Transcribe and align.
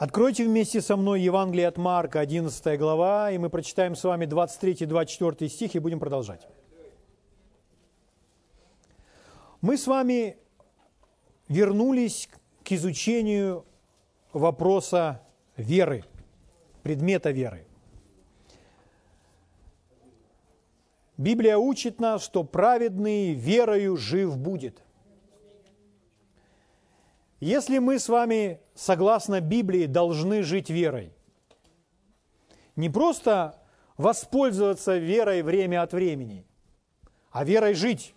Откройте 0.00 0.46
вместе 0.46 0.80
со 0.80 0.96
мной 0.96 1.20
Евангелие 1.20 1.68
от 1.68 1.76
Марка, 1.76 2.20
11 2.20 2.78
глава, 2.78 3.32
и 3.32 3.36
мы 3.36 3.50
прочитаем 3.50 3.94
с 3.94 4.02
вами 4.02 4.24
23-24 4.24 5.46
стих 5.46 5.74
и 5.74 5.78
будем 5.78 6.00
продолжать. 6.00 6.48
Мы 9.60 9.76
с 9.76 9.86
вами 9.86 10.38
вернулись 11.48 12.30
к 12.64 12.72
изучению 12.72 13.66
вопроса 14.32 15.20
веры, 15.58 16.06
предмета 16.82 17.30
веры. 17.30 17.66
Библия 21.18 21.58
учит 21.58 22.00
нас, 22.00 22.24
что 22.24 22.42
праведный 22.42 23.34
верою 23.34 23.98
жив 23.98 24.38
будет– 24.38 24.82
если 27.40 27.78
мы 27.78 27.98
с 27.98 28.08
вами, 28.08 28.60
согласно 28.74 29.40
Библии, 29.40 29.86
должны 29.86 30.42
жить 30.42 30.70
верой, 30.70 31.12
не 32.76 32.90
просто 32.90 33.58
воспользоваться 33.96 34.98
верой 34.98 35.42
время 35.42 35.82
от 35.82 35.92
времени, 35.92 36.46
а 37.30 37.44
верой 37.44 37.74
жить. 37.74 38.14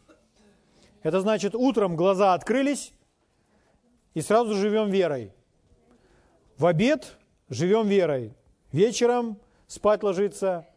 Это 1.02 1.22
значит, 1.22 1.56
утром 1.56 1.96
глаза 1.96 2.34
открылись, 2.34 2.94
и 4.14 4.22
сразу 4.22 4.56
живем 4.56 4.90
верой. 4.90 5.34
В 6.58 6.66
обед 6.66 7.18
живем 7.50 7.88
верой. 7.88 8.34
Вечером 8.72 9.40
спать 9.68 10.04
ложиться, 10.04 10.68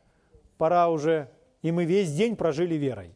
пора 0.59 0.89
уже, 0.89 1.31
и 1.63 1.71
мы 1.71 1.85
весь 1.85 2.13
день 2.13 2.37
прожили 2.37 2.75
верой. 2.75 3.15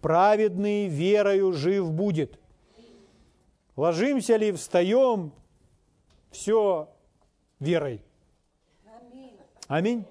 Праведный 0.00 0.88
верою 0.88 1.52
жив 1.52 1.92
будет. 1.92 2.38
Ложимся 3.76 4.36
ли, 4.36 4.52
встаем, 4.52 5.32
все 6.30 6.88
верой. 7.58 8.02
Аминь. 9.68 10.04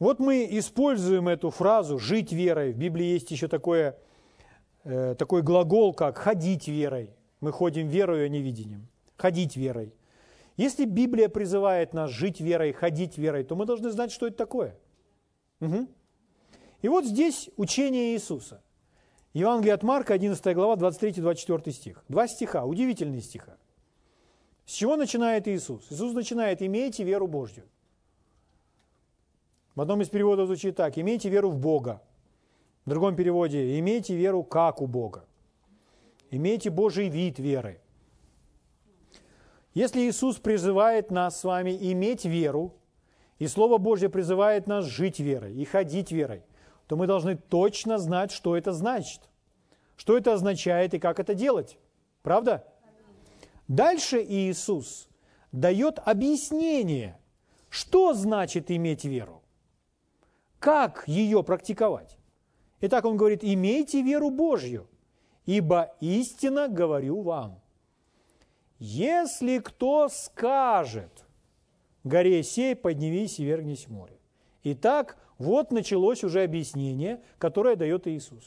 Вот 0.00 0.18
мы 0.18 0.46
используем 0.50 1.28
эту 1.28 1.50
фразу 1.50 1.98
«жить 1.98 2.32
верой». 2.32 2.72
В 2.72 2.76
Библии 2.76 3.06
есть 3.06 3.30
еще 3.30 3.46
такое, 3.46 3.96
э, 4.82 5.14
такой 5.16 5.42
глагол, 5.42 5.94
как 5.94 6.18
«ходить 6.18 6.66
верой». 6.66 7.14
Мы 7.40 7.52
ходим 7.52 7.88
верою, 7.88 8.26
а 8.26 8.28
не 8.28 8.42
видением. 8.42 8.88
Ходить 9.16 9.56
верой. 9.56 9.94
Если 10.56 10.84
Библия 10.84 11.28
призывает 11.28 11.94
нас 11.94 12.10
жить 12.10 12.40
верой, 12.40 12.72
ходить 12.72 13.18
верой, 13.18 13.44
то 13.44 13.54
мы 13.54 13.66
должны 13.66 13.90
знать, 13.90 14.10
что 14.10 14.26
это 14.26 14.36
такое. 14.36 14.76
Угу. 15.60 15.88
И 16.82 16.88
вот 16.88 17.04
здесь 17.04 17.50
учение 17.56 18.14
Иисуса. 18.14 18.62
Евангелие 19.34 19.74
от 19.74 19.82
Марка, 19.82 20.14
11 20.14 20.54
глава, 20.54 20.76
23-24 20.76 21.70
стих. 21.72 22.04
Два 22.08 22.28
стиха, 22.28 22.64
удивительные 22.64 23.20
стиха. 23.20 23.56
С 24.64 24.72
чего 24.72 24.96
начинает 24.96 25.48
Иисус? 25.48 25.84
Иисус 25.90 26.14
начинает 26.14 26.62
«имейте 26.62 27.02
веру 27.02 27.26
Божью». 27.26 27.64
В 29.74 29.80
одном 29.80 30.00
из 30.02 30.08
переводов 30.08 30.46
звучит 30.46 30.76
так 30.76 30.96
«имейте 30.96 31.28
веру 31.28 31.50
в 31.50 31.58
Бога». 31.58 32.00
В 32.84 32.90
другом 32.90 33.16
переводе 33.16 33.76
«имейте 33.78 34.14
веру 34.14 34.44
как 34.44 34.80
у 34.80 34.86
Бога». 34.86 35.24
Имейте 36.30 36.70
Божий 36.70 37.08
вид 37.08 37.40
веры. 37.40 37.80
Если 39.74 40.08
Иисус 40.08 40.36
призывает 40.36 41.10
нас 41.10 41.40
с 41.40 41.44
вами 41.44 41.76
иметь 41.92 42.24
веру, 42.24 42.72
и 43.40 43.48
Слово 43.48 43.78
Божье 43.78 44.08
призывает 44.08 44.68
нас 44.68 44.84
жить 44.84 45.18
верой 45.18 45.54
и 45.54 45.64
ходить 45.64 46.12
верой, 46.12 46.44
то 46.94 46.96
мы 46.96 47.08
должны 47.08 47.34
точно 47.34 47.98
знать, 47.98 48.30
что 48.30 48.56
это 48.56 48.72
значит, 48.72 49.20
что 49.96 50.16
это 50.16 50.32
означает 50.32 50.94
и 50.94 51.00
как 51.00 51.18
это 51.18 51.34
делать. 51.34 51.76
Правда? 52.22 52.64
Дальше 53.66 54.22
Иисус 54.22 55.08
дает 55.50 55.98
объяснение, 55.98 57.18
что 57.68 58.14
значит 58.14 58.70
иметь 58.70 59.04
веру, 59.04 59.42
как 60.60 61.02
ее 61.08 61.42
практиковать. 61.42 62.16
Итак, 62.80 63.06
он 63.06 63.16
говорит, 63.16 63.40
имейте 63.42 64.00
веру 64.00 64.30
Божью, 64.30 64.86
ибо 65.46 65.96
истинно 65.98 66.68
говорю 66.68 67.22
вам. 67.22 67.60
Если 68.78 69.58
кто 69.58 70.08
скажет, 70.08 71.26
горе 72.04 72.44
сей, 72.44 72.76
поднимись 72.76 73.40
и 73.40 73.44
вернись 73.44 73.88
в 73.88 73.90
море. 73.90 74.16
Итак, 74.62 75.18
вот 75.38 75.72
началось 75.72 76.24
уже 76.24 76.42
объяснение, 76.42 77.22
которое 77.38 77.76
дает 77.76 78.06
Иисус. 78.06 78.44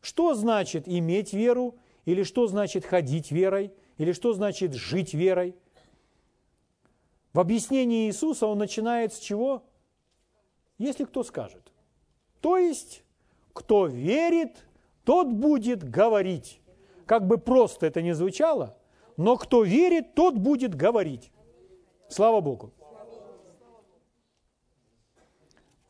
Что 0.00 0.34
значит 0.34 0.86
иметь 0.86 1.32
веру, 1.32 1.76
или 2.04 2.22
что 2.22 2.46
значит 2.46 2.84
ходить 2.84 3.30
верой, 3.30 3.72
или 3.98 4.12
что 4.12 4.32
значит 4.32 4.74
жить 4.74 5.14
верой? 5.14 5.56
В 7.32 7.40
объяснении 7.40 8.06
Иисуса 8.06 8.46
он 8.46 8.58
начинает 8.58 9.12
с 9.12 9.18
чего? 9.18 9.64
Если 10.78 11.04
кто 11.04 11.22
скажет. 11.22 11.72
То 12.40 12.56
есть, 12.56 13.02
кто 13.52 13.86
верит, 13.86 14.66
тот 15.04 15.28
будет 15.28 15.82
говорить. 15.82 16.60
Как 17.06 17.26
бы 17.26 17.38
просто 17.38 17.86
это 17.86 18.02
ни 18.02 18.12
звучало, 18.12 18.76
но 19.16 19.36
кто 19.36 19.62
верит, 19.62 20.14
тот 20.14 20.36
будет 20.36 20.74
говорить. 20.74 21.30
Слава 22.08 22.40
Богу. 22.40 22.72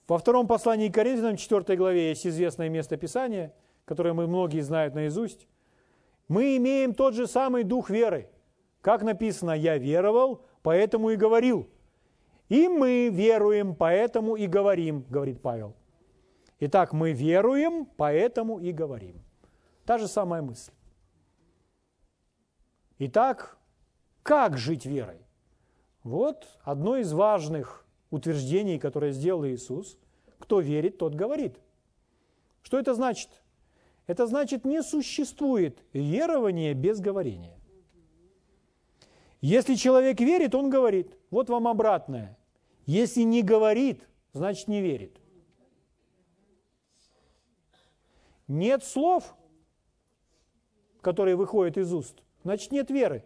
Во 0.09 0.19
втором 0.19 0.47
послании 0.47 0.89
к 0.89 0.94
Коринфянам, 0.94 1.37
4 1.37 1.77
главе, 1.77 2.11
есть 2.11 2.27
известное 2.27 2.69
место 2.69 2.97
Писания, 2.97 3.53
которое 3.84 4.12
мы 4.12 4.27
многие 4.27 4.61
знают 4.61 4.94
наизусть. 4.94 5.49
Мы 6.28 6.56
имеем 6.56 6.94
тот 6.94 7.15
же 7.15 7.27
самый 7.27 7.65
дух 7.65 7.91
веры. 7.91 8.31
Как 8.81 9.03
написано, 9.03 9.50
я 9.50 9.78
веровал, 9.78 10.45
поэтому 10.62 11.11
и 11.11 11.16
говорил. 11.16 11.69
И 12.49 12.69
мы 12.69 13.09
веруем, 13.09 13.75
поэтому 13.75 14.37
и 14.37 14.47
говорим, 14.47 15.05
говорит 15.11 15.43
Павел. 15.43 15.75
Итак, 16.61 16.93
мы 16.93 17.12
веруем, 17.12 17.87
поэтому 17.97 18.59
и 18.59 18.72
говорим. 18.72 19.22
Та 19.84 19.99
же 19.99 20.06
самая 20.06 20.43
мысль. 20.43 20.72
Итак, 22.99 23.59
как 24.22 24.56
жить 24.56 24.87
верой? 24.87 25.27
Вот 26.03 26.47
одно 26.62 26.97
из 26.97 27.12
важных 27.12 27.85
утверждений, 28.11 28.78
которое 28.78 29.12
сделал 29.12 29.47
Иисус. 29.47 29.99
Кто 30.39 30.61
верит, 30.61 30.99
тот 30.99 31.15
говорит. 31.15 31.59
Что 32.62 32.78
это 32.78 32.94
значит? 32.94 33.31
Это 34.06 34.27
значит, 34.27 34.65
не 34.65 34.83
существует 34.83 35.83
верования 35.93 36.75
без 36.75 37.00
говорения. 37.00 37.59
Если 39.41 39.75
человек 39.75 40.21
верит, 40.21 40.55
он 40.55 40.71
говорит. 40.71 41.16
Вот 41.31 41.49
вам 41.49 41.69
обратное. 41.69 42.39
Если 42.87 43.22
не 43.22 43.43
говорит, 43.43 44.06
значит 44.33 44.69
не 44.69 44.81
верит. 44.81 45.21
Нет 48.49 48.84
слов, 48.84 49.34
которые 51.00 51.37
выходят 51.37 51.77
из 51.77 51.93
уст, 51.93 52.22
значит 52.45 52.71
нет 52.71 52.91
веры. 52.91 53.25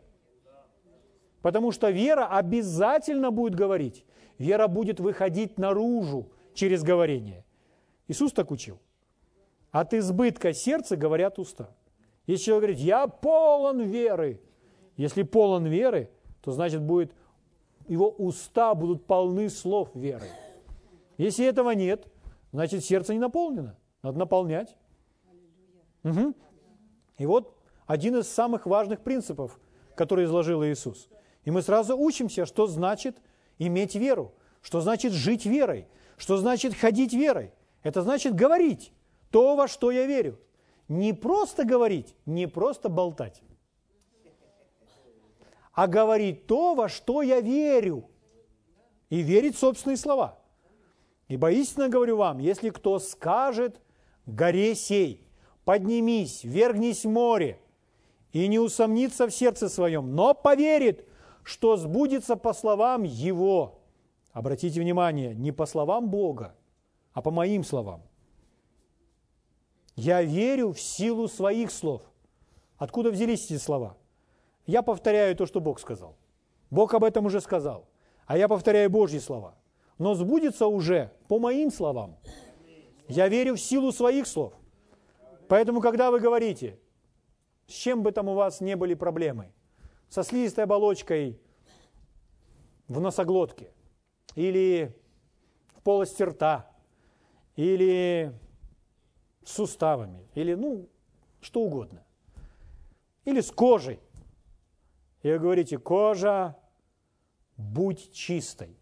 Потому 1.43 1.73
что 1.73 1.91
вера 1.91 2.27
обязательно 2.27 3.31
будет 3.31 3.55
говорить. 3.55 4.05
Вера 4.41 4.69
будет 4.69 5.01
выходить 5.01 5.59
наружу 5.59 6.31
через 6.55 6.83
говорение. 6.83 7.45
Иисус 8.09 8.33
так 8.33 8.51
учил. 8.51 8.79
От 9.71 9.93
избытка 9.93 10.55
сердца 10.55 10.97
говорят 10.97 11.39
уста. 11.39 11.69
Если 12.27 12.47
человек 12.47 12.63
говорит, 12.63 12.79
я 12.79 13.07
полон 13.07 13.83
веры, 13.83 14.41
если 14.97 15.25
полон 15.25 15.67
веры, 15.67 16.11
то 16.41 16.53
значит 16.53 16.81
будет, 16.81 17.13
его 17.87 18.09
уста 18.09 18.75
будут 18.75 19.05
полны 19.05 19.51
слов 19.51 19.91
веры. 19.95 20.29
Если 21.19 21.45
этого 21.45 21.73
нет, 21.73 22.07
значит 22.51 22.83
сердце 22.83 23.13
не 23.13 23.21
наполнено. 23.21 23.77
Надо 24.03 24.19
наполнять. 24.21 24.75
Угу. 26.03 26.35
И 27.19 27.27
вот 27.27 27.55
один 27.87 28.17
из 28.17 28.27
самых 28.27 28.65
важных 28.65 29.03
принципов, 29.03 29.61
который 29.95 30.25
изложил 30.25 30.65
Иисус. 30.65 31.11
И 31.45 31.51
мы 31.51 31.61
сразу 31.61 31.95
учимся, 31.95 32.47
что 32.47 32.67
значит 32.67 33.19
иметь 33.61 33.95
веру. 33.95 34.35
Что 34.63 34.81
значит 34.81 35.13
жить 35.13 35.47
верой? 35.47 35.87
Что 36.17 36.37
значит 36.37 36.75
ходить 36.75 37.13
верой? 37.13 37.53
Это 37.83 38.03
значит 38.03 38.35
говорить 38.35 38.93
то, 39.31 39.55
во 39.55 39.69
что 39.69 39.91
я 39.91 40.07
верю. 40.07 40.41
Не 40.89 41.13
просто 41.13 41.65
говорить, 41.65 42.17
не 42.27 42.49
просто 42.49 42.89
болтать, 42.89 43.43
а 45.73 45.87
говорить 45.87 46.47
то, 46.47 46.75
во 46.75 46.89
что 46.89 47.23
я 47.23 47.41
верю. 47.41 48.11
И 49.09 49.23
верить 49.23 49.57
собственные 49.57 49.97
слова. 49.97 50.39
Ибо 51.29 51.53
истинно 51.53 51.89
говорю 51.89 52.17
вам, 52.17 52.39
если 52.39 52.71
кто 52.71 52.99
скажет 52.99 53.81
горе 54.27 54.75
сей, 54.75 55.29
поднимись, 55.65 56.43
вергнись 56.43 57.05
в 57.05 57.09
море, 57.09 57.61
и 58.33 58.47
не 58.49 58.59
усомнится 58.59 59.27
в 59.29 59.31
сердце 59.31 59.69
своем, 59.69 60.15
но 60.15 60.35
поверит, 60.35 61.07
что 61.51 61.77
сбудется 61.77 62.37
по 62.37 62.53
словам 62.53 63.03
Его. 63.03 63.81
Обратите 64.33 64.81
внимание, 64.81 65.35
не 65.35 65.51
по 65.51 65.67
словам 65.67 66.09
Бога, 66.09 66.55
а 67.13 67.23
по 67.23 67.33
моим 67.33 67.65
словам. 67.65 68.03
Я 69.97 70.23
верю 70.23 70.73
в 70.73 70.81
силу 70.81 71.27
своих 71.27 71.73
слов. 71.73 72.03
Откуда 72.77 73.11
взялись 73.11 73.47
эти 73.47 73.59
слова? 73.59 73.97
Я 74.65 74.83
повторяю 74.83 75.35
то, 75.35 75.45
что 75.45 75.61
Бог 75.61 75.81
сказал. 75.81 76.15
Бог 76.71 76.95
об 76.95 77.03
этом 77.03 77.27
уже 77.27 77.41
сказал. 77.41 77.89
А 78.27 78.39
я 78.39 78.47
повторяю 78.47 78.89
Божьи 78.89 79.19
слова. 79.19 79.57
Но 79.99 80.15
сбудется 80.15 80.69
уже 80.69 81.11
по 81.27 81.41
моим 81.41 81.73
словам. 81.73 82.17
Я 83.09 83.27
верю 83.27 83.57
в 83.57 83.61
силу 83.61 83.91
своих 83.91 84.29
слов. 84.29 84.53
Поэтому, 85.49 85.81
когда 85.81 86.13
вы 86.13 86.21
говорите, 86.21 86.79
с 87.67 87.73
чем 87.73 88.05
бы 88.05 88.13
там 88.13 88.29
у 88.29 88.35
вас 88.35 88.61
не 88.61 88.77
были 88.77 88.95
проблемы, 88.95 89.51
со 90.11 90.25
слизистой 90.25 90.65
оболочкой 90.65 91.41
в 92.89 93.01
носоглотке, 93.01 93.73
или 94.35 94.95
в 95.77 95.83
полости 95.83 96.25
рта, 96.25 96.69
или 97.55 98.35
с 99.45 99.53
суставами, 99.53 100.29
или 100.35 100.55
ну, 100.55 100.89
что 101.41 101.63
угодно, 101.63 102.05
или 103.25 103.41
с 103.41 103.53
кожей. 103.53 104.01
И 105.23 105.31
вы 105.31 105.39
говорите, 105.39 105.79
кожа, 105.79 106.57
будь 107.57 108.13
чистой. 108.13 108.77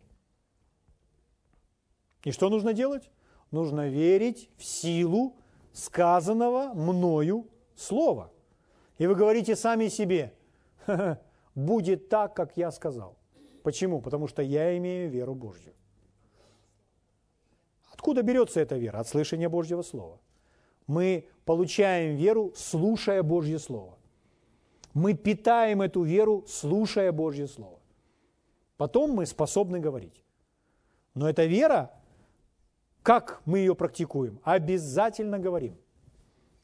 И 2.25 2.31
что 2.31 2.49
нужно 2.49 2.73
делать? 2.73 3.11
Нужно 3.51 3.89
верить 3.89 4.51
в 4.57 4.65
силу 4.65 5.37
сказанного 5.73 6.73
мною 6.75 7.49
слова. 7.77 8.33
И 8.97 9.07
вы 9.07 9.15
говорите 9.15 9.57
сами 9.57 9.89
себе, 9.89 10.33
будет 11.55 12.09
так, 12.09 12.35
как 12.35 12.57
я 12.57 12.71
сказал. 12.71 13.17
Почему? 13.63 14.01
Потому 14.01 14.27
что 14.29 14.43
я 14.43 14.77
имею 14.77 15.11
веру 15.11 15.35
Божью. 15.35 15.75
Откуда 17.93 18.23
берется 18.23 18.61
эта 18.61 18.77
вера? 18.77 18.99
От 18.99 19.09
слышания 19.09 19.49
Божьего 19.49 19.83
Слова. 19.83 20.19
Мы 20.87 21.29
получаем 21.45 22.17
веру, 22.17 22.53
слушая 22.57 23.23
Божье 23.23 23.59
Слово. 23.59 23.99
Мы 24.95 25.15
питаем 25.15 25.83
эту 25.83 26.03
веру, 26.03 26.45
слушая 26.47 27.13
Божье 27.13 27.47
Слово. 27.47 27.79
Потом 28.77 29.11
мы 29.11 29.27
способны 29.27 29.81
говорить. 29.81 30.25
Но 31.15 31.29
эта 31.29 31.45
вера 31.45 31.99
как 33.09 33.41
мы 33.47 33.61
ее 33.61 33.75
практикуем? 33.75 34.39
Обязательно 34.45 35.39
говорим. 35.39 35.79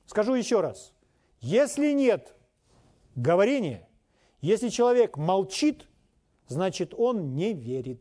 Скажу 0.04 0.34
еще 0.34 0.60
раз. 0.60 0.92
Если 1.40 1.92
нет 1.92 2.36
говорения, 3.14 3.88
если 4.44 4.68
человек 4.68 5.16
молчит, 5.16 5.88
значит 6.48 6.94
он 6.96 7.34
не 7.34 7.52
верит. 7.54 8.00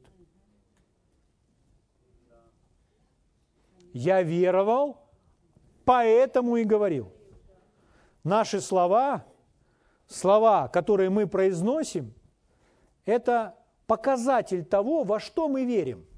Я 3.93 4.21
веровал, 4.21 5.07
поэтому 5.85 6.57
и 6.57 6.63
говорил. 6.63 7.11
Наши 8.23 8.59
слова, 8.59 9.25
слова, 10.07 10.67
которые 10.67 11.09
мы 11.09 11.27
произносим, 11.27 12.13
это 13.05 13.55
показатель 13.85 14.65
того, 14.65 15.03
во 15.03 15.19
что 15.19 15.47
мы 15.47 15.65
верим– 15.65 16.05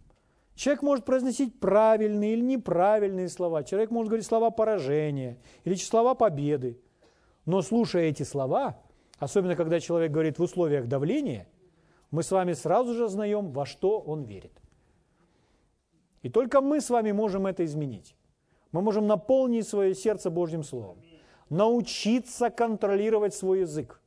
Человек 0.56 0.84
может 0.84 1.06
произносить 1.06 1.60
правильные 1.60 2.34
или 2.34 2.42
неправильные 2.42 3.28
слова. 3.28 3.64
Человек 3.64 3.92
может 3.92 4.08
говорить 4.08 4.26
слова 4.26 4.52
поражения 4.52 5.38
или 5.66 5.76
слова 5.76 6.16
победы. 6.16 6.80
Но 7.46 7.62
слушая 7.62 8.04
эти 8.04 8.24
слова, 8.24 8.82
особенно 9.18 9.56
когда 9.56 9.80
человек 9.80 10.12
говорит 10.12 10.40
в 10.40 10.44
условиях 10.44 10.88
давления, 10.88 11.48
мы 12.12 12.24
с 12.24 12.32
вами 12.32 12.54
сразу 12.54 12.94
же 12.94 13.08
знаем, 13.08 13.52
во 13.52 13.66
что 13.66 14.00
он 14.00 14.24
верит. 14.24 14.54
И 16.22 16.30
только 16.30 16.62
мы 16.62 16.82
с 16.82 16.90
вами 16.90 17.12
можем 17.12 17.46
это 17.46 17.64
изменить. 17.66 18.16
Мы 18.72 18.82
можем 18.82 19.08
наполнить 19.08 19.68
свое 19.68 19.94
сердце 19.96 20.30
Божьим 20.30 20.64
Словом, 20.64 20.98
научиться 21.50 22.50
контролировать 22.50 23.34
свой 23.34 23.62
язык. 23.62 24.02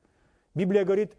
Библия 0.54 0.84
говорит, 0.84 1.16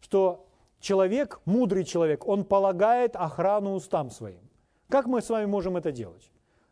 что 0.00 0.46
человек, 0.80 1.40
мудрый 1.44 1.84
человек, 1.84 2.26
он 2.26 2.44
полагает 2.44 3.16
охрану 3.16 3.74
устам 3.74 4.10
своим. 4.10 4.40
Как 4.88 5.06
мы 5.06 5.22
с 5.22 5.30
вами 5.30 5.46
можем 5.46 5.76
это 5.76 5.92
делать? 5.92 6.30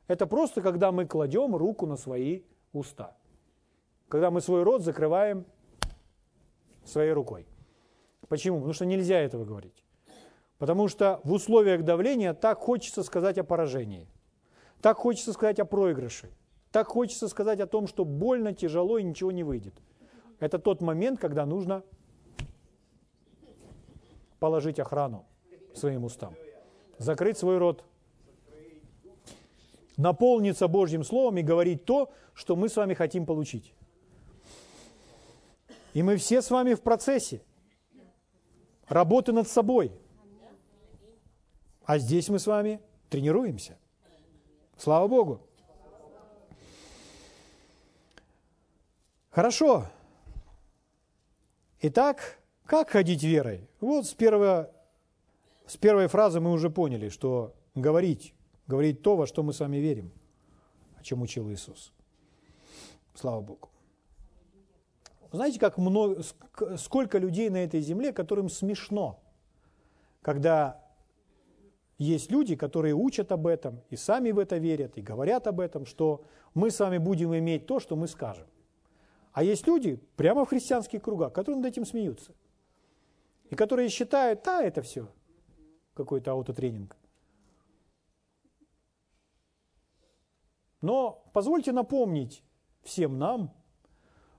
Это 0.08 0.26
просто, 0.26 0.60
когда 0.60 0.90
мы 0.90 1.06
кладем 1.06 1.54
руку 1.54 1.86
на 1.86 1.96
свои 1.96 2.42
уста. 2.72 3.16
Когда 4.08 4.30
мы 4.30 4.40
свой 4.40 4.62
рот 4.62 4.82
закрываем 4.82 5.44
своей 6.88 7.12
рукой. 7.12 7.46
Почему? 8.28 8.56
Потому 8.58 8.74
что 8.74 8.86
нельзя 8.86 9.18
этого 9.20 9.44
говорить. 9.44 9.84
Потому 10.58 10.88
что 10.88 11.20
в 11.24 11.32
условиях 11.32 11.84
давления 11.84 12.34
так 12.34 12.58
хочется 12.58 13.02
сказать 13.02 13.38
о 13.38 13.44
поражении. 13.44 14.08
Так 14.82 14.96
хочется 14.98 15.32
сказать 15.32 15.58
о 15.60 15.64
проигрыше. 15.64 16.30
Так 16.70 16.88
хочется 16.88 17.28
сказать 17.28 17.60
о 17.60 17.66
том, 17.66 17.86
что 17.86 18.04
больно, 18.04 18.52
тяжело 18.52 18.98
и 18.98 19.02
ничего 19.02 19.32
не 19.32 19.44
выйдет. 19.44 19.74
Это 20.40 20.58
тот 20.58 20.80
момент, 20.80 21.18
когда 21.18 21.46
нужно 21.46 21.82
положить 24.38 24.78
охрану 24.78 25.24
своим 25.74 26.04
устам. 26.04 26.34
Закрыть 26.98 27.38
свой 27.38 27.58
рот, 27.58 27.84
наполниться 29.96 30.68
Божьим 30.68 31.04
Словом 31.04 31.38
и 31.38 31.42
говорить 31.42 31.84
то, 31.84 32.10
что 32.34 32.56
мы 32.56 32.68
с 32.68 32.76
вами 32.76 32.94
хотим 32.94 33.26
получить. 33.26 33.74
И 35.94 36.02
мы 36.02 36.16
все 36.16 36.42
с 36.42 36.50
вами 36.50 36.74
в 36.74 36.82
процессе 36.82 37.42
работы 38.86 39.32
над 39.32 39.48
собой. 39.48 39.92
А 41.84 41.98
здесь 41.98 42.28
мы 42.28 42.38
с 42.38 42.46
вами 42.46 42.80
тренируемся. 43.08 43.78
Слава 44.76 45.08
Богу. 45.08 45.40
Хорошо. 49.30 49.86
Итак, 51.80 52.38
как 52.64 52.90
ходить 52.90 53.22
верой? 53.22 53.68
Вот 53.80 54.06
с, 54.06 54.14
первого, 54.14 54.70
с 55.66 55.76
первой 55.76 56.08
фразы 56.08 56.40
мы 56.40 56.52
уже 56.52 56.70
поняли, 56.70 57.08
что 57.08 57.54
говорить 57.74 58.34
говорить 58.68 59.02
то, 59.02 59.16
во 59.16 59.26
что 59.26 59.42
мы 59.42 59.52
с 59.52 59.60
вами 59.60 59.78
верим, 59.78 60.12
о 60.96 61.02
чем 61.02 61.22
учил 61.22 61.50
Иисус. 61.50 61.92
Слава 63.14 63.40
Богу. 63.40 63.70
Знаете, 65.30 65.58
как 65.58 65.76
много, 65.76 66.22
сколько 66.76 67.18
людей 67.18 67.50
на 67.50 67.58
этой 67.58 67.80
земле, 67.80 68.12
которым 68.12 68.48
смешно, 68.48 69.20
когда 70.22 70.82
есть 71.98 72.30
люди, 72.30 72.56
которые 72.56 72.94
учат 72.94 73.32
об 73.32 73.46
этом, 73.46 73.82
и 73.90 73.96
сами 73.96 74.30
в 74.30 74.38
это 74.38 74.56
верят, 74.56 74.96
и 74.96 75.02
говорят 75.02 75.46
об 75.46 75.60
этом, 75.60 75.84
что 75.84 76.24
мы 76.54 76.70
с 76.70 76.80
вами 76.80 76.98
будем 76.98 77.36
иметь 77.36 77.66
то, 77.66 77.80
что 77.80 77.96
мы 77.96 78.06
скажем. 78.06 78.46
А 79.32 79.42
есть 79.42 79.66
люди, 79.66 79.96
прямо 80.16 80.44
в 80.44 80.48
христианских 80.48 81.02
кругах, 81.02 81.32
которые 81.32 81.60
над 81.60 81.66
этим 81.66 81.84
смеются. 81.84 82.32
И 83.50 83.54
которые 83.54 83.88
считают, 83.88 84.42
да, 84.44 84.62
это 84.62 84.82
все 84.82 85.08
какой-то 85.94 86.32
аутотренинг. 86.32 86.96
Но 90.80 91.24
позвольте 91.32 91.72
напомнить 91.72 92.44
всем 92.82 93.18
нам, 93.18 93.52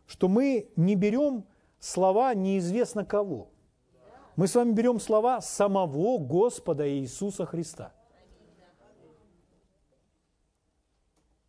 что 0.10 0.28
мы 0.28 0.72
не 0.76 0.96
берем 0.96 1.46
слова 1.80 2.34
неизвестно 2.34 3.06
кого. 3.06 3.52
Мы 4.36 4.48
с 4.48 4.56
вами 4.56 4.72
берем 4.72 5.00
слова 5.00 5.40
самого 5.40 6.18
Господа 6.18 6.90
Иисуса 6.90 7.46
Христа. 7.46 7.94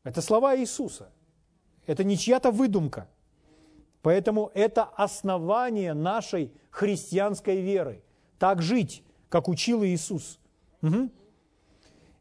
Это 0.05 0.21
слова 0.21 0.59
Иисуса. 0.59 1.11
Это 1.87 2.05
не 2.05 2.19
чья-то 2.19 2.51
выдумка. 2.51 3.09
Поэтому 4.03 4.51
это 4.53 4.85
основание 4.85 5.95
нашей 5.95 6.53
христианской 6.71 7.63
веры. 7.63 8.03
Так 8.39 8.61
жить, 8.61 9.03
как 9.31 9.49
учил 9.49 9.83
Иисус. 9.85 10.39
Угу. 10.83 11.09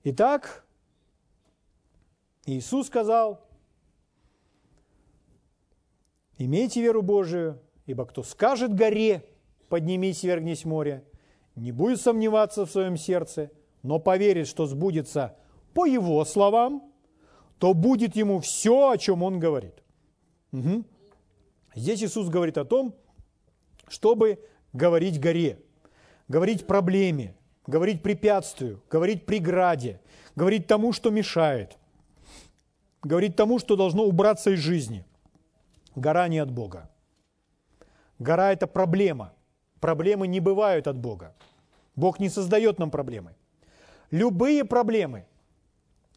Итак, 0.05 0.65
Иисус 2.45 2.87
сказал, 2.87 3.45
имейте 6.39 6.81
веру 6.81 7.03
Божию, 7.03 7.59
ибо 7.85 8.05
кто 8.05 8.23
скажет 8.23 8.73
горе, 8.73 9.23
поднимись, 9.69 10.23
вергнись 10.23 10.65
море, 10.65 11.03
не 11.55 11.71
будет 11.71 12.01
сомневаться 12.01 12.65
в 12.65 12.71
своем 12.71 12.97
сердце, 12.97 13.51
но 13.83 13.99
поверит, 13.99 14.47
что 14.47 14.65
сбудется 14.65 15.35
по 15.75 15.85
его 15.85 16.25
словам, 16.25 16.91
то 17.59 17.75
будет 17.75 18.15
ему 18.15 18.39
все, 18.39 18.89
о 18.89 18.97
чем 18.97 19.21
он 19.21 19.39
говорит. 19.39 19.83
Угу. 20.51 20.83
Здесь 21.75 22.01
Иисус 22.01 22.29
говорит 22.29 22.57
о 22.57 22.65
том, 22.65 22.95
чтобы 23.87 24.39
говорить 24.73 25.19
горе, 25.19 25.59
говорить 26.27 26.65
проблеме, 26.65 27.35
говорить 27.67 28.01
препятствию, 28.01 28.81
говорить 28.89 29.27
преграде, 29.27 30.01
говорить 30.35 30.65
тому, 30.65 30.93
что 30.93 31.11
мешает 31.11 31.77
говорит 33.01 33.35
тому, 33.35 33.59
что 33.59 33.75
должно 33.75 34.03
убраться 34.03 34.51
из 34.51 34.59
жизни. 34.59 35.05
Гора 35.95 36.27
не 36.27 36.39
от 36.39 36.51
Бога. 36.51 36.89
Гора– 38.19 38.51
это 38.53 38.67
проблема. 38.67 39.33
Проблемы 39.79 40.27
не 40.27 40.39
бывают 40.39 40.87
от 40.87 40.97
Бога. 40.97 41.33
Бог 41.95 42.19
не 42.19 42.29
создает 42.29 42.79
нам 42.79 42.91
проблемы. 42.91 43.33
Любые 44.11 44.65
проблемы 44.65 45.25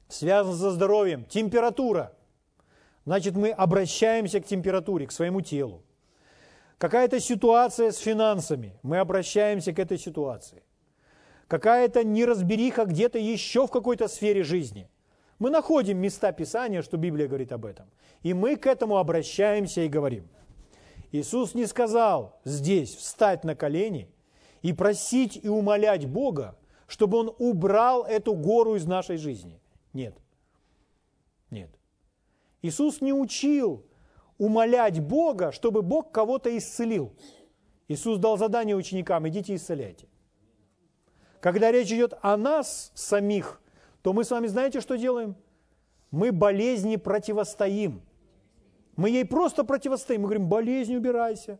связаны 0.09 0.57
со 0.57 0.71
здоровьем, 0.71 1.25
температура. 1.25 2.13
Значит, 3.05 3.35
мы 3.35 3.51
обращаемся 3.51 4.41
к 4.41 4.47
температуре, 4.47 5.07
к 5.07 5.13
своему 5.13 5.41
телу. 5.41 5.83
Какая-то 6.79 7.21
ситуация 7.21 7.93
с 7.93 7.99
финансами, 7.99 8.79
мы 8.83 8.99
обращаемся 8.99 9.73
к 9.73 9.79
этой 9.79 9.99
ситуации. 9.99 10.63
Какая-то 11.49 12.03
неразбериха 12.03 12.85
где-то 12.85 13.19
еще 13.19 13.67
в 13.67 13.71
какой-то 13.71 14.09
сфере 14.09 14.43
жизни. 14.43 14.89
Мы 15.43 15.51
находим 15.51 15.99
места 15.99 16.31
Писания, 16.31 16.83
что 16.83 16.97
Библия 16.97 17.27
говорит 17.27 17.51
об 17.51 17.67
этом. 17.67 17.91
И 18.23 18.33
мы 18.33 18.55
к 18.55 18.65
этому 18.65 18.99
обращаемся 18.99 19.81
и 19.81 19.89
говорим. 19.89 20.29
Иисус 21.11 21.55
не 21.55 21.67
сказал 21.67 22.39
здесь 22.45 22.95
встать 22.95 23.43
на 23.43 23.57
колени 23.57 24.09
и 24.61 24.73
просить 24.73 25.37
и 25.43 25.49
умолять 25.49 26.07
Бога, 26.07 26.57
чтобы 26.87 27.19
Он 27.19 27.35
убрал 27.41 28.05
эту 28.05 28.35
гору 28.35 28.77
из 28.77 28.87
нашей 28.87 29.17
жизни. 29.17 29.61
Нет. 29.93 30.17
Нет. 31.51 31.71
Иисус 32.63 33.01
не 33.01 33.13
учил 33.13 33.85
умолять 34.39 35.01
Бога, 35.01 35.51
чтобы 35.51 35.83
Бог 35.83 36.13
кого-то 36.13 36.57
исцелил. 36.57 37.17
Иисус 37.89 38.21
дал 38.21 38.39
задание 38.39 38.77
ученикам, 38.77 39.29
идите 39.29 39.57
исцеляйте. 39.57 40.07
Когда 41.41 41.73
речь 41.73 41.91
идет 41.91 42.15
о 42.23 42.37
нас 42.37 42.93
самих, 42.95 43.61
то 44.03 44.13
мы 44.13 44.25
с 44.25 44.31
вами 44.31 44.49
знаете, 44.49 44.81
что 44.81 44.97
делаем? 44.97 45.37
Мы 46.11 46.33
болезни 46.33 46.97
противостоим. 46.97 48.03
Мы 48.97 49.11
ей 49.11 49.25
просто 49.25 49.65
противостоим. 49.65 50.23
Мы 50.23 50.29
говорим, 50.29 50.49
болезнь, 50.49 50.95
убирайся. 50.95 51.59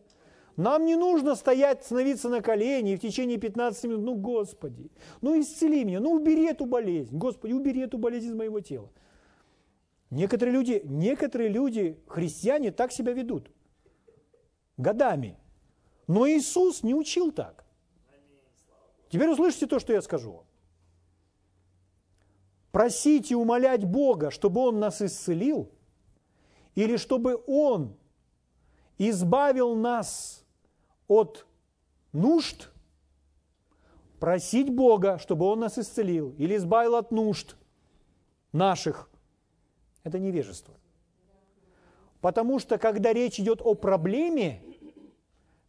Нам 0.55 0.85
не 0.85 0.95
нужно 0.95 1.35
стоять, 1.35 1.83
становиться 1.83 2.29
на 2.29 2.41
колени 2.41 2.93
и 2.93 2.95
в 2.95 2.99
течение 2.99 3.37
15 3.37 3.85
минут, 3.85 4.01
ну, 4.03 4.15
Господи, 4.15 4.91
ну, 5.21 5.39
исцели 5.39 5.83
меня, 5.83 5.99
ну, 5.99 6.11
убери 6.11 6.45
эту 6.45 6.67
болезнь, 6.67 7.17
Господи, 7.17 7.53
убери 7.53 7.81
эту 7.81 7.97
болезнь 7.97 8.27
из 8.27 8.35
моего 8.35 8.59
тела. 8.59 8.91
Некоторые 10.11 10.53
люди, 10.53 10.81
некоторые 10.85 11.49
люди, 11.49 11.99
христиане, 12.07 12.71
так 12.71 12.91
себя 12.91 13.13
ведут. 13.13 13.49
Годами. 14.77 15.39
Но 16.07 16.27
Иисус 16.27 16.83
не 16.83 16.93
учил 16.93 17.31
так. 17.31 17.65
Теперь 19.09 19.29
услышите 19.29 19.65
то, 19.65 19.79
что 19.79 19.91
я 19.93 20.03
скажу. 20.03 20.42
Просить 22.73 23.29
и 23.29 23.35
умолять 23.35 23.85
Бога, 23.85 24.31
чтобы 24.31 24.61
Он 24.61 24.79
нас 24.79 24.99
исцелил, 24.99 25.69
или 26.73 26.97
чтобы 26.97 27.39
Он 27.45 27.95
избавил 28.97 29.75
нас 29.75 30.43
от 31.07 31.45
нужд, 32.13 32.71
просить 34.19 34.73
Бога, 34.73 35.19
чтобы 35.19 35.45
Он 35.45 35.59
нас 35.59 35.77
исцелил, 35.77 36.33
или 36.39 36.55
избавил 36.55 36.95
от 36.95 37.11
нужд 37.11 37.55
наших, 38.51 39.07
это 40.03 40.17
невежество. 40.17 40.73
Потому 42.21 42.57
что 42.57 42.79
когда 42.79 43.13
речь 43.13 43.39
идет 43.39 43.61
о 43.61 43.75
проблеме, 43.75 44.63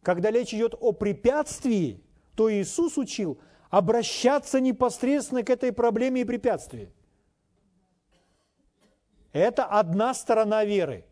когда 0.01 0.31
речь 0.31 0.55
идет 0.55 0.73
о 0.79 0.91
препятствии, 0.91 2.01
то 2.33 2.51
Иисус 2.51 2.97
учил 2.97 3.37
обращаться 3.69 4.59
непосредственно 4.59 5.43
к 5.43 5.49
этой 5.49 5.71
проблеме 5.71 6.21
и 6.21 6.25
препятствию. 6.25 6.91
Это 9.31 9.65
одна 9.65 10.13
сторона 10.13 10.63
веры. 10.63 11.05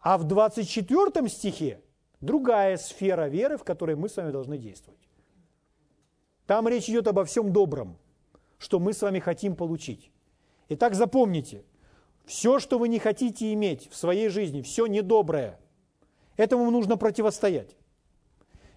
А 0.00 0.16
в 0.18 0.24
24 0.24 1.28
стихе 1.28 1.80
другая 2.20 2.76
сфера 2.76 3.28
веры, 3.28 3.56
в 3.56 3.64
которой 3.64 3.96
мы 3.96 4.08
с 4.08 4.16
вами 4.16 4.30
должны 4.30 4.58
действовать. 4.58 5.00
Там 6.46 6.68
речь 6.68 6.88
идет 6.88 7.08
обо 7.08 7.24
всем 7.24 7.52
добром, 7.52 7.98
что 8.58 8.78
мы 8.78 8.92
с 8.92 9.02
вами 9.02 9.18
хотим 9.18 9.56
получить. 9.56 10.12
Итак, 10.68 10.94
запомните– 10.94 11.64
все, 12.26 12.58
что 12.58 12.78
вы 12.78 12.88
не 12.88 12.98
хотите 12.98 13.52
иметь 13.52 13.88
в 13.88 13.96
своей 13.96 14.28
жизни, 14.28 14.60
все 14.60 14.86
недоброе, 14.86 15.58
этому 16.36 16.70
нужно 16.70 16.96
противостоять. 16.96 17.76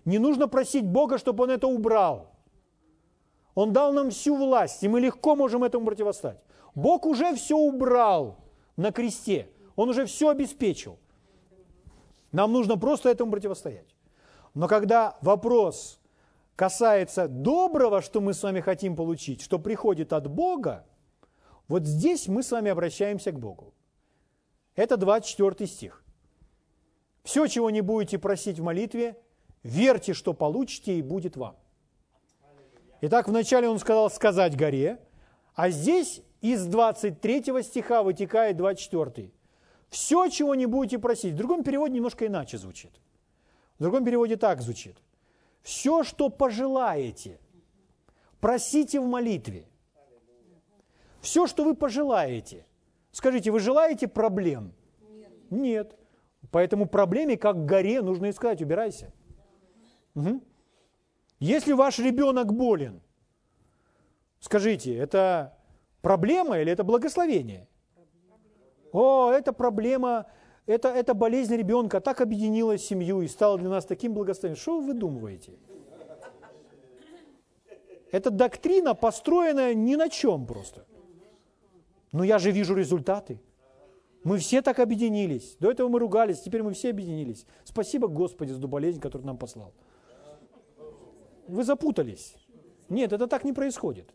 Не 0.05 0.19
нужно 0.19 0.47
просить 0.47 0.85
Бога, 0.85 1.17
чтобы 1.17 1.43
Он 1.43 1.49
это 1.49 1.67
убрал. 1.67 2.28
Он 3.59 3.73
дал 3.73 3.91
нам 3.91 4.09
всю 4.09 4.37
власть, 4.37 4.83
и 4.83 4.87
мы 4.87 5.01
легко 5.01 5.35
можем 5.35 5.65
этому 5.65 5.85
противостать. 5.85 6.39
Бог 6.75 7.05
уже 7.05 7.35
все 7.35 7.57
убрал 7.57 8.37
на 8.77 8.93
кресте. 8.93 9.49
Он 9.75 9.89
уже 9.89 10.05
все 10.05 10.29
обеспечил. 10.29 10.97
Нам 12.31 12.53
нужно 12.53 12.77
просто 12.77 13.09
этому 13.09 13.33
противостоять. 13.33 13.97
Но 14.53 14.69
когда 14.69 15.17
вопрос 15.19 15.99
касается 16.55 17.27
доброго, 17.27 18.01
что 18.01 18.21
мы 18.21 18.33
с 18.33 18.41
вами 18.43 18.61
хотим 18.61 18.95
получить, 18.95 19.41
что 19.41 19.59
приходит 19.59 20.13
от 20.13 20.29
Бога, 20.29 20.85
вот 21.67 21.83
здесь 21.83 22.29
мы 22.29 22.43
с 22.43 22.51
вами 22.51 22.71
обращаемся 22.71 23.33
к 23.33 23.39
Богу. 23.41 23.73
Это 24.77 24.95
24 24.95 25.67
стих. 25.67 26.01
Все, 27.23 27.45
чего 27.47 27.69
не 27.69 27.81
будете 27.81 28.19
просить 28.19 28.57
в 28.57 28.63
молитве, 28.63 29.17
верьте, 29.63 30.13
что 30.13 30.33
получите, 30.33 30.97
и 30.97 31.01
будет 31.01 31.35
вам. 31.35 31.57
Итак, 33.01 33.27
вначале 33.27 33.69
он 33.69 33.79
сказал 33.79 34.09
сказать 34.09 34.57
горе, 34.57 34.99
а 35.55 35.69
здесь 35.69 36.21
из 36.41 36.65
23 36.65 37.63
стиха 37.63 38.03
вытекает 38.03 38.57
24. 38.57 39.31
Все, 39.89 40.27
чего 40.27 40.55
не 40.55 40.65
будете 40.65 40.99
просить. 40.99 41.33
В 41.33 41.37
другом 41.37 41.63
переводе 41.63 41.95
немножко 41.95 42.27
иначе 42.27 42.57
звучит. 42.57 42.91
В 43.77 43.83
другом 43.83 44.05
переводе 44.05 44.35
так 44.35 44.61
звучит. 44.61 44.97
Все, 45.61 46.03
что 46.03 46.29
пожелаете, 46.29 47.39
просите 48.39 48.99
в 48.99 49.05
молитве. 49.05 49.65
Все, 51.21 51.47
что 51.47 51.63
вы 51.63 51.75
пожелаете. 51.75 52.65
Скажите, 53.11 53.51
вы 53.51 53.59
желаете 53.59 54.07
проблем? 54.07 54.73
Нет. 55.01 55.31
Нет. 55.49 55.95
Поэтому 56.51 56.85
проблеме, 56.85 57.37
как 57.37 57.65
горе, 57.65 58.01
нужно 58.01 58.29
искать, 58.29 58.61
убирайся. 58.61 59.11
Угу. 60.15 60.41
Если 61.39 61.73
ваш 61.73 61.99
ребенок 61.99 62.53
болен, 62.53 63.01
скажите, 64.39 64.95
это 64.95 65.57
проблема 66.01 66.59
или 66.59 66.71
это 66.71 66.83
благословение? 66.83 67.67
О, 68.91 69.31
это 69.31 69.53
проблема, 69.53 70.25
это, 70.65 70.89
это 70.89 71.13
болезнь 71.13 71.55
ребенка, 71.55 72.01
так 72.01 72.21
объединила 72.21 72.77
семью 72.77 73.21
и 73.21 73.27
стала 73.27 73.57
для 73.57 73.69
нас 73.69 73.85
таким 73.85 74.13
благословением. 74.13 74.61
Что 74.61 74.79
вы 74.79 74.87
выдумываете? 74.87 75.53
Это 78.11 78.31
доктрина, 78.31 78.95
построенная 78.95 79.73
ни 79.75 79.95
на 79.95 80.09
чем 80.09 80.45
просто. 80.45 80.85
Но 82.11 82.23
я 82.23 82.39
же 82.39 82.51
вижу 82.51 82.75
результаты. 82.75 83.39
Мы 84.23 84.39
все 84.39 84.61
так 84.61 84.79
объединились. 84.79 85.55
До 85.59 85.71
этого 85.71 85.87
мы 85.87 85.99
ругались, 85.99 86.41
теперь 86.41 86.63
мы 86.63 86.73
все 86.73 86.89
объединились. 86.89 87.45
Спасибо 87.63 88.07
Господи 88.07 88.51
за 88.51 88.59
ту 88.59 88.67
болезнь, 88.67 88.99
которую 88.99 89.27
нам 89.27 89.37
послал. 89.37 89.73
Вы 91.49 91.63
запутались. 91.63 92.35
Нет, 92.89 93.11
это 93.11 93.27
так 93.27 93.43
не 93.43 93.53
происходит. 93.53 94.13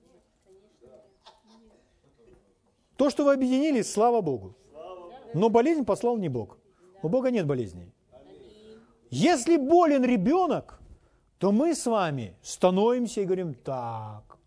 То, 2.97 3.11
что 3.11 3.25
вы 3.25 3.33
объединились, 3.33 3.93
слава 3.93 4.21
Богу. 4.21 4.55
Но 5.35 5.49
болезнь 5.49 5.85
послал 5.85 6.17
не 6.17 6.29
Бог. 6.29 6.59
У 7.03 7.09
Бога 7.09 7.31
нет 7.31 7.47
болезней. 7.47 7.93
Если 9.11 9.57
болен 9.57 10.05
ребенок, 10.05 10.81
то 11.38 11.50
мы 11.53 11.75
с 11.75 11.87
вами 11.87 12.37
становимся 12.43 13.21
и 13.21 13.25
говорим, 13.25 13.55
так, 13.55 14.38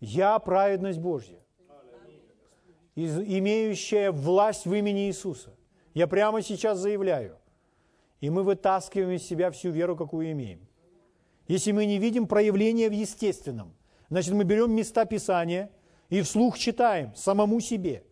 я 0.00 0.38
праведность 0.38 1.00
Божья, 1.00 1.38
имеющая 2.96 4.10
власть 4.12 4.66
в 4.66 4.74
имени 4.74 5.06
Иисуса. 5.06 5.50
Я 5.94 6.06
прямо 6.06 6.42
сейчас 6.42 6.78
заявляю. 6.78 7.41
И 8.22 8.30
мы 8.30 8.44
вытаскиваем 8.44 9.10
из 9.10 9.24
себя 9.24 9.50
всю 9.50 9.70
веру, 9.70 9.96
какую 9.96 10.30
имеем. 10.30 10.60
Если 11.48 11.72
мы 11.72 11.86
не 11.86 11.98
видим 11.98 12.28
проявления 12.28 12.88
в 12.88 12.92
естественном, 12.92 13.74
значит, 14.10 14.32
мы 14.32 14.44
берем 14.44 14.70
места 14.70 15.04
Писания 15.04 15.70
и 16.08 16.22
вслух 16.22 16.56
читаем 16.56 17.12
самому 17.16 17.60
себе. 17.60 18.04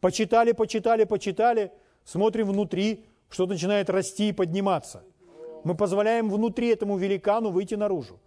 Почитали, 0.00 0.52
почитали, 0.52 1.02
почитали, 1.02 1.72
смотрим 2.04 2.46
внутри, 2.46 3.04
что 3.28 3.46
начинает 3.46 3.90
расти 3.90 4.28
и 4.28 4.32
подниматься. 4.32 5.02
Мы 5.64 5.74
позволяем 5.74 6.30
внутри 6.30 6.68
этому 6.68 6.96
великану 6.96 7.50
выйти 7.50 7.74
наружу. 7.74 8.20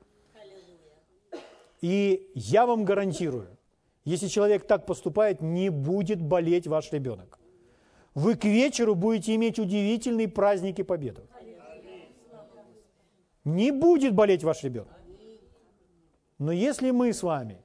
И 1.80 2.30
я 2.36 2.66
вам 2.66 2.84
гарантирую, 2.84 3.58
если 4.04 4.28
человек 4.28 4.68
так 4.68 4.86
поступает, 4.86 5.42
не 5.42 5.70
будет 5.70 6.22
болеть 6.22 6.68
ваш 6.68 6.92
ребенок. 6.92 7.40
Вы 8.14 8.36
к 8.36 8.44
вечеру 8.44 8.96
будете 8.96 9.36
иметь 9.36 9.58
удивительные 9.60 10.28
праздники 10.28 10.82
победы. 10.82 11.22
Не 13.44 13.72
будет 13.72 14.14
болеть 14.14 14.44
ваш 14.44 14.64
ребенок. 14.64 14.94
Но 16.38 16.52
если 16.52 16.92
мы 16.92 17.14
с 17.14 17.24
вами 17.24 17.64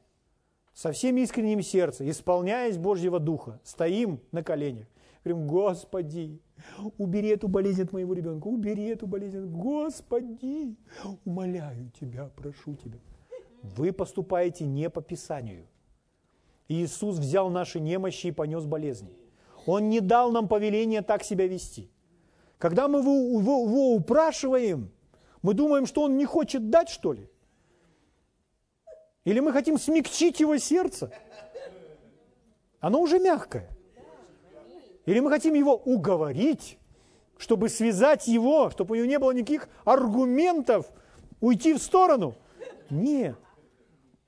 со 0.72 0.92
всем 0.92 1.16
искренним 1.16 1.62
сердцем, 1.62 2.08
исполняясь 2.08 2.76
Божьего 2.76 3.18
Духа, 3.18 3.60
стоим 3.64 4.20
на 4.32 4.42
коленях, 4.42 4.86
говорим, 5.24 5.46
Господи, 5.46 6.40
убери 6.98 7.30
эту 7.30 7.48
болезнь 7.48 7.82
от 7.82 7.92
моего 7.92 8.14
ребенка, 8.14 8.46
убери 8.46 8.84
эту 8.84 9.06
болезнь, 9.06 9.46
Господи, 9.46 10.76
умоляю 11.24 11.90
Тебя, 11.98 12.30
прошу 12.36 12.74
Тебя. 12.76 12.98
Вы 13.62 13.92
поступаете 13.92 14.64
не 14.64 14.88
по 14.88 15.02
Писанию. 15.02 15.66
Иисус 16.68 17.18
взял 17.18 17.50
наши 17.50 17.80
немощи 17.80 18.28
и 18.28 18.32
понес 18.32 18.64
болезни. 18.64 19.10
Он 19.66 19.88
не 19.88 20.00
дал 20.00 20.30
нам 20.30 20.48
повеления 20.48 21.02
так 21.02 21.24
себя 21.24 21.46
вести. 21.46 21.90
Когда 22.58 22.88
мы 22.88 23.00
его, 23.00 23.40
его, 23.40 23.66
его 23.66 23.94
упрашиваем, 23.94 24.90
мы 25.42 25.54
думаем, 25.54 25.86
что 25.86 26.02
он 26.02 26.16
не 26.16 26.24
хочет 26.24 26.70
дать, 26.70 26.88
что 26.88 27.12
ли? 27.12 27.28
Или 29.24 29.40
мы 29.40 29.52
хотим 29.52 29.78
смягчить 29.78 30.40
его 30.40 30.56
сердце? 30.56 31.10
Оно 32.80 33.00
уже 33.00 33.18
мягкое. 33.18 33.68
Или 35.04 35.20
мы 35.20 35.30
хотим 35.30 35.54
его 35.54 35.74
уговорить, 35.74 36.78
чтобы 37.36 37.68
связать 37.68 38.26
его, 38.28 38.70
чтобы 38.70 38.92
у 38.92 38.96
него 38.96 39.06
не 39.06 39.18
было 39.18 39.30
никаких 39.32 39.68
аргументов 39.84 40.86
уйти 41.40 41.74
в 41.74 41.78
сторону? 41.78 42.34
Нет. 42.88 43.36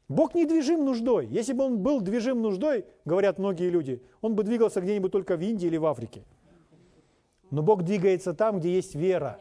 Бог 0.09 0.35
не 0.35 0.47
движим 0.47 0.85
нуждой. 0.85 1.27
Если 1.27 1.53
бы 1.53 1.65
он 1.65 1.79
был 1.79 2.01
движим 2.01 2.41
нуждой, 2.41 2.87
говорят 3.05 3.39
многие 3.39 3.69
люди, 3.69 4.03
он 4.23 4.35
бы 4.35 4.43
двигался 4.43 4.81
где-нибудь 4.81 5.13
только 5.13 5.37
в 5.37 5.43
Индии 5.43 5.67
или 5.67 5.77
в 5.77 5.85
Африке. 5.85 6.25
Но 7.51 7.63
Бог 7.63 7.83
двигается 7.83 8.33
там, 8.33 8.59
где 8.59 8.75
есть 8.75 8.95
вера. 8.95 9.39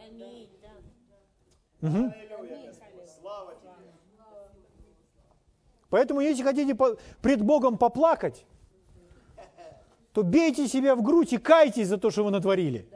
Угу. 1.82 2.14
Поэтому, 5.90 6.20
если 6.20 6.44
хотите 6.44 6.76
пред 7.22 7.42
Богом 7.42 7.78
поплакать, 7.78 8.46
то 10.12 10.24
бейте 10.24 10.68
себя 10.68 10.96
в 10.96 11.02
грудь 11.02 11.32
и 11.32 11.38
кайтесь 11.38 11.88
за 11.88 11.98
то, 11.98 12.10
что 12.12 12.26
вы 12.26 12.32
натворили. 12.32 12.90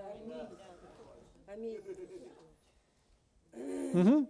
Угу. 3.93 4.27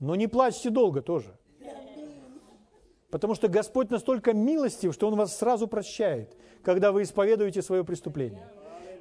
Но 0.00 0.16
не 0.16 0.26
плачьте 0.26 0.70
долго 0.70 1.00
тоже. 1.00 1.36
Потому 3.10 3.34
что 3.34 3.48
Господь 3.48 3.90
настолько 3.90 4.32
милостив, 4.32 4.92
что 4.92 5.08
Он 5.08 5.16
вас 5.16 5.36
сразу 5.36 5.68
прощает, 5.68 6.36
когда 6.62 6.92
вы 6.92 7.02
исповедуете 7.02 7.62
свое 7.62 7.84
преступление. 7.84 8.48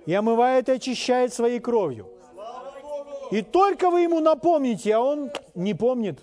И 0.06 0.14
омывает 0.14 0.70
и 0.70 0.74
очищает 0.74 1.34
своей 1.34 1.60
кровью. 1.60 2.08
И 3.32 3.42
только 3.42 3.90
вы 3.90 4.02
Ему 4.02 4.20
напомните, 4.20 4.94
а 4.94 5.00
Он 5.00 5.32
не 5.56 5.74
помнит. 5.74 6.20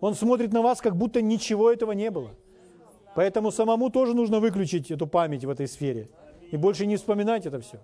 Он 0.00 0.14
смотрит 0.14 0.52
на 0.52 0.62
вас, 0.62 0.80
как 0.80 0.96
будто 0.96 1.22
ничего 1.22 1.72
этого 1.72 1.92
не 1.92 2.10
было. 2.10 2.30
Поэтому 3.14 3.50
самому 3.50 3.90
тоже 3.90 4.14
нужно 4.14 4.38
выключить 4.38 4.90
эту 4.90 5.06
память 5.06 5.44
в 5.44 5.50
этой 5.50 5.66
сфере. 5.66 6.08
И 6.52 6.56
больше 6.56 6.86
не 6.86 6.96
вспоминать 6.96 7.46
это 7.46 7.60
все. 7.60 7.80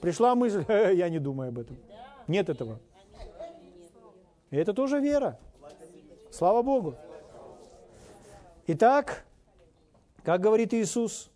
Пришла 0.00 0.34
мысль, 0.34 0.64
я 0.68 1.08
не 1.08 1.18
думаю 1.18 1.48
об 1.48 1.58
этом. 1.58 1.76
Нет 2.28 2.48
этого. 2.48 2.78
И 4.50 4.56
это 4.56 4.72
тоже 4.72 5.00
вера. 5.00 5.38
Слава 6.30 6.62
Богу. 6.62 6.94
Итак, 8.74 9.26
как 10.24 10.40
говорит 10.40 10.72
Иисус, 10.72 11.30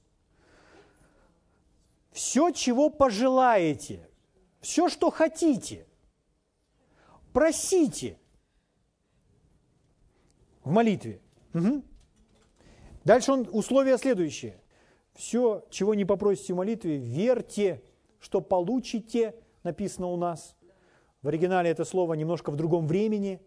все, 2.10 2.50
чего 2.50 2.88
пожелаете, 2.88 4.08
все, 4.62 4.88
что 4.88 5.10
хотите, 5.10 5.86
просите 7.34 8.18
в 10.64 10.70
молитве. 10.70 11.20
Угу. 11.52 11.82
Дальше 13.04 13.32
он 13.32 13.46
условие 13.52 13.98
следующее. 13.98 14.58
Все, 15.12 15.66
чего 15.68 15.94
не 15.94 16.06
попросите 16.06 16.54
в 16.54 16.56
молитве, 16.56 16.96
верьте, 16.96 17.82
что 18.18 18.40
получите, 18.40 19.34
написано 19.62 20.06
у 20.06 20.16
нас. 20.16 20.56
В 21.20 21.28
оригинале 21.28 21.68
это 21.68 21.84
слово 21.84 22.14
немножко 22.14 22.50
в 22.50 22.56
другом 22.56 22.86
времени. 22.86 23.42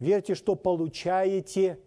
Верьте, 0.00 0.34
что 0.34 0.56
получаете. 0.56 1.78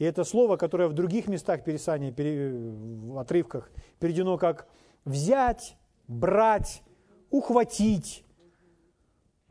И 0.00 0.04
это 0.04 0.24
слово, 0.24 0.56
которое 0.56 0.88
в 0.88 0.94
других 0.94 1.28
местах 1.28 1.62
Писания, 1.62 2.10
в 2.10 3.18
отрывках, 3.18 3.70
переведено 3.98 4.38
как 4.38 4.66
взять, 5.04 5.76
брать, 6.08 6.82
ухватить. 7.28 8.24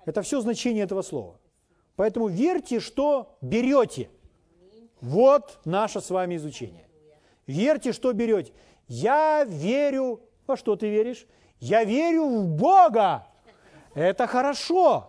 Это 0.05 0.23
все 0.23 0.41
значение 0.41 0.85
этого 0.85 1.03
слова. 1.03 1.39
Поэтому 1.95 2.29
верьте, 2.29 2.79
что 2.79 3.37
берете. 3.41 4.09
Вот 5.01 5.59
наше 5.65 6.01
с 6.01 6.09
вами 6.09 6.38
изучение. 6.38 6.88
Верьте, 7.45 7.93
что 7.93 8.12
берете. 8.12 8.51
Я 8.88 9.43
верю. 9.43 10.19
Во 10.47 10.57
что 10.57 10.75
ты 10.75 10.89
веришь? 10.89 11.27
Я 11.59 11.83
верю 11.83 12.25
в 12.25 12.47
Бога. 12.47 13.27
Это 13.93 14.25
хорошо. 14.25 15.09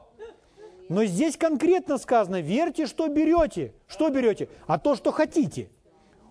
Но 0.90 1.04
здесь 1.04 1.36
конкретно 1.36 1.98
сказано, 1.98 2.40
верьте, 2.40 2.86
что 2.86 3.06
берете. 3.06 3.72
Что 3.86 4.10
берете? 4.10 4.48
А 4.66 4.76
то, 4.76 4.96
что 4.96 5.12
хотите. 5.12 5.70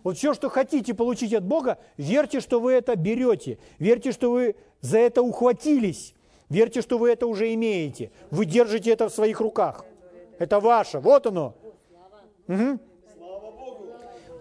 Вот 0.04 0.18
все, 0.18 0.34
что 0.34 0.50
хотите 0.50 0.94
получить 0.94 1.34
от 1.34 1.46
Бога, 1.46 1.78
верьте, 1.96 2.42
что 2.42 2.60
вы 2.60 2.74
это 2.74 2.98
берете. 2.98 3.58
Верьте, 3.78 4.12
что 4.12 4.32
вы 4.32 4.58
за 4.82 4.98
это 4.98 5.22
ухватились. 5.22 6.14
Верьте, 6.50 6.82
что 6.82 6.98
вы 6.98 7.10
это 7.10 7.26
уже 7.26 7.54
имеете. 7.54 8.12
Вы 8.32 8.44
держите 8.44 8.92
это 8.92 9.08
в 9.08 9.14
своих 9.14 9.40
руках. 9.40 9.86
Это 10.40 10.60
ваше. 10.60 11.00
Вот 11.00 11.26
оно. 11.26 11.56
Угу. 12.50 12.80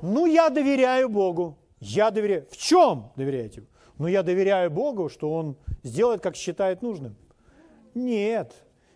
Ну, 0.03 0.27
я 0.27 0.51
доверяю 0.51 1.09
Богу. 1.09 1.57
Я 1.79 2.11
доверяю. 2.11 2.45
В 2.51 2.57
чем 2.57 3.13
доверяете? 3.15 3.63
Ну, 3.99 4.09
я 4.09 4.25
доверяю 4.25 4.69
Богу, 4.69 5.11
что 5.11 5.33
Он 5.33 5.57
сделает, 5.85 6.23
как 6.23 6.35
считает 6.35 6.83
нужным. 6.83 7.15
Нет. 7.95 8.53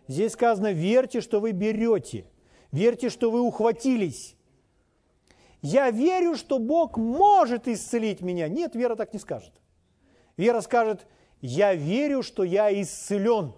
Здесь 0.09 0.33
сказано, 0.33 0.73
верьте, 0.73 1.21
что 1.21 1.41
вы 1.41 1.53
берете. 1.53 2.27
Верьте, 2.71 3.11
что 3.11 3.31
вы 3.31 3.41
ухватились. 3.41 4.37
Я 5.61 5.91
верю, 5.91 6.35
что 6.37 6.59
Бог 6.59 6.97
может 6.97 7.69
исцелить 7.69 8.21
меня. 8.21 8.49
Нет, 8.49 8.75
вера 8.75 8.97
так 8.97 9.13
не 9.13 9.21
скажет. 9.21 9.53
Вера 10.37 10.61
скажет, 10.61 11.07
я 11.41 11.75
верю, 11.75 12.23
что 12.23 12.43
я 12.43 12.73
исцелен. 12.83 13.53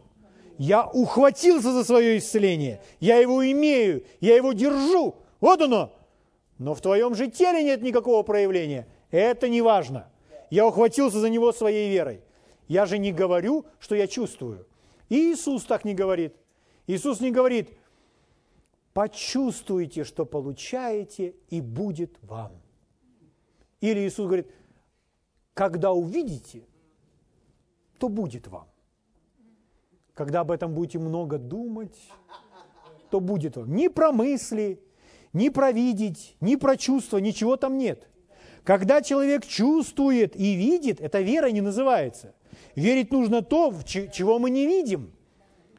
Я 0.58 0.86
ухватился 0.86 1.72
за 1.72 1.84
свое 1.84 2.18
исцеление. 2.18 2.80
Я 3.00 3.16
его 3.16 3.44
имею, 3.50 4.04
я 4.20 4.36
его 4.36 4.52
держу. 4.52 5.16
Вот 5.40 5.62
оно 5.62 5.92
но 6.58 6.74
в 6.74 6.80
твоем 6.80 7.14
же 7.14 7.28
теле 7.28 7.62
нет 7.62 7.82
никакого 7.82 8.22
проявления. 8.22 8.86
Это 9.10 9.48
не 9.48 9.60
важно. 9.60 10.08
Я 10.50 10.66
ухватился 10.66 11.18
за 11.18 11.28
него 11.28 11.52
своей 11.52 11.90
верой. 11.90 12.20
Я 12.68 12.86
же 12.86 12.98
не 12.98 13.12
говорю, 13.12 13.66
что 13.78 13.94
я 13.94 14.06
чувствую. 14.06 14.66
Иисус 15.08 15.64
так 15.64 15.84
не 15.84 15.94
говорит. 15.94 16.34
Иисус 16.86 17.20
не 17.20 17.30
говорит, 17.30 17.70
почувствуйте, 18.92 20.04
что 20.04 20.24
получаете, 20.24 21.34
и 21.48 21.60
будет 21.60 22.18
вам. 22.22 22.52
Или 23.80 24.00
Иисус 24.00 24.26
говорит, 24.26 24.50
когда 25.52 25.92
увидите, 25.92 26.66
то 27.98 28.08
будет 28.08 28.48
вам. 28.48 28.68
Когда 30.14 30.40
об 30.40 30.50
этом 30.50 30.74
будете 30.74 30.98
много 30.98 31.38
думать, 31.38 31.98
то 33.10 33.20
будет 33.20 33.56
вам. 33.56 33.74
Не 33.74 33.88
про 33.88 34.12
мысли, 34.12 34.80
ни 35.32 35.48
про 35.48 35.72
видеть, 35.72 36.36
ни 36.40 36.56
про 36.56 36.76
чувство, 36.76 37.18
ничего 37.18 37.56
там 37.56 37.76
нет. 37.78 38.08
Когда 38.62 39.02
человек 39.02 39.44
чувствует 39.44 40.36
и 40.36 40.54
видит, 40.54 41.00
это 41.00 41.20
вера 41.20 41.50
не 41.50 41.60
называется. 41.60 42.34
Верить 42.74 43.12
нужно 43.12 43.42
то, 43.42 43.72
чего 43.84 44.38
мы 44.38 44.50
не 44.50 44.66
видим. 44.66 45.12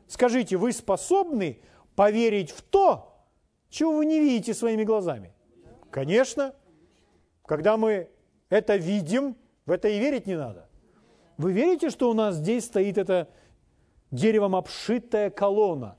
Скажите, 0.08 0.58
вы 0.58 0.72
способны 0.72 1.60
поверить 1.96 2.52
в 2.52 2.62
то, 2.62 3.16
чего 3.70 3.98
вы 3.98 4.06
не 4.06 4.20
видите 4.20 4.54
своими 4.54 4.84
глазами? 4.84 5.34
Конечно. 5.90 6.54
Когда 7.46 7.78
мы 7.78 8.10
это 8.50 8.76
видим, 8.76 9.36
в 9.66 9.72
это 9.72 9.88
и 9.88 10.00
верить 10.00 10.26
не 10.26 10.36
надо. 10.36 10.70
Вы 11.38 11.52
верите, 11.52 11.90
что 11.90 12.10
у 12.10 12.14
нас 12.14 12.36
здесь 12.36 12.66
стоит 12.66 12.98
эта 12.98 13.30
деревом 14.12 14.56
обшитая 14.56 15.30
колонна? 15.30 15.98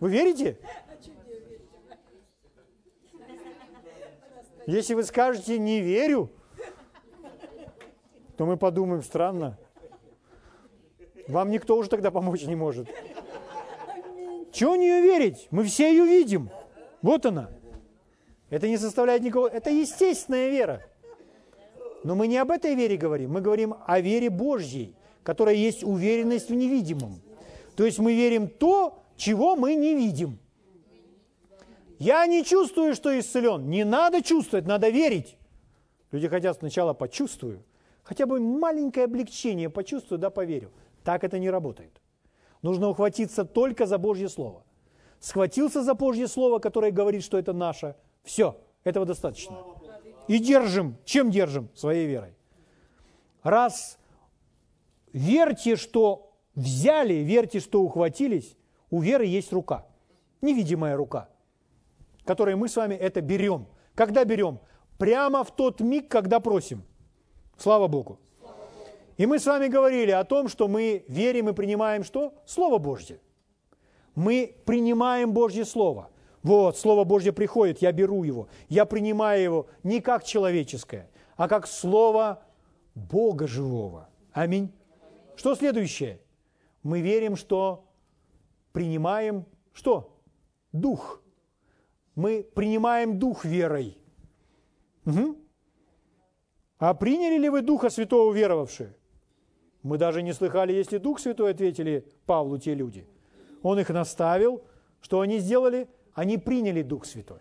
Вы 0.00 0.10
верите? 0.10 0.58
Если 4.66 4.94
вы 4.94 5.02
скажете 5.04 5.58
«не 5.58 5.80
верю», 5.80 6.30
то 8.36 8.46
мы 8.46 8.56
подумаем, 8.56 9.02
странно. 9.02 9.58
Вам 11.28 11.50
никто 11.50 11.76
уже 11.76 11.88
тогда 11.88 12.10
помочь 12.10 12.42
не 12.44 12.56
может. 12.56 12.88
Чего 14.52 14.72
в 14.72 14.76
нее 14.76 15.00
верить? 15.00 15.48
Мы 15.50 15.64
все 15.64 15.90
ее 15.90 16.04
видим. 16.04 16.50
Вот 17.00 17.24
она. 17.26 17.48
Это 18.50 18.68
не 18.68 18.76
составляет 18.76 19.22
никого... 19.22 19.48
Это 19.48 19.70
естественная 19.70 20.50
вера. 20.50 20.82
Но 22.04 22.14
мы 22.14 22.26
не 22.26 22.36
об 22.36 22.50
этой 22.50 22.74
вере 22.74 22.96
говорим. 22.96 23.32
Мы 23.32 23.40
говорим 23.40 23.74
о 23.86 24.00
вере 24.00 24.28
Божьей, 24.28 24.94
которая 25.22 25.54
есть 25.54 25.82
уверенность 25.82 26.50
в 26.50 26.54
невидимом. 26.54 27.20
То 27.76 27.86
есть 27.86 27.98
мы 27.98 28.14
верим 28.14 28.48
то, 28.48 29.02
чего 29.16 29.56
мы 29.56 29.74
не 29.74 29.94
видим. 29.94 30.38
Я 31.98 32.26
не 32.26 32.44
чувствую, 32.44 32.94
что 32.94 33.16
исцелен. 33.18 33.70
Не 33.70 33.84
надо 33.84 34.22
чувствовать, 34.22 34.66
надо 34.66 34.88
верить. 34.88 35.36
Люди 36.10 36.28
хотят 36.28 36.58
сначала 36.58 36.92
почувствую, 36.92 37.62
хотя 38.02 38.26
бы 38.26 38.38
маленькое 38.38 39.04
облегчение 39.04 39.70
почувствую, 39.70 40.18
да 40.18 40.28
поверю. 40.28 40.70
Так 41.04 41.24
это 41.24 41.38
не 41.38 41.50
работает. 41.50 42.00
Нужно 42.62 42.88
ухватиться 42.88 43.44
только 43.44 43.86
за 43.86 43.98
Божье 43.98 44.28
Слово. 44.28 44.64
Схватился 45.20 45.82
за 45.82 45.94
Божье 45.94 46.28
Слово, 46.28 46.58
которое 46.58 46.92
говорит, 46.92 47.24
что 47.24 47.38
это 47.38 47.52
наше. 47.52 47.96
Все, 48.22 48.56
этого 48.84 49.06
достаточно. 49.06 49.56
И 50.28 50.38
держим. 50.38 50.96
Чем 51.04 51.30
держим? 51.30 51.68
Своей 51.74 52.06
верой. 52.06 52.34
Раз 53.42 53.98
верьте, 55.12 55.76
что 55.76 56.32
взяли, 56.54 57.14
верьте, 57.14 57.60
что 57.60 57.82
ухватились, 57.82 58.56
у 58.90 59.00
веры 59.00 59.26
есть 59.26 59.52
рука, 59.52 59.86
невидимая 60.40 60.96
рука, 60.96 61.28
которой 62.24 62.54
мы 62.56 62.68
с 62.68 62.76
вами 62.76 62.94
это 62.94 63.20
берем. 63.20 63.66
Когда 63.94 64.24
берем? 64.24 64.60
Прямо 64.98 65.42
в 65.42 65.54
тот 65.54 65.80
миг, 65.80 66.08
когда 66.08 66.40
просим. 66.40 66.84
Слава 67.56 67.88
Богу. 67.88 68.20
И 69.22 69.26
мы 69.26 69.38
с 69.38 69.46
вами 69.46 69.68
говорили 69.68 70.10
о 70.10 70.24
том, 70.24 70.48
что 70.48 70.66
мы 70.66 71.04
верим 71.06 71.48
и 71.48 71.52
принимаем 71.52 72.02
что? 72.02 72.34
Слово 72.44 72.78
Божье. 72.78 73.20
Мы 74.16 74.56
принимаем 74.64 75.32
Божье 75.32 75.64
Слово. 75.64 76.10
Вот, 76.42 76.76
Слово 76.76 77.04
Божье 77.04 77.32
приходит, 77.32 77.80
я 77.82 77.92
беру 77.92 78.24
его. 78.24 78.48
Я 78.68 78.84
принимаю 78.84 79.40
его 79.40 79.66
не 79.84 80.00
как 80.00 80.24
человеческое, 80.24 81.08
а 81.36 81.46
как 81.46 81.68
Слово 81.68 82.42
Бога 82.96 83.46
живого. 83.46 84.08
Аминь. 84.32 84.72
Что 85.36 85.54
следующее? 85.54 86.18
Мы 86.82 87.00
верим, 87.00 87.36
что 87.36 87.84
принимаем 88.72 89.46
что? 89.72 90.18
Дух. 90.72 91.22
Мы 92.16 92.42
принимаем 92.42 93.20
Дух 93.20 93.44
верой. 93.44 93.96
Угу. 95.06 95.36
А 96.78 96.94
приняли 96.94 97.38
ли 97.38 97.48
вы 97.48 97.62
Духа 97.62 97.88
Святого 97.88 98.32
веровавшие? 98.32 98.96
Мы 99.82 99.98
даже 99.98 100.22
не 100.22 100.32
слыхали, 100.32 100.72
если 100.72 100.98
Дух 100.98 101.18
Святой, 101.18 101.50
ответили 101.50 102.06
Павлу 102.26 102.58
те 102.58 102.74
люди. 102.74 103.06
Он 103.62 103.78
их 103.78 103.88
наставил. 103.90 104.62
Что 105.00 105.20
они 105.20 105.38
сделали? 105.38 105.88
Они 106.14 106.38
приняли 106.38 106.82
Дух 106.82 107.04
Святой. 107.04 107.40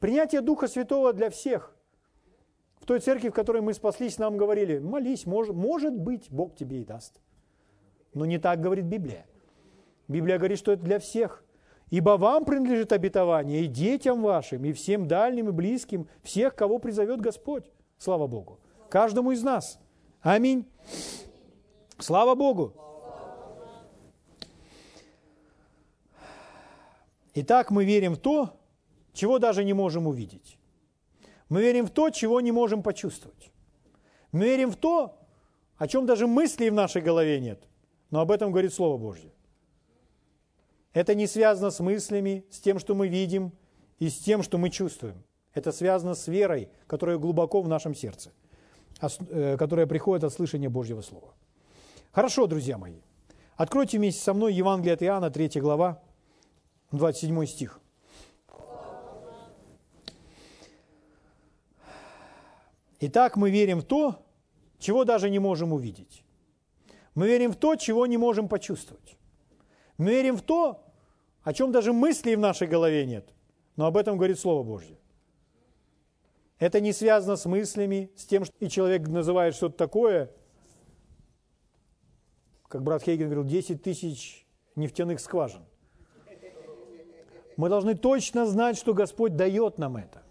Принятие 0.00 0.40
Духа 0.40 0.66
Святого 0.66 1.12
для 1.12 1.30
всех. 1.30 1.76
В 2.80 2.86
той 2.86 3.00
церкви, 3.00 3.28
в 3.28 3.32
которой 3.32 3.62
мы 3.62 3.74
спаслись, 3.74 4.18
нам 4.18 4.36
говорили, 4.36 4.78
молись, 4.78 5.26
может, 5.26 5.54
может 5.54 5.96
быть, 5.96 6.30
Бог 6.30 6.54
тебе 6.54 6.82
и 6.82 6.84
даст. 6.84 7.20
Но 8.14 8.24
не 8.24 8.38
так 8.38 8.60
говорит 8.60 8.84
Библия. 8.84 9.26
Библия 10.08 10.38
говорит, 10.38 10.58
что 10.58 10.72
это 10.72 10.82
для 10.82 10.98
всех. 10.98 11.44
Ибо 11.90 12.16
вам 12.16 12.44
принадлежит 12.44 12.92
обетование 12.92 13.62
и 13.62 13.66
детям 13.66 14.22
вашим, 14.22 14.64
и 14.64 14.72
всем 14.72 15.06
дальним 15.06 15.48
и 15.48 15.52
близким, 15.52 16.08
всех, 16.22 16.54
кого 16.54 16.78
призовет 16.78 17.20
Господь. 17.20 17.70
Слава 17.98 18.26
Богу. 18.26 18.58
Каждому 18.88 19.32
из 19.32 19.42
нас. 19.42 19.78
Аминь. 20.20 20.66
Слава 21.98 22.34
Богу. 22.34 22.74
Итак, 27.34 27.70
мы 27.70 27.84
верим 27.84 28.14
в 28.14 28.18
то, 28.18 28.58
чего 29.12 29.38
даже 29.38 29.64
не 29.64 29.72
можем 29.72 30.06
увидеть. 30.06 30.58
Мы 31.48 31.62
верим 31.62 31.86
в 31.86 31.90
то, 31.90 32.10
чего 32.10 32.40
не 32.40 32.52
можем 32.52 32.82
почувствовать. 32.82 33.50
Мы 34.32 34.44
верим 34.44 34.70
в 34.70 34.76
то, 34.76 35.18
о 35.76 35.86
чем 35.88 36.06
даже 36.06 36.26
мыслей 36.26 36.70
в 36.70 36.74
нашей 36.74 37.02
голове 37.02 37.40
нет. 37.40 37.62
Но 38.10 38.20
об 38.20 38.30
этом 38.30 38.50
говорит 38.50 38.72
Слово 38.72 38.98
Божье. 38.98 39.32
Это 40.92 41.14
не 41.14 41.26
связано 41.26 41.70
с 41.70 41.80
мыслями, 41.80 42.44
с 42.50 42.58
тем, 42.58 42.78
что 42.78 42.94
мы 42.94 43.08
видим, 43.08 43.52
и 43.98 44.08
с 44.08 44.18
тем, 44.18 44.42
что 44.42 44.58
мы 44.58 44.70
чувствуем. 44.70 45.22
Это 45.54 45.72
связано 45.72 46.14
с 46.14 46.28
верой, 46.28 46.68
которая 46.86 47.18
глубоко 47.18 47.62
в 47.62 47.68
нашем 47.68 47.94
сердце, 47.94 48.32
э, 49.00 49.56
которая 49.58 49.86
приходит 49.86 50.24
от 50.24 50.32
слышания 50.32 50.70
Божьего 50.70 51.02
Слова. 51.02 51.34
Хорошо, 52.16 52.46
друзья 52.46 52.78
мои. 52.78 53.02
Откройте 53.56 53.98
вместе 53.98 54.22
со 54.22 54.32
мной 54.32 54.54
Евангелие 54.54 54.94
от 54.94 55.02
Иоанна, 55.02 55.30
3 55.30 55.60
глава, 55.60 56.02
27 56.90 57.44
стих. 57.44 57.78
Итак, 63.00 63.36
мы 63.36 63.50
верим 63.50 63.80
в 63.80 63.84
то, 63.84 64.24
чего 64.78 65.04
даже 65.04 65.28
не 65.28 65.38
можем 65.38 65.74
увидеть. 65.74 66.24
Мы 67.14 67.26
верим 67.26 67.52
в 67.52 67.56
то, 67.56 67.76
чего 67.76 68.06
не 68.06 68.16
можем 68.16 68.48
почувствовать. 68.48 69.18
Мы 69.98 70.12
верим 70.12 70.38
в 70.38 70.40
то, 70.40 70.86
о 71.42 71.52
чем 71.52 71.70
даже 71.70 71.92
мыслей 71.92 72.36
в 72.36 72.40
нашей 72.40 72.66
голове 72.66 73.04
нет. 73.04 73.28
Но 73.76 73.84
об 73.84 73.98
этом 73.98 74.16
говорит 74.16 74.38
Слово 74.40 74.62
Божье. 74.62 74.96
Это 76.58 76.80
не 76.80 76.94
связано 76.94 77.36
с 77.36 77.44
мыслями, 77.44 78.10
с 78.16 78.24
тем, 78.24 78.46
что 78.46 78.54
и 78.60 78.70
человек 78.70 79.06
называет 79.06 79.54
что-то 79.54 79.76
такое, 79.76 80.30
как 82.68 82.82
брат 82.82 83.02
Хейген 83.02 83.26
говорил, 83.26 83.44
10 83.44 83.82
тысяч 83.82 84.46
нефтяных 84.74 85.20
скважин. 85.20 85.62
Мы 87.56 87.68
должны 87.68 87.94
точно 87.94 88.46
знать, 88.46 88.76
что 88.76 88.92
Господь 88.92 89.34
дает 89.34 89.78
нам 89.78 89.96
это. 89.96 90.22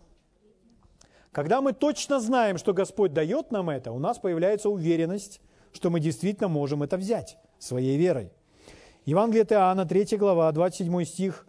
Когда 1.32 1.60
мы 1.62 1.74
точно 1.74 2.20
знаем, 2.20 2.58
что 2.58 2.74
Господь 2.74 3.14
дает 3.14 3.52
нам 3.52 3.70
это, 3.70 3.92
у 3.92 4.00
нас 4.00 4.20
появляется 4.20 4.70
уверенность, 4.70 5.42
что 5.74 5.90
мы 5.90 6.00
действительно 6.00 6.48
можем 6.48 6.84
это 6.84 6.98
взять 6.98 7.38
своей 7.60 7.98
верой. 7.98 8.32
Евангелие 9.06 9.46
Иоанна, 9.50 9.86
3 9.86 10.18
глава, 10.18 10.52
27 10.52 11.04
стих. 11.04 11.48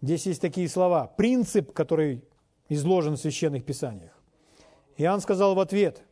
Здесь 0.00 0.26
есть 0.26 0.40
такие 0.40 0.68
слова. 0.68 1.06
Принцип, 1.06 1.72
который 1.72 2.24
изложен 2.68 3.14
в 3.14 3.20
священных 3.20 3.64
писаниях. 3.64 4.18
Иоанн 4.96 5.20
сказал 5.20 5.54
в 5.54 5.60
ответ, 5.60 6.02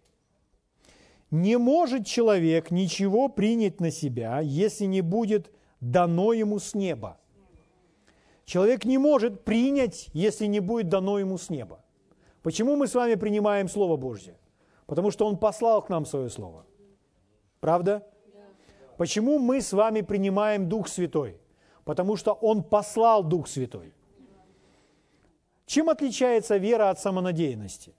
«Не 1.31 1.59
может 1.59 2.07
человек 2.07 2.71
ничего 2.71 3.29
принять 3.29 3.81
на 3.81 3.91
себя, 3.91 4.41
если 4.41 4.87
не 4.87 5.01
будет 5.01 5.53
дано 5.81 6.33
ему 6.33 6.59
с 6.59 6.75
неба». 6.75 7.19
Человек 8.51 8.85
не 8.85 8.99
может 8.99 9.45
принять, 9.45 10.09
если 10.13 10.47
не 10.47 10.59
будет 10.59 10.89
дано 10.89 11.21
ему 11.21 11.39
с 11.39 11.51
неба. 11.51 11.85
Почему 12.43 12.75
мы 12.75 12.89
с 12.89 12.95
вами 12.97 13.15
принимаем 13.15 13.69
Слово 13.69 13.97
Божье? 13.97 14.37
Потому 14.87 15.13
что 15.13 15.25
Он 15.25 15.37
послал 15.37 15.83
к 15.83 15.89
нам 15.89 16.05
свое 16.05 16.31
Слово. 16.31 16.67
Правда? 17.61 18.05
Почему 18.97 19.39
мы 19.39 19.61
с 19.61 19.73
вами 19.73 20.01
принимаем 20.01 20.69
Дух 20.69 20.89
Святой? 20.89 21.41
Потому 21.85 22.17
что 22.17 22.33
Он 22.33 22.65
послал 22.65 23.23
Дух 23.23 23.47
Святой. 23.47 23.95
Чем 25.67 25.89
отличается 25.89 26.57
вера 26.57 26.91
от 26.91 26.99
самонадеянности? 26.99 27.95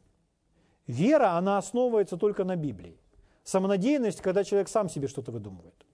Вера, 0.86 1.38
она 1.38 1.58
основывается 1.58 2.17
только 2.17 2.44
на 2.44 2.58
Библии. 2.58 3.00
Самонадеянность, 3.43 4.21
когда 4.21 4.43
человек 4.43 4.69
сам 4.69 4.89
себе 4.89 5.08
что-то 5.08 5.32
выдумывает. 5.32 5.86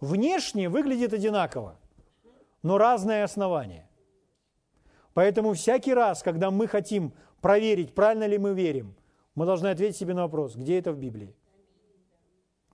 Внешне 0.00 0.68
выглядит 0.68 1.12
одинаково, 1.12 1.76
но 2.62 2.78
разное 2.78 3.24
основание. 3.24 3.88
Поэтому 5.12 5.52
всякий 5.52 5.92
раз, 5.92 6.22
когда 6.22 6.50
мы 6.50 6.66
хотим 6.66 7.12
проверить, 7.40 7.94
правильно 7.94 8.26
ли 8.26 8.38
мы 8.38 8.54
верим, 8.54 8.94
мы 9.34 9.44
должны 9.44 9.68
ответить 9.68 9.96
себе 9.96 10.14
на 10.14 10.22
вопрос, 10.22 10.54
где 10.54 10.78
это 10.78 10.92
в 10.92 10.98
Библии. 10.98 11.34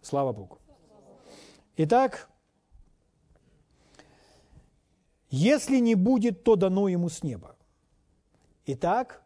Слава 0.03 0.33
Богу. 0.33 0.61
Итак, 1.77 2.29
если 5.31 5.79
не 5.79 5.95
будет, 5.95 6.45
то 6.45 6.57
дано 6.57 6.89
ему 6.89 7.09
с 7.09 7.23
неба. 7.23 7.57
Итак, 8.67 9.23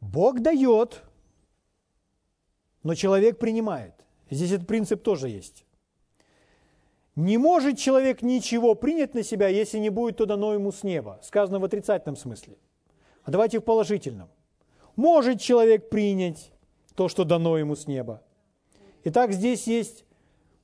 Бог 0.00 0.40
дает, 0.40 1.02
но 2.82 2.94
человек 2.94 3.38
принимает. 3.38 3.94
Здесь 4.30 4.52
этот 4.52 4.66
принцип 4.66 5.02
тоже 5.02 5.28
есть. 5.28 5.64
Не 7.16 7.36
может 7.36 7.78
человек 7.78 8.22
ничего 8.22 8.74
принять 8.74 9.14
на 9.14 9.22
себя, 9.22 9.48
если 9.48 9.78
не 9.78 9.90
будет 9.90 10.18
то 10.18 10.26
дано 10.26 10.54
ему 10.54 10.70
с 10.70 10.84
неба. 10.84 11.18
Сказано 11.22 11.58
в 11.58 11.64
отрицательном 11.64 12.16
смысле. 12.16 12.56
А 13.24 13.30
давайте 13.30 13.58
в 13.58 13.64
положительном. 13.64 14.28
Может 14.94 15.40
человек 15.40 15.90
принять 15.90 16.52
то, 16.94 17.08
что 17.08 17.24
дано 17.24 17.58
ему 17.58 17.74
с 17.74 17.86
неба. 17.86 18.22
Итак, 19.04 19.32
здесь 19.32 19.66
есть 19.66 20.04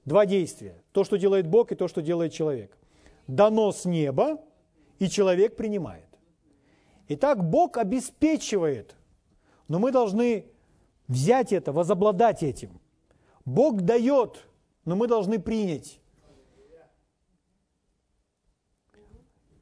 два 0.05 0.27
действия. 0.27 0.83
То, 0.93 1.05
что 1.05 1.17
делает 1.17 1.47
Бог, 1.47 1.73
и 1.73 1.75
то, 1.75 1.89
что 1.89 2.03
делает 2.03 2.33
человек. 2.33 2.77
Дано 3.27 3.73
с 3.73 3.85
неба, 3.85 4.41
и 4.99 5.09
человек 5.09 5.57
принимает. 5.57 6.07
Итак, 7.09 7.45
Бог 7.45 7.79
обеспечивает, 7.79 8.95
но 9.69 9.79
мы 9.79 9.93
должны 9.93 10.47
взять 11.09 11.53
это, 11.53 11.73
возобладать 11.73 12.43
этим. 12.43 12.81
Бог 13.45 13.83
дает, 13.83 14.47
но 14.85 14.97
мы 14.97 15.07
должны 15.07 15.39
принять. 15.39 16.01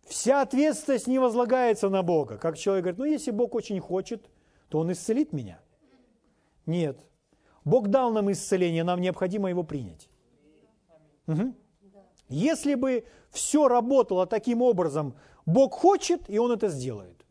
Вся 0.07 0.43
ответственность 0.43 1.07
не 1.07 1.19
возлагается 1.19 1.89
на 1.89 2.03
Бога. 2.03 2.37
Как 2.37 2.59
человек 2.59 2.85
говорит, 2.85 2.99
ну 2.99 3.05
если 3.07 3.31
Бог 3.31 3.55
очень 3.55 3.81
хочет, 3.81 4.31
то 4.69 4.79
Он 4.79 4.93
исцелит 4.93 5.33
меня. 5.33 5.61
Нет. 6.67 6.99
Бог 7.65 7.89
дал 7.89 8.13
нам 8.13 8.31
исцеление, 8.31 8.85
нам 8.85 9.01
необходимо 9.01 9.49
его 9.49 9.63
принять. 9.63 10.09
Угу. 11.27 11.55
Если 12.29 12.75
бы 12.75 13.05
все 13.31 13.69
работало 13.69 14.27
таким 14.27 14.63
образом, 14.63 15.15
Бог 15.47 15.75
хочет, 15.75 16.29
и 16.29 16.39
Он 16.39 16.53
это 16.53 16.69
сделает. 16.69 17.25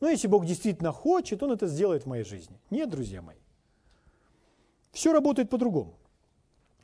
Но 0.00 0.08
если 0.08 0.28
Бог 0.28 0.46
действительно 0.46 0.92
хочет, 0.92 1.42
Он 1.42 1.52
это 1.52 1.66
сделает 1.66 2.04
в 2.04 2.06
моей 2.06 2.24
жизни. 2.24 2.60
Нет, 2.70 2.88
друзья 2.88 3.20
мои. 3.20 3.38
Все 4.92 5.12
работает 5.12 5.50
по-другому. 5.50 5.98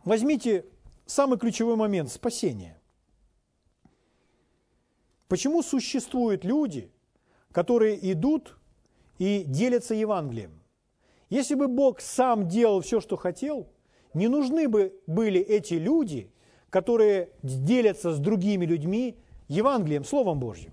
Возьмите 0.04 0.66
самый 1.06 1.38
ключевой 1.38 1.76
момент– 1.76 2.10
спасение. 2.12 2.80
Почему 5.28 5.62
существуют 5.62 6.44
люди, 6.44 6.92
которые 7.50 7.98
идут 8.12 8.58
и 9.18 9.44
делятся 9.46 9.94
Евангелием? 9.94 10.60
Если 11.30 11.54
бы 11.54 11.68
Бог 11.68 12.00
сам 12.00 12.48
делал 12.48 12.82
все, 12.82 13.00
что 13.00 13.16
хотел, 13.16 13.68
не 14.12 14.28
нужны 14.28 14.68
бы 14.68 14.94
были 15.06 15.40
эти 15.40 15.74
люди, 15.74 16.30
которые 16.70 17.30
делятся 17.42 18.12
с 18.12 18.18
другими 18.18 18.66
людьми 18.66 19.16
Евангелием, 19.48 20.04
Словом 20.04 20.38
Божьим. 20.38 20.72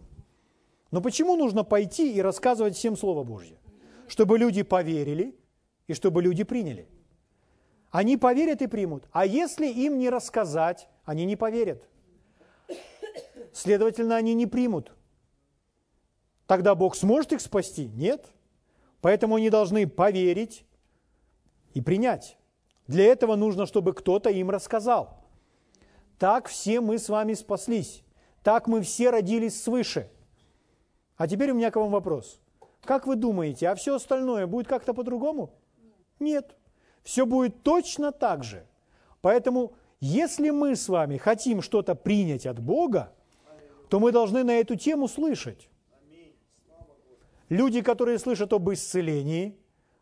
Но 0.91 1.01
почему 1.01 1.35
нужно 1.35 1.63
пойти 1.63 2.13
и 2.13 2.21
рассказывать 2.21 2.75
всем 2.75 2.97
Слово 2.97 3.23
Божье? 3.23 3.57
Чтобы 4.07 4.37
люди 4.37 4.61
поверили 4.61 5.35
и 5.87 5.93
чтобы 5.93 6.21
люди 6.21 6.43
приняли. 6.43 6.87
Они 7.91 8.15
поверят 8.15 8.61
и 8.61 8.67
примут. 8.67 9.07
А 9.11 9.25
если 9.25 9.67
им 9.67 9.99
не 9.99 10.09
рассказать, 10.09 10.87
они 11.03 11.25
не 11.25 11.35
поверят. 11.35 11.83
Следовательно, 13.53 14.15
они 14.15 14.33
не 14.33 14.47
примут. 14.47 14.93
Тогда 16.47 16.73
Бог 16.73 16.95
сможет 16.95 17.33
их 17.33 17.41
спасти? 17.41 17.89
Нет. 17.89 18.25
Поэтому 19.01 19.35
они 19.35 19.49
должны 19.49 19.87
поверить 19.87 20.65
и 21.73 21.81
принять. 21.81 22.37
Для 22.87 23.05
этого 23.05 23.35
нужно, 23.35 23.65
чтобы 23.65 23.93
кто-то 23.93 24.29
им 24.29 24.49
рассказал. 24.49 25.21
Так 26.17 26.47
все 26.47 26.81
мы 26.81 26.97
с 26.97 27.09
вами 27.09 27.33
спаслись. 27.33 28.03
Так 28.43 28.67
мы 28.67 28.81
все 28.81 29.09
родились 29.09 29.61
свыше. 29.61 30.09
А 31.17 31.27
теперь 31.27 31.51
у 31.51 31.55
меня 31.55 31.71
к 31.71 31.75
вам 31.75 31.91
вопрос. 31.91 32.39
Как 32.83 33.05
вы 33.05 33.15
думаете, 33.15 33.67
а 33.69 33.75
все 33.75 33.95
остальное 33.95 34.47
будет 34.47 34.67
как-то 34.67 34.93
по-другому? 34.93 35.53
Нет. 36.19 36.55
Все 37.03 37.25
будет 37.25 37.63
точно 37.63 38.11
так 38.11 38.43
же. 38.43 38.65
Поэтому, 39.21 39.73
если 39.99 40.49
мы 40.49 40.75
с 40.75 40.89
вами 40.89 41.17
хотим 41.17 41.61
что-то 41.61 41.95
принять 41.95 42.45
от 42.45 42.59
Бога, 42.59 43.13
то 43.89 43.99
мы 43.99 44.11
должны 44.11 44.43
на 44.43 44.59
эту 44.59 44.75
тему 44.75 45.07
слышать. 45.07 45.69
Люди, 47.49 47.81
которые 47.81 48.17
слышат 48.17 48.53
об 48.53 48.71
исцелении, 48.71 49.57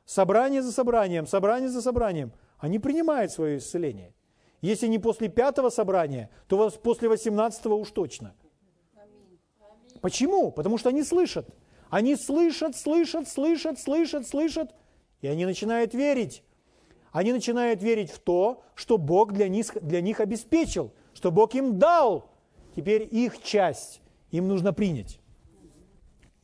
собрание 0.05 0.61
за 0.61 0.71
собранием, 0.71 1.25
собрание 1.25 1.69
за 1.69 1.81
собранием, 1.81 2.31
они 2.59 2.77
принимают 2.77 3.31
свое 3.31 3.57
исцеление. 3.57 4.13
Если 4.61 4.87
не 4.87 4.99
после 4.99 5.29
пятого 5.29 5.69
собрания, 5.69 6.29
то 6.47 6.69
после 6.69 7.07
восемнадцатого 7.09 7.75
уж 7.75 7.91
точно. 7.91 8.35
Почему? 10.01 10.51
Потому 10.51 10.77
что 10.77 10.89
они 10.89 11.03
слышат. 11.03 11.49
Они 11.89 12.15
слышат, 12.15 12.75
слышат, 12.75 13.27
слышат, 13.27 13.79
слышат, 13.79 14.27
слышат, 14.27 14.75
и 15.21 15.27
они 15.27 15.45
начинают 15.45 15.93
верить. 15.93 16.43
Они 17.11 17.33
начинают 17.33 17.81
верить 17.81 18.11
в 18.11 18.19
то, 18.19 18.63
что 18.75 18.97
Бог 18.97 19.33
для 19.33 19.47
них, 19.47 19.67
для 19.81 20.01
них 20.01 20.19
обеспечил, 20.19 20.93
что 21.13 21.31
Бог 21.31 21.55
им 21.55 21.79
дал. 21.79 22.29
Теперь 22.75 23.07
их 23.09 23.41
часть 23.41 24.01
им 24.31 24.47
нужно 24.47 24.73
принять. 24.73 25.19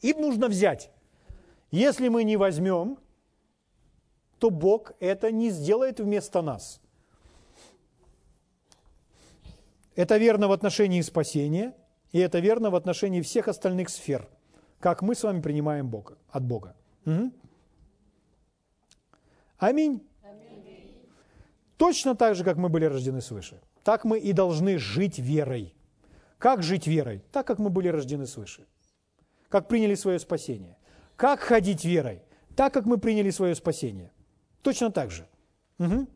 Им 0.01 0.21
нужно 0.21 0.47
взять. 0.47 0.91
Если 1.71 2.09
мы 2.09 2.23
не 2.23 2.37
возьмем, 2.37 2.97
то 4.39 4.49
Бог 4.49 4.93
это 4.99 5.31
не 5.31 5.49
сделает 5.49 5.99
вместо 5.99 6.41
нас. 6.41 6.81
Это 9.95 10.17
верно 10.17 10.47
в 10.47 10.51
отношении 10.51 11.01
спасения, 11.01 11.73
и 12.11 12.19
это 12.19 12.39
верно 12.39 12.69
в 12.69 12.75
отношении 12.75 13.21
всех 13.21 13.47
остальных 13.47 13.89
сфер, 13.89 14.27
как 14.79 15.01
мы 15.01 15.15
с 15.15 15.23
вами 15.23 15.41
принимаем 15.41 15.87
Бога, 15.87 16.17
от 16.29 16.43
Бога. 16.43 16.75
Угу. 17.05 17.31
Аминь. 19.57 20.05
Точно 21.77 22.15
так 22.15 22.35
же, 22.35 22.43
как 22.43 22.57
мы 22.57 22.69
были 22.69 22.85
рождены 22.85 23.21
свыше, 23.21 23.61
так 23.83 24.05
мы 24.05 24.19
и 24.19 24.33
должны 24.33 24.77
жить 24.77 25.19
верой. 25.19 25.75
Как 26.37 26.63
жить 26.63 26.87
верой? 26.87 27.23
Так, 27.31 27.47
как 27.47 27.59
мы 27.59 27.69
были 27.69 27.87
рождены 27.89 28.27
свыше. 28.27 28.65
Как 29.49 29.67
приняли 29.67 29.95
свое 29.95 30.19
спасение. 30.19 30.77
Как 31.15 31.39
ходить 31.39 31.85
верой? 31.85 32.21
Так, 32.55 32.73
как 32.73 32.85
мы 32.85 32.97
приняли 32.97 33.29
свое 33.29 33.55
спасение. 33.55 34.11
Точно 34.61 34.91
так 34.91 35.11
же. 35.11 35.27
Угу. 35.79 36.07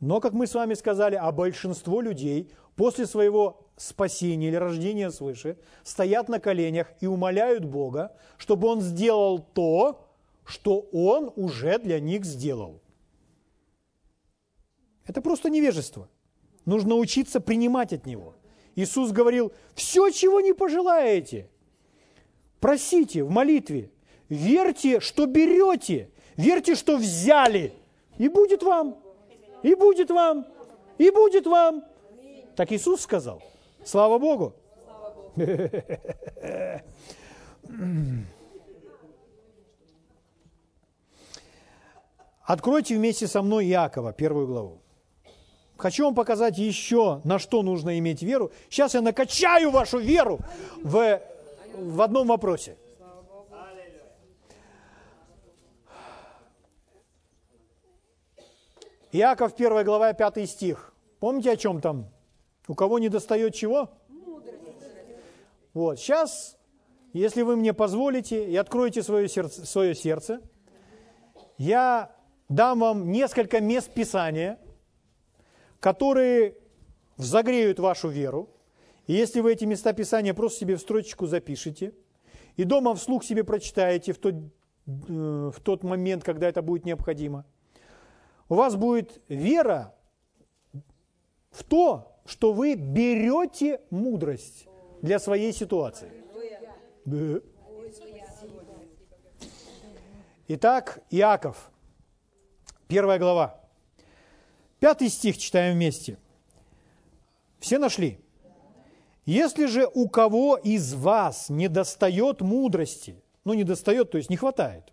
Но, 0.00 0.20
как 0.20 0.32
мы 0.32 0.46
с 0.46 0.54
вами 0.54 0.74
сказали, 0.74 1.14
а 1.14 1.30
большинство 1.30 2.00
людей 2.00 2.50
после 2.74 3.06
своего 3.06 3.66
спасения 3.76 4.48
или 4.48 4.56
рождения 4.56 5.10
свыше 5.10 5.58
стоят 5.82 6.28
на 6.28 6.40
коленях 6.40 6.88
и 7.00 7.06
умоляют 7.06 7.64
Бога, 7.64 8.16
чтобы 8.38 8.68
Он 8.68 8.80
сделал 8.80 9.38
то, 9.38 10.08
что 10.44 10.80
Он 10.92 11.32
уже 11.36 11.78
для 11.78 12.00
них 12.00 12.24
сделал. 12.24 12.80
Это 15.10 15.20
просто 15.22 15.50
невежество. 15.50 16.08
Нужно 16.66 16.94
учиться 16.94 17.40
принимать 17.40 17.92
от 17.92 18.06
Него. 18.06 18.36
Иисус 18.76 19.10
говорил, 19.10 19.52
все, 19.74 20.10
чего 20.10 20.40
не 20.40 20.52
пожелаете, 20.52 21.50
Просите 22.60 23.24
в 23.24 23.30
молитве. 23.30 23.90
Верьте, 24.28 25.00
что 25.00 25.26
берете. 25.26 26.10
Верьте, 26.36 26.76
что 26.76 26.96
взяли. 26.96 27.72
И 28.18 28.28
будет 28.28 28.62
вам. 28.62 29.02
И 29.64 29.74
будет 29.74 30.10
вам. 30.10 30.46
И 30.98 31.10
будет 31.10 31.46
вам. 31.46 31.82
Так 32.54 32.70
Иисус 32.70 33.00
сказал. 33.00 33.42
Слава 33.84 34.18
Богу. 34.18 34.54
Откройте 42.44 42.96
вместе 42.96 43.26
со 43.26 43.42
мной 43.42 43.66
Иакова, 43.66 44.12
первую 44.12 44.46
главу. 44.46 44.79
Хочу 45.80 46.04
вам 46.04 46.14
показать 46.14 46.58
еще, 46.58 47.22
на 47.24 47.38
что 47.38 47.62
нужно 47.62 47.98
иметь 47.98 48.22
веру. 48.22 48.52
Сейчас 48.68 48.92
я 48.92 49.00
накачаю 49.00 49.70
вашу 49.70 49.98
веру 49.98 50.38
в 50.82 51.20
в 51.74 52.02
одном 52.02 52.28
вопросе. 52.28 52.76
Иаков, 59.12 59.54
1 59.54 59.84
глава, 59.84 60.12
5 60.12 60.48
стих. 60.48 60.92
Помните, 61.18 61.52
о 61.52 61.56
чем 61.56 61.80
там? 61.80 62.10
У 62.68 62.74
кого 62.74 62.98
не 62.98 63.08
достает 63.08 63.54
чего? 63.54 63.88
Вот, 65.72 65.98
сейчас, 65.98 66.58
если 67.14 67.42
вы 67.42 67.56
мне 67.56 67.72
позволите 67.72 68.44
и 68.44 68.56
откроете 68.56 69.02
свое 69.02 69.28
сердце, 69.28 69.64
свое 69.64 69.94
сердце, 69.94 70.40
я 71.56 72.14
дам 72.48 72.80
вам 72.80 73.10
несколько 73.10 73.60
мест 73.60 73.90
Писания, 73.92 74.58
которые 75.80 76.54
загреют 77.16 77.80
вашу 77.80 78.08
веру, 78.08 78.50
и 79.06 79.14
если 79.14 79.40
вы 79.40 79.52
эти 79.52 79.64
места 79.64 79.92
Писания 79.92 80.34
просто 80.34 80.60
себе 80.60 80.76
в 80.76 80.80
строчку 80.80 81.26
запишете, 81.26 81.92
и 82.56 82.64
дома 82.64 82.94
вслух 82.94 83.24
себе 83.24 83.42
прочитаете 83.42 84.12
в 84.12 84.18
тот, 84.18 84.34
э, 84.34 84.40
в 85.08 85.60
тот 85.62 85.82
момент, 85.82 86.22
когда 86.22 86.48
это 86.48 86.62
будет 86.62 86.84
необходимо, 86.84 87.44
у 88.48 88.54
вас 88.54 88.76
будет 88.76 89.20
вера 89.28 89.94
в 91.50 91.64
то, 91.64 92.16
что 92.26 92.52
вы 92.52 92.74
берете 92.74 93.80
мудрость 93.90 94.68
для 95.02 95.18
своей 95.18 95.52
ситуации. 95.52 96.10
Итак, 100.48 101.02
Иаков, 101.10 101.70
первая 102.88 103.18
глава. 103.18 103.59
Пятый 104.80 105.10
стих 105.10 105.36
читаем 105.36 105.74
вместе. 105.74 106.18
Все 107.58 107.78
нашли? 107.78 108.18
Если 109.26 109.66
же 109.66 109.86
у 109.92 110.08
кого 110.08 110.56
из 110.56 110.94
вас 110.94 111.50
не 111.50 111.68
достает 111.68 112.40
мудрости, 112.40 113.22
ну 113.44 113.52
не 113.52 113.64
достает, 113.64 114.10
то 114.10 114.16
есть 114.16 114.30
не 114.30 114.36
хватает, 114.36 114.90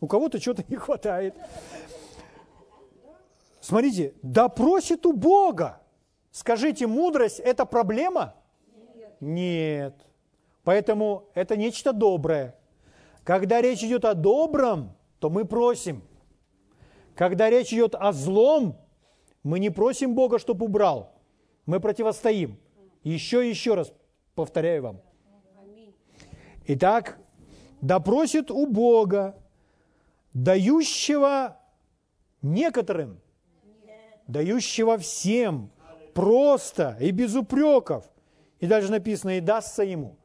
у 0.00 0.08
кого-то 0.08 0.40
что-то 0.40 0.64
не 0.68 0.76
хватает, 0.76 1.34
смотрите, 3.60 4.14
допросит 4.22 5.06
у 5.06 5.12
Бога. 5.12 5.80
Скажите, 6.32 6.88
мудрость– 6.88 7.38
это 7.44 7.64
проблема? 7.64 8.34
Нет. 9.20 9.94
Поэтому 10.64 11.28
это 11.34 11.56
нечто 11.56 11.92
доброе. 11.92 12.56
Когда 13.22 13.62
речь 13.62 13.84
идет 13.84 14.04
о 14.04 14.14
добром, 14.14 14.96
то 15.20 15.30
мы 15.30 15.44
просим. 15.44 16.02
Когда 17.14 17.48
речь 17.48 17.72
идет 17.72 17.94
о 17.94 18.12
злом, 18.12 18.76
мы 19.44 19.60
не 19.60 19.70
просим 19.70 20.14
Бога, 20.14 20.38
чтобы 20.38 20.66
убрал. 20.66 21.12
Мы 21.66 21.78
противостоим. 21.78 22.58
Еще 23.04 23.46
и 23.46 23.50
еще 23.50 23.74
раз 23.74 23.92
повторяю 24.34 24.82
вам. 24.82 25.00
Итак, 26.66 27.18
допросит 27.82 28.50
у 28.50 28.66
Бога, 28.66 29.36
дающего 30.32 31.60
некоторым, 32.40 33.20
дающего 34.26 34.96
всем, 34.96 35.70
просто 36.14 36.96
и 37.00 37.10
без 37.10 37.36
упреков. 37.36 38.10
И 38.60 38.66
даже 38.66 38.90
написано, 38.90 39.36
и 39.36 39.40
дастся 39.40 39.82
ему. 39.82 40.16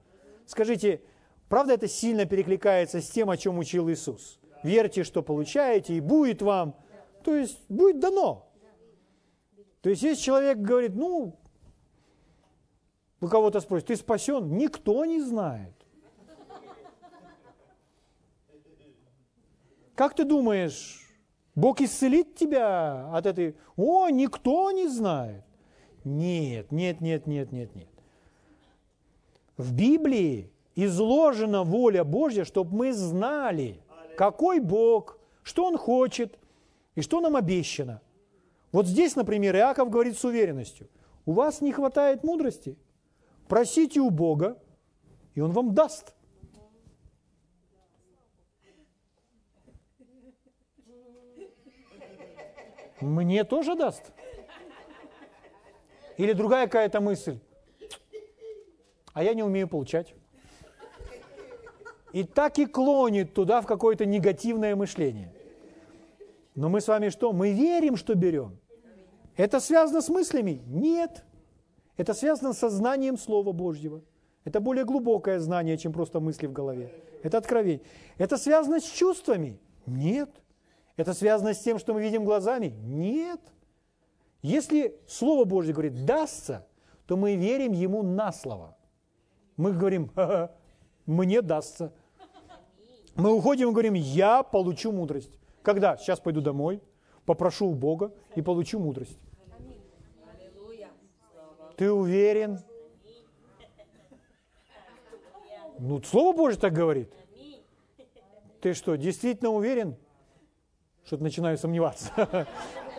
Скажите, 0.45 1.01
правда 1.49 1.73
это 1.73 1.89
сильно 1.89 2.25
перекликается 2.25 3.01
с 3.01 3.09
тем, 3.09 3.29
о 3.29 3.35
чем 3.35 3.59
учил 3.59 3.89
Иисус? 3.89 4.39
Верьте, 4.63 5.03
что 5.03 5.21
получаете, 5.21 5.95
и 5.95 5.99
будет 5.99 6.41
вам. 6.41 6.75
То 7.23 7.35
есть 7.35 7.59
будет 7.67 7.99
дано. 7.99 8.48
То 9.81 9.89
есть 9.89 10.03
если 10.03 10.21
человек 10.21 10.57
говорит, 10.57 10.95
ну, 10.95 11.39
вы 13.19 13.29
кого-то 13.29 13.59
спросите, 13.59 13.93
ты 13.93 13.99
спасен? 13.99 14.57
Никто 14.57 15.05
не 15.05 15.21
знает. 15.21 15.73
Как 19.95 20.15
ты 20.15 20.23
думаешь, 20.23 21.01
Бог 21.55 21.81
исцелит 21.81 22.35
тебя 22.35 23.09
от 23.13 23.25
этой? 23.25 23.57
О, 23.75 24.07
никто 24.09 24.71
не 24.71 24.87
знает. 24.87 25.43
Нет, 26.05 26.71
нет, 26.71 27.01
нет, 27.01 27.27
нет, 27.27 27.51
нет, 27.51 27.75
нет. 27.75 27.89
В 29.57 29.73
Библии 29.73 30.53
изложена 30.75 31.63
воля 31.63 32.05
Божья, 32.05 32.45
чтобы 32.45 32.73
мы 32.75 32.93
знали, 32.93 33.81
какой 34.17 34.61
Бог, 34.61 35.19
что 35.43 35.65
Он 35.65 35.77
хочет 35.77 36.39
и 36.95 37.01
что 37.01 37.19
нам 37.19 37.35
обещано. 37.35 38.01
Вот 38.71 38.85
здесь, 38.85 39.15
например, 39.15 39.55
Иаков 39.55 39.89
говорит 39.89 40.17
с 40.17 40.23
уверенностью, 40.23 40.89
у 41.25 41.33
вас 41.33 41.61
не 41.61 41.71
хватает 41.71 42.23
мудрости, 42.23 42.77
просите 43.47 43.99
у 43.99 44.09
Бога, 44.09 44.61
и 45.33 45.41
Он 45.41 45.51
вам 45.51 45.73
даст. 45.73 46.13
Мне 53.01 53.43
тоже 53.43 53.75
даст. 53.75 54.11
Или 56.17 56.33
другая 56.33 56.65
какая-то 56.65 56.99
мысль. 56.99 57.39
А 59.13 59.23
я 59.23 59.33
не 59.33 59.41
умею 59.41 59.69
получать. 59.69 60.13
И 62.11 62.23
так 62.23 62.59
и 62.59 62.65
клонит 62.65 63.33
туда 63.33 63.61
в 63.61 63.65
какое-то 63.65 64.05
негативное 64.05 64.75
мышление. 64.75 65.31
Но 66.55 66.69
мы 66.69 66.81
с 66.81 66.87
вами 66.87 67.09
что? 67.09 67.31
Мы 67.33 67.51
верим, 67.53 67.95
что 67.95 68.15
берем. 68.15 68.59
Это 69.35 69.59
связано 69.59 70.01
с 70.01 70.09
мыслями? 70.09 70.61
Нет. 70.67 71.23
Это 71.95 72.13
связано 72.13 72.53
с 72.53 72.69
знанием 72.69 73.17
Слова 73.17 73.51
Божьего. 73.51 74.01
Это 74.43 74.59
более 74.59 74.85
глубокое 74.85 75.39
знание, 75.39 75.77
чем 75.77 75.93
просто 75.93 76.19
мысли 76.19 76.47
в 76.47 76.53
голове. 76.53 76.91
Это 77.23 77.37
откровение. 77.37 77.81
Это 78.17 78.37
связано 78.37 78.79
с 78.79 78.83
чувствами? 78.83 79.59
Нет. 79.85 80.29
Это 80.95 81.13
связано 81.13 81.53
с 81.53 81.59
тем, 81.59 81.79
что 81.79 81.93
мы 81.93 82.01
видим 82.01 82.25
глазами? 82.25 82.73
Нет. 82.83 83.39
Если 84.41 84.99
Слово 85.07 85.45
Божье 85.45 85.73
говорит 85.73 86.05
«дастся», 86.05 86.67
то 87.05 87.17
мы 87.17 87.35
верим 87.35 87.71
Ему 87.73 88.03
на 88.03 88.31
слово. 88.31 88.77
Мы 89.57 89.73
говорим 89.73 90.11
«мне 91.05 91.41
дастся». 91.41 91.93
Мы 93.15 93.33
уходим 93.33 93.69
и 93.69 93.71
говорим 93.71 93.93
«я 93.93 94.43
получу 94.43 94.91
мудрость». 94.91 95.38
Когда? 95.69 95.97
Сейчас 95.97 96.19
пойду 96.19 96.41
домой, 96.41 96.81
попрошу 97.27 97.67
у 97.67 97.75
Бога 97.75 98.11
и 98.33 98.41
получу 98.41 98.79
мудрость. 98.79 99.19
Ты 101.77 101.91
уверен? 101.91 102.57
Ну, 105.77 106.01
Слово 106.01 106.35
Божье 106.35 106.59
так 106.59 106.73
говорит. 106.73 107.13
Ты 108.61 108.73
что, 108.73 108.95
действительно 108.95 109.51
уверен? 109.51 109.95
Что-то 111.05 111.21
начинаю 111.21 111.55
сомневаться. 111.59 112.47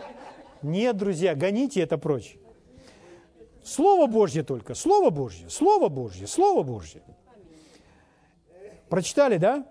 Нет, 0.61 0.95
друзья, 0.95 1.35
гоните 1.35 1.81
это 1.81 1.97
прочь. 1.97 2.37
Слово 3.65 4.07
Божье 4.07 4.43
только, 4.43 4.75
Слово 4.75 5.09
Божье, 5.09 5.49
Слово 5.49 5.89
Божье, 5.89 6.25
Слово 6.25 6.63
Божье. 6.63 7.03
Прочитали, 8.87 9.35
да? 9.35 9.67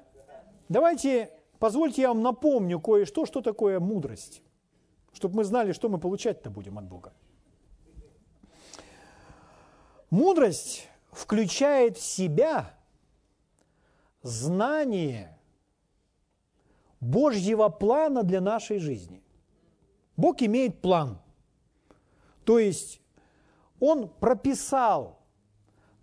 Давайте, 0.69 1.31
позвольте 1.61 2.03
я 2.03 2.09
вам 2.09 2.23
напомню 2.23 2.81
кое-что, 2.81 3.27
что 3.27 3.41
такое 3.43 3.79
мудрость, 3.79 4.43
чтобы 5.13 5.37
мы 5.37 5.45
знали, 5.45 5.73
что 5.73 5.89
мы 5.89 5.99
получать-то 5.99 6.51
будем 6.51 6.79
от 6.79 6.87
Бога. 6.87 7.13
Мудрость 10.11 10.89
включает 11.13 11.97
в 11.97 12.03
себя 12.03 12.75
знание 14.23 15.39
Божьего 17.01 17.69
плана 17.69 18.25
для 18.25 18.41
нашей 18.41 18.79
жизни. 18.79 19.23
Бог 20.17 20.43
имеет 20.43 20.81
план. 20.81 21.21
То 22.45 22.59
есть 22.59 23.01
Он 23.79 24.09
прописал, 24.09 25.19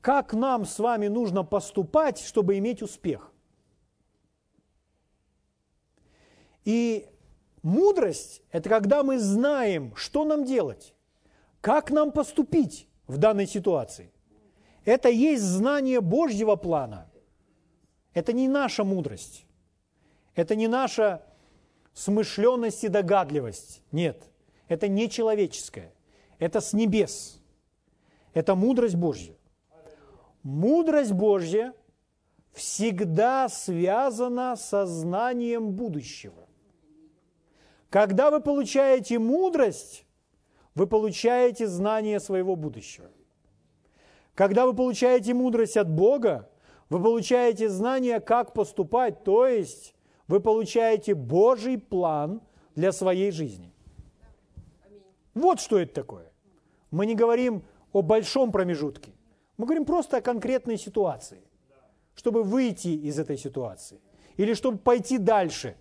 как 0.02 0.34
нам 0.34 0.66
с 0.66 0.80
вами 0.80 1.08
нужно 1.08 1.44
поступать, 1.44 2.20
чтобы 2.20 2.58
иметь 2.58 2.82
успех. 2.82 3.34
И 6.68 7.08
мудрость– 7.64 8.42
это 8.52 8.68
когда 8.68 9.02
мы 9.02 9.20
знаем, 9.20 9.96
что 9.96 10.26
нам 10.26 10.44
делать, 10.44 10.94
как 11.62 11.92
нам 11.92 12.12
поступить 12.12 12.90
в 13.08 13.18
данной 13.18 13.48
ситуации. 13.48 14.12
Это 14.84 15.08
есть 15.08 15.44
знание 15.44 16.02
Божьего 16.02 16.58
плана. 16.58 17.10
Это 18.14 18.34
не 18.34 18.50
наша 18.50 18.84
мудрость. 18.84 19.46
Это 20.36 20.58
не 20.58 20.68
наша 20.68 21.24
смышленность 21.94 22.84
и 22.84 22.90
догадливость. 22.90 23.82
Нет, 23.94 24.22
это 24.68 24.90
не 24.90 25.10
человеческое. 25.10 25.94
Это 26.38 26.60
с 26.60 26.74
небес. 26.74 27.40
Это 28.34 28.56
мудрость 28.56 28.96
Божья. 28.96 29.38
Мудрость 30.44 31.14
Божья 31.14 31.74
всегда 32.52 33.48
связана 33.48 34.58
со 34.58 34.86
знанием 34.86 35.72
будущего. 35.72 36.47
Когда 37.90 38.32
вы 38.32 38.42
получаете 38.42 39.20
мудрость, 39.20 40.06
вы 40.76 40.88
получаете 40.88 41.68
знание 41.68 42.20
своего 42.20 42.56
будущего. 42.56 43.10
Когда 44.36 44.66
вы 44.66 44.74
получаете 44.76 45.34
мудрость 45.34 45.78
от 45.78 45.90
Бога, 45.90 46.50
вы 46.90 47.02
получаете 47.02 47.70
знание, 47.70 48.20
как 48.20 48.54
поступать, 48.54 49.24
то 49.24 49.48
есть 49.48 49.96
вы 50.28 50.40
получаете 50.40 51.16
Божий 51.16 51.78
план 51.78 52.42
для 52.76 52.92
своей 52.92 53.32
жизни. 53.32 53.74
Вот 55.34 55.60
что 55.60 55.80
это 55.80 55.94
такое. 55.94 56.32
Мы 56.92 57.06
не 57.06 57.16
говорим 57.16 57.64
о 57.94 58.02
большом 58.02 58.52
промежутке. 58.52 59.14
Мы 59.58 59.66
говорим 59.66 59.86
просто 59.86 60.18
о 60.18 60.22
конкретной 60.22 60.78
ситуации, 60.78 61.42
чтобы 62.16 62.44
выйти 62.44 62.90
из 62.90 63.18
этой 63.18 63.38
ситуации 63.38 64.00
или 64.38 64.54
чтобы 64.54 64.78
пойти 64.78 65.18
дальше. 65.18 65.76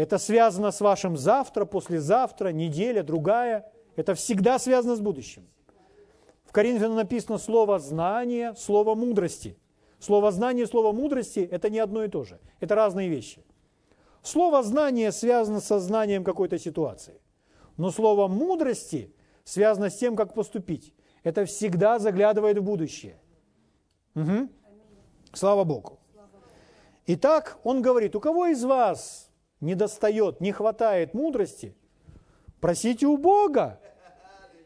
Это 0.00 0.18
связано 0.18 0.70
с 0.70 0.80
вашим 0.80 1.16
завтра, 1.16 1.64
послезавтра, 1.64 2.48
неделя, 2.48 3.02
другая. 3.02 3.70
Это 3.96 4.14
всегда 4.14 4.58
связано 4.58 4.96
с 4.96 5.00
будущим. 5.00 5.46
В 6.44 6.52
Коринфянам 6.52 6.96
написано 6.96 7.38
слово 7.38 7.78
знания, 7.78 8.54
слово 8.56 8.94
мудрости– 8.94 9.56
Слово 10.00 10.32
знание 10.32 10.64
и 10.64 10.66
слово 10.66 10.92
мудрости– 10.92 11.40
это 11.52 11.68
не 11.68 11.78
одно 11.78 12.04
и 12.04 12.08
то 12.08 12.24
же. 12.24 12.40
Это 12.58 12.74
разные 12.74 13.10
вещи. 13.10 13.44
Слово 14.22 14.62
знание 14.62 15.12
связано 15.12 15.60
со 15.60 15.78
знанием 15.78 16.24
какой-то 16.24 16.58
ситуации. 16.58 17.20
Но 17.76 17.90
слово 17.90 18.26
мудрости 18.26 19.14
связано 19.44 19.90
с 19.90 19.98
тем, 19.98 20.16
как 20.16 20.32
поступить. 20.34 20.94
Это 21.22 21.44
всегда 21.44 21.98
заглядывает 21.98 22.58
в 22.58 22.62
будущее. 22.62 23.20
Угу. 24.14 24.48
Слава 25.34 25.64
Богу. 25.64 25.98
Итак, 27.06 27.58
он 27.62 27.82
говорит, 27.82 28.16
у 28.16 28.20
кого 28.20 28.46
из 28.46 28.64
вас 28.64 29.29
не 29.60 29.74
достает, 29.74 30.40
не 30.40 30.52
хватает 30.52 31.14
мудрости, 31.14 31.74
просите 32.60 33.06
у 33.06 33.16
Бога, 33.16 33.80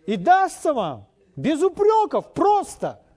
и 0.06 0.16
дастся 0.16 0.72
вам, 0.72 1.06
без 1.36 1.62
упреков, 1.62 2.32
просто– 2.32 3.00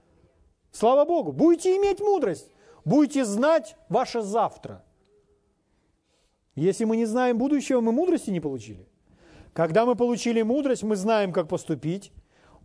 Слава 0.78 1.04
Богу, 1.04 1.32
будете 1.32 1.76
иметь 1.76 2.00
мудрость, 2.00 2.52
будете 2.84 3.24
знать 3.24 3.76
ваше 3.88 4.22
завтра. 4.22 4.84
Если 6.54 6.84
мы 6.84 6.96
не 6.96 7.06
знаем 7.06 7.38
будущего, 7.38 7.80
мы 7.80 7.92
мудрости 7.92 8.30
не 8.30 8.40
получили. 8.40 8.86
Когда 9.54 9.86
мы 9.86 9.96
получили 9.96 10.42
мудрость, 10.42 10.82
мы 10.82 10.96
знаем, 10.96 11.32
как 11.32 11.48
поступить, 11.48 12.12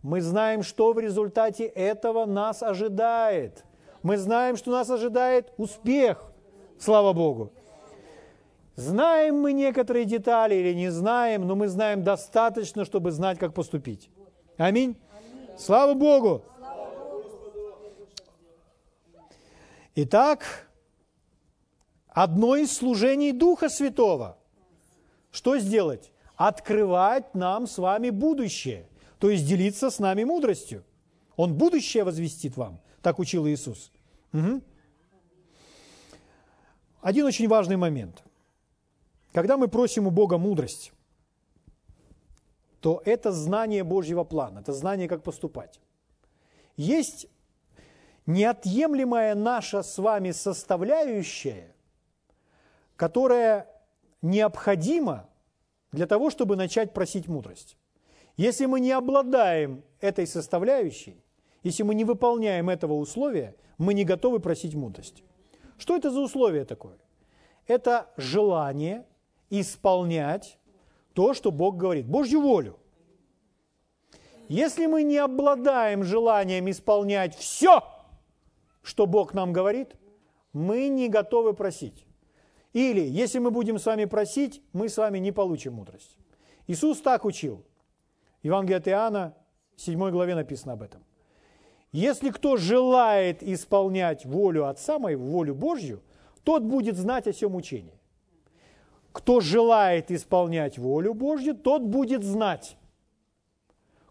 мы 0.02 0.20
знаем, 0.20 0.62
что 0.62 0.92
в 0.92 0.98
результате 0.98 1.64
этого 1.64 2.26
нас 2.26 2.62
ожидает. 2.62 3.64
Мы 4.02 4.16
знаем, 4.16 4.56
что 4.56 4.70
нас 4.70 4.90
ожидает 4.90 5.52
успех, 5.56 6.22
слава 6.78 7.12
Богу. 7.12 7.52
Знаем 8.76 9.40
мы 9.40 9.52
некоторые 9.52 10.04
детали 10.04 10.56
или 10.56 10.74
не 10.74 10.90
знаем, 10.90 11.46
но 11.46 11.54
мы 11.54 11.68
знаем 11.68 12.02
достаточно, 12.02 12.84
чтобы 12.84 13.12
знать, 13.12 13.38
как 13.38 13.54
поступить. 13.54 14.10
Аминь. 14.56 14.96
Слава 15.56 15.94
Богу. 15.94 16.42
Итак, 19.94 20.68
одно 22.08 22.56
из 22.56 22.76
служений 22.76 23.30
Духа 23.30 23.68
Святого. 23.68 24.36
Что 25.30 25.56
сделать? 25.58 26.10
Открывать 26.34 27.32
нам 27.34 27.68
с 27.68 27.78
вами 27.78 28.10
будущее, 28.10 28.88
то 29.20 29.30
есть 29.30 29.46
делиться 29.46 29.90
с 29.90 30.00
нами 30.00 30.24
мудростью. 30.24 30.82
Он 31.36 31.54
будущее 31.54 32.02
возвестит 32.02 32.56
вам, 32.56 32.80
так 33.02 33.20
учил 33.20 33.46
Иисус. 33.46 33.92
Угу. 34.32 34.60
Один 37.02 37.26
очень 37.26 37.46
важный 37.46 37.76
момент. 37.76 38.24
Когда 39.34 39.56
мы 39.56 39.66
просим 39.66 40.06
у 40.06 40.12
Бога 40.12 40.38
мудрость, 40.38 40.92
то 42.80 43.02
это 43.04 43.32
знание 43.32 43.82
Божьего 43.82 44.22
плана, 44.22 44.60
это 44.60 44.72
знание, 44.72 45.08
как 45.08 45.24
поступать. 45.24 45.80
Есть 46.76 47.26
неотъемлемая 48.26 49.34
наша 49.34 49.82
с 49.82 49.98
вами 49.98 50.30
составляющая, 50.30 51.74
которая 52.94 53.66
необходима 54.22 55.28
для 55.90 56.06
того, 56.06 56.30
чтобы 56.30 56.54
начать 56.54 56.94
просить 56.94 57.26
мудрость. 57.26 57.76
Если 58.36 58.66
мы 58.66 58.78
не 58.78 58.92
обладаем 58.92 59.82
этой 60.00 60.28
составляющей, 60.28 61.20
если 61.64 61.82
мы 61.82 61.96
не 61.96 62.04
выполняем 62.04 62.70
этого 62.70 62.92
условия, 62.92 63.56
мы 63.78 63.94
не 63.94 64.04
готовы 64.04 64.38
просить 64.38 64.76
мудрость. 64.76 65.24
Что 65.76 65.96
это 65.96 66.12
за 66.12 66.20
условие 66.20 66.64
такое? 66.64 66.98
Это 67.66 68.12
желание 68.16 69.04
исполнять 69.60 70.58
то, 71.12 71.34
что 71.34 71.50
Бог 71.50 71.76
говорит, 71.76 72.06
Божью 72.06 72.40
волю. 72.40 72.78
Если 74.48 74.86
мы 74.86 75.02
не 75.02 75.18
обладаем 75.18 76.04
желанием 76.04 76.70
исполнять 76.70 77.34
все, 77.34 77.82
что 78.82 79.06
Бог 79.06 79.32
нам 79.32 79.52
говорит, 79.52 79.96
мы 80.52 80.88
не 80.88 81.08
готовы 81.08 81.54
просить. 81.54 82.06
Или, 82.72 83.00
если 83.00 83.38
мы 83.38 83.50
будем 83.50 83.78
с 83.78 83.86
вами 83.86 84.04
просить, 84.04 84.62
мы 84.72 84.88
с 84.88 84.96
вами 84.96 85.18
не 85.18 85.32
получим 85.32 85.74
мудрость. 85.74 86.18
Иисус 86.66 87.00
так 87.00 87.24
учил. 87.24 87.64
Евангелие 88.42 88.78
от 88.78 88.88
Иоанна, 88.88 89.34
7 89.76 90.10
главе 90.10 90.34
написано 90.34 90.74
об 90.74 90.82
этом. 90.82 91.02
Если 91.92 92.30
кто 92.30 92.56
желает 92.56 93.42
исполнять 93.42 94.26
волю 94.26 94.66
Отца 94.66 94.98
моего, 94.98 95.24
волю 95.24 95.54
Божью, 95.54 96.02
тот 96.42 96.64
будет 96.64 96.96
знать 96.96 97.28
о 97.28 97.32
всем 97.32 97.54
учении. 97.54 97.98
Кто 99.14 99.38
желает 99.38 100.10
исполнять 100.10 100.76
волю 100.76 101.14
Божью, 101.14 101.54
тот 101.54 101.82
будет 101.82 102.24
знать. 102.24 102.76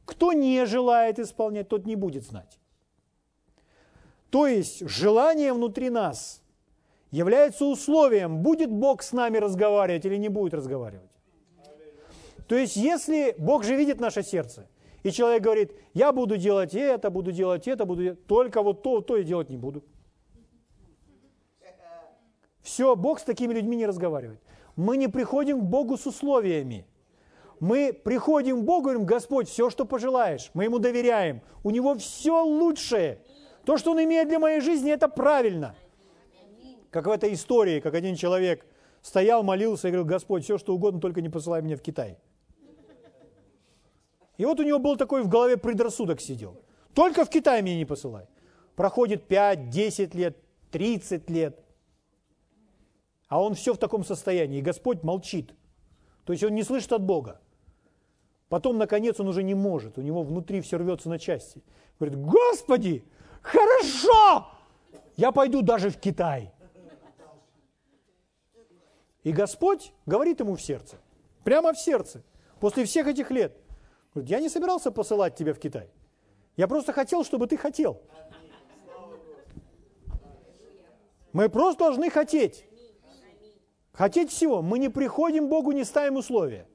Кто 0.05 0.31
не 0.31 0.65
желает 0.65 1.19
исполнять, 1.19 1.67
тот 1.67 1.85
не 1.85 1.97
будет 1.97 2.23
знать. 2.23 2.57
То 4.29 4.47
есть 4.47 4.87
желание 4.87 5.51
внутри 5.51 5.89
нас 5.89 6.41
является 7.11 7.65
условием, 7.65 8.41
будет 8.43 8.71
Бог 8.71 9.03
с 9.03 9.11
нами 9.11 9.39
разговаривать 9.39 10.05
или 10.05 10.15
не 10.15 10.29
будет 10.29 10.53
разговаривать. 10.53 11.11
То 12.47 12.55
есть 12.55 12.77
если 12.77 13.35
Бог 13.37 13.65
же 13.65 13.75
видит 13.75 13.99
наше 13.99 14.23
сердце, 14.23 14.69
и 15.03 15.11
человек 15.11 15.43
говорит, 15.43 15.73
я 15.93 16.13
буду 16.13 16.37
делать 16.37 16.75
это, 16.75 17.09
буду 17.09 17.33
делать 17.33 17.67
это, 17.67 17.83
буду 17.83 18.03
делать, 18.03 18.25
только 18.25 18.63
вот 18.63 18.83
то, 18.83 19.01
то 19.01 19.17
и 19.17 19.25
делать 19.25 19.49
не 19.49 19.57
буду. 19.57 19.83
Все, 22.61 22.95
Бог 22.95 23.19
с 23.19 23.23
такими 23.23 23.53
людьми 23.53 23.75
не 23.75 23.85
разговаривает. 23.85 24.39
Мы 24.75 24.97
не 24.97 25.07
приходим 25.07 25.61
к 25.61 25.63
Богу 25.63 25.97
с 25.97 26.05
условиями. 26.07 26.85
Мы 27.59 27.93
приходим 27.93 28.61
к 28.61 28.65
Богу 28.65 28.89
и 28.89 28.93
говорим, 28.93 29.05
Господь, 29.05 29.47
все, 29.47 29.69
что 29.69 29.85
пожелаешь, 29.85 30.49
мы 30.53 30.65
Ему 30.65 30.79
доверяем. 30.79 31.41
У 31.63 31.69
Него 31.69 31.95
все 31.95 32.43
лучшее. 32.43 33.19
То, 33.63 33.77
что 33.77 33.91
Он 33.91 34.03
имеет 34.03 34.27
для 34.27 34.39
моей 34.39 34.59
жизни, 34.59 34.91
это 34.91 35.07
правильно. 35.07 35.75
Как 36.89 37.07
в 37.07 37.09
этой 37.09 37.33
истории, 37.33 37.79
как 37.79 37.93
один 37.93 38.15
человек 38.15 38.65
стоял, 39.01 39.43
молился 39.43 39.87
и 39.87 39.91
говорил, 39.91 40.05
Господь, 40.05 40.43
все, 40.43 40.57
что 40.57 40.73
угодно, 40.75 40.99
только 40.99 41.21
не 41.21 41.29
посылай 41.29 41.61
меня 41.61 41.77
в 41.77 41.81
Китай. 41.81 42.17
И 44.37 44.45
вот 44.45 44.59
у 44.59 44.63
него 44.63 44.79
был 44.79 44.97
такой 44.97 45.23
в 45.23 45.29
голове 45.29 45.57
предрассудок 45.57 46.19
сидел. 46.19 46.59
Только 46.93 47.23
в 47.23 47.29
Китай 47.29 47.61
меня 47.61 47.77
не 47.77 47.85
посылай. 47.85 48.25
Проходит 48.75 49.27
5, 49.27 49.69
10 49.69 50.15
лет, 50.15 50.37
30 50.71 51.29
лет. 51.29 51.62
А 53.33 53.39
он 53.41 53.55
все 53.55 53.73
в 53.73 53.79
таком 53.79 54.05
состоянии. 54.05 54.59
И 54.59 54.61
Господь 54.61 55.01
молчит. 55.01 55.55
То 56.23 56.33
есть 56.33 56.43
он 56.43 56.53
не 56.53 56.61
слышит 56.61 56.93
от 56.93 57.01
Бога. 57.01 57.41
Потом, 58.47 58.77
наконец, 58.77 59.19
он 59.19 59.27
уже 59.27 59.41
не 59.41 59.55
может, 59.55 59.97
у 59.97 60.03
него 60.03 60.21
внутри 60.21 60.61
все 60.61 60.77
рвется 60.77 61.09
на 61.09 61.17
части. 61.17 61.63
Говорит, 61.99 62.19
Господи, 62.19 63.03
хорошо, 63.41 64.49
я 65.17 65.31
пойду 65.31 65.63
даже 65.63 65.89
в 65.89 65.97
Китай. 65.97 66.53
И 69.23 69.31
Господь 69.31 69.93
говорит 70.05 70.39
ему 70.39 70.55
в 70.55 70.61
сердце, 70.61 70.97
прямо 71.43 71.73
в 71.73 71.79
сердце, 71.79 72.21
после 72.59 72.85
всех 72.85 73.07
этих 73.07 73.31
лет, 73.31 73.57
говорит, 74.13 74.29
я 74.29 74.41
не 74.41 74.49
собирался 74.49 74.91
посылать 74.91 75.35
тебя 75.35 75.55
в 75.55 75.59
Китай. 75.59 75.89
Я 76.55 76.67
просто 76.67 76.93
хотел, 76.93 77.23
чтобы 77.23 77.47
ты 77.47 77.57
хотел. 77.57 77.99
Мы 81.31 81.49
просто 81.49 81.85
должны 81.85 82.11
хотеть. 82.11 82.67
Хотеть 83.93 84.31
всего. 84.31 84.61
Мы 84.61 84.79
не 84.79 84.89
приходим 84.89 85.47
к 85.47 85.49
Богу, 85.49 85.71
не 85.71 85.83
ставим 85.83 86.17
условия. 86.17 86.67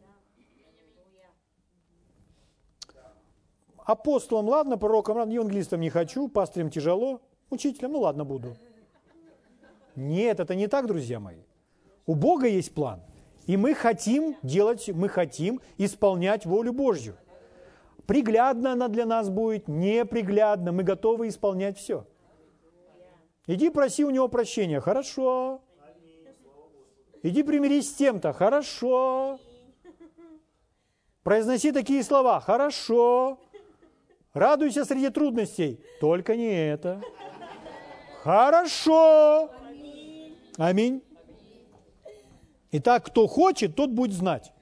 Апостолом, 3.85 4.49
ладно, 4.49 4.77
пророком, 4.77 5.17
ладно, 5.17 5.33
евангелистом 5.33 5.81
не 5.81 5.89
хочу, 5.89 6.29
пастырем 6.29 6.71
тяжело, 6.71 7.23
учителем, 7.49 7.93
ну 7.93 8.01
ладно, 8.01 8.25
буду. 8.25 8.55
Нет, 9.97 10.41
это 10.41 10.55
не 10.55 10.69
так, 10.69 10.87
друзья 10.87 11.19
мои. 11.19 11.41
У 12.07 12.15
Бога 12.15 12.47
есть 12.47 12.75
план. 12.75 13.01
И 13.47 13.57
мы 13.57 13.75
хотим 13.75 14.37
делать, 14.43 14.91
мы 14.91 15.09
хотим 15.09 15.61
исполнять 15.79 16.45
волю 16.45 16.75
Божью. 16.75 17.17
Приглядно 18.07 18.73
она 18.73 18.89
для 18.89 19.07
нас 19.07 19.31
будет, 19.31 19.69
неприглядно. 19.69 20.71
Мы 20.71 20.83
готовы 20.83 21.29
исполнять 21.29 21.79
все. 21.79 22.07
Иди 23.47 23.71
проси 23.71 24.05
у 24.05 24.11
него 24.11 24.29
прощения. 24.29 24.81
Хорошо. 24.81 25.63
Иди 27.23 27.43
примирись 27.43 27.91
с 27.91 27.95
тем-то. 27.95 28.33
Хорошо. 28.33 29.41
Произноси 31.23 31.73
такие 31.73 32.03
слова. 32.03 32.41
Хорошо. 32.41 33.39
Радуйся 34.33 34.85
среди 34.85 35.11
трудностей. 35.11 35.81
Только 36.01 36.37
не 36.37 36.69
это. 36.71 37.03
Хорошо. 38.23 39.51
Аминь. 40.57 41.03
Итак, 42.71 43.07
кто 43.07 43.27
хочет, 43.27 43.75
тот 43.75 43.91
будет 43.91 44.13
знать. 44.13 44.53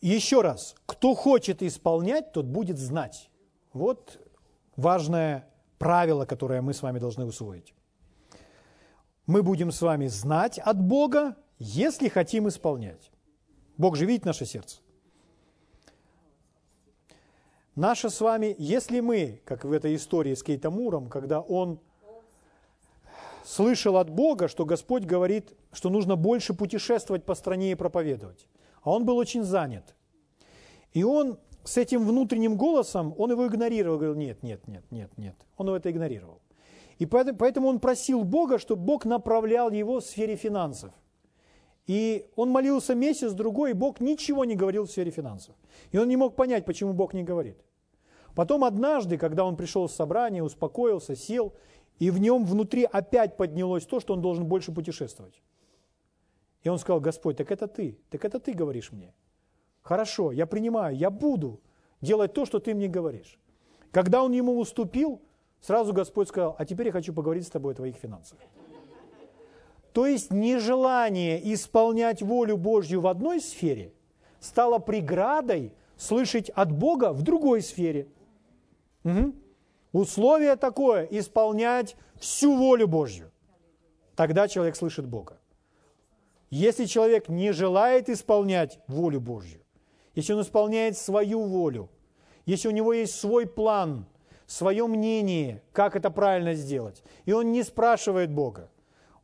Еще 0.00 0.40
раз, 0.40 0.76
кто 0.86 1.14
хочет 1.14 1.62
исполнять, 1.62 2.32
тот 2.32 2.46
будет 2.46 2.78
знать. 2.78 3.28
Вот 3.72 4.20
важное 4.76 5.48
правило, 5.78 6.24
которое 6.24 6.62
мы 6.62 6.74
с 6.74 6.82
вами 6.82 6.98
должны 6.98 7.24
усвоить. 7.24 7.74
Мы 9.26 9.42
будем 9.42 9.72
с 9.72 9.82
вами 9.82 10.06
знать 10.06 10.58
от 10.58 10.80
Бога, 10.80 11.36
если 11.58 12.08
хотим 12.08 12.48
исполнять. 12.48 13.10
Бог 13.76 13.96
же 13.96 14.06
видит 14.06 14.24
наше 14.24 14.46
сердце. 14.46 14.78
Наше 17.74 18.08
с 18.08 18.20
вами, 18.20 18.54
если 18.56 19.00
мы, 19.00 19.42
как 19.44 19.64
в 19.64 19.72
этой 19.72 19.96
истории 19.96 20.34
с 20.34 20.42
Кейтамуром, 20.42 21.08
когда 21.08 21.40
он 21.40 21.78
слышал 23.44 23.96
от 23.96 24.08
Бога, 24.10 24.48
что 24.48 24.64
Господь 24.64 25.04
говорит, 25.04 25.52
что 25.72 25.90
нужно 25.90 26.16
больше 26.16 26.54
путешествовать 26.54 27.24
по 27.24 27.34
стране 27.34 27.72
и 27.72 27.74
проповедовать. 27.74 28.48
А 28.82 28.92
он 28.92 29.04
был 29.04 29.16
очень 29.16 29.42
занят. 29.42 29.94
И 30.92 31.02
он 31.02 31.38
с 31.64 31.76
этим 31.76 32.06
внутренним 32.06 32.56
голосом, 32.56 33.14
он 33.18 33.32
его 33.32 33.46
игнорировал, 33.46 33.98
говорил, 33.98 34.16
нет, 34.16 34.42
нет, 34.42 34.66
нет, 34.68 34.84
нет, 34.90 35.10
нет. 35.18 35.36
Он 35.56 35.66
его 35.66 35.76
это 35.76 35.90
игнорировал. 35.90 36.40
И 36.98 37.06
поэтому 37.06 37.68
он 37.68 37.78
просил 37.78 38.24
Бога, 38.24 38.58
чтобы 38.58 38.82
Бог 38.82 39.04
направлял 39.04 39.70
его 39.70 40.00
в 40.00 40.04
сфере 40.04 40.36
финансов. 40.36 40.92
И 41.86 42.28
он 42.34 42.50
молился 42.50 42.94
месяц, 42.94 43.32
другой, 43.32 43.70
и 43.70 43.74
Бог 43.74 44.00
ничего 44.00 44.44
не 44.44 44.56
говорил 44.56 44.84
в 44.84 44.90
сфере 44.90 45.10
финансов. 45.10 45.54
И 45.92 45.98
он 45.98 46.08
не 46.08 46.16
мог 46.16 46.34
понять, 46.34 46.64
почему 46.64 46.94
Бог 46.94 47.14
не 47.14 47.22
говорит. 47.22 47.58
Потом 48.34 48.64
однажды, 48.64 49.18
когда 49.18 49.44
он 49.44 49.56
пришел 49.56 49.88
с 49.88 49.94
собрания, 49.94 50.42
успокоился, 50.42 51.14
сел, 51.14 51.54
и 51.98 52.10
в 52.10 52.18
нем 52.18 52.44
внутри 52.44 52.84
опять 52.84 53.36
поднялось 53.36 53.86
то, 53.86 54.00
что 54.00 54.14
он 54.14 54.20
должен 54.20 54.46
больше 54.46 54.72
путешествовать. 54.72 55.40
И 56.62 56.68
он 56.68 56.78
сказал, 56.78 57.00
Господь, 57.00 57.36
так 57.36 57.52
это 57.52 57.68
ты, 57.68 57.98
так 58.10 58.24
это 58.24 58.40
ты 58.40 58.52
говоришь 58.52 58.90
мне. 58.90 59.14
Хорошо, 59.82 60.32
я 60.32 60.46
принимаю, 60.46 60.96
я 60.96 61.10
буду 61.10 61.60
делать 62.00 62.32
то, 62.32 62.44
что 62.44 62.58
ты 62.58 62.74
мне 62.74 62.88
говоришь. 62.88 63.38
Когда 63.92 64.22
он 64.22 64.32
ему 64.32 64.58
уступил, 64.58 65.22
сразу 65.66 65.92
Господь 65.92 66.28
сказал, 66.28 66.54
а 66.58 66.64
теперь 66.64 66.86
я 66.86 66.92
хочу 66.92 67.12
поговорить 67.12 67.46
с 67.46 67.50
тобой 67.50 67.72
о 67.72 67.76
твоих 67.76 67.96
финансах. 67.96 68.38
То 69.92 70.06
есть 70.06 70.32
нежелание 70.32 71.40
исполнять 71.54 72.22
волю 72.22 72.56
Божью 72.56 73.00
в 73.00 73.06
одной 73.06 73.40
сфере 73.40 73.92
стало 74.38 74.78
преградой 74.78 75.72
слышать 75.96 76.50
от 76.50 76.70
Бога 76.70 77.12
в 77.12 77.22
другой 77.22 77.62
сфере. 77.62 78.06
Угу. 79.04 79.32
Условие 79.92 80.56
такое– 80.56 81.04
исполнять 81.10 81.96
всю 82.20 82.54
волю 82.56 82.86
Божью. 82.86 83.32
Тогда 84.14 84.46
человек 84.46 84.76
слышит 84.76 85.06
Бога. 85.06 85.40
Если 86.50 86.84
человек 86.84 87.28
не 87.28 87.52
желает 87.52 88.08
исполнять 88.08 88.78
волю 88.86 89.20
Божью, 89.20 89.62
если 90.14 90.32
он 90.32 90.42
исполняет 90.42 90.96
свою 90.96 91.42
волю, 91.42 91.88
если 92.44 92.68
у 92.68 92.72
него 92.72 92.92
есть 92.92 93.16
свой 93.18 93.46
план, 93.46 94.06
свое 94.46 94.86
мнение, 94.86 95.62
как 95.72 95.96
это 95.96 96.10
правильно 96.10 96.54
сделать, 96.54 97.02
и 97.24 97.32
он 97.32 97.52
не 97.52 97.62
спрашивает 97.62 98.30
Бога, 98.30 98.70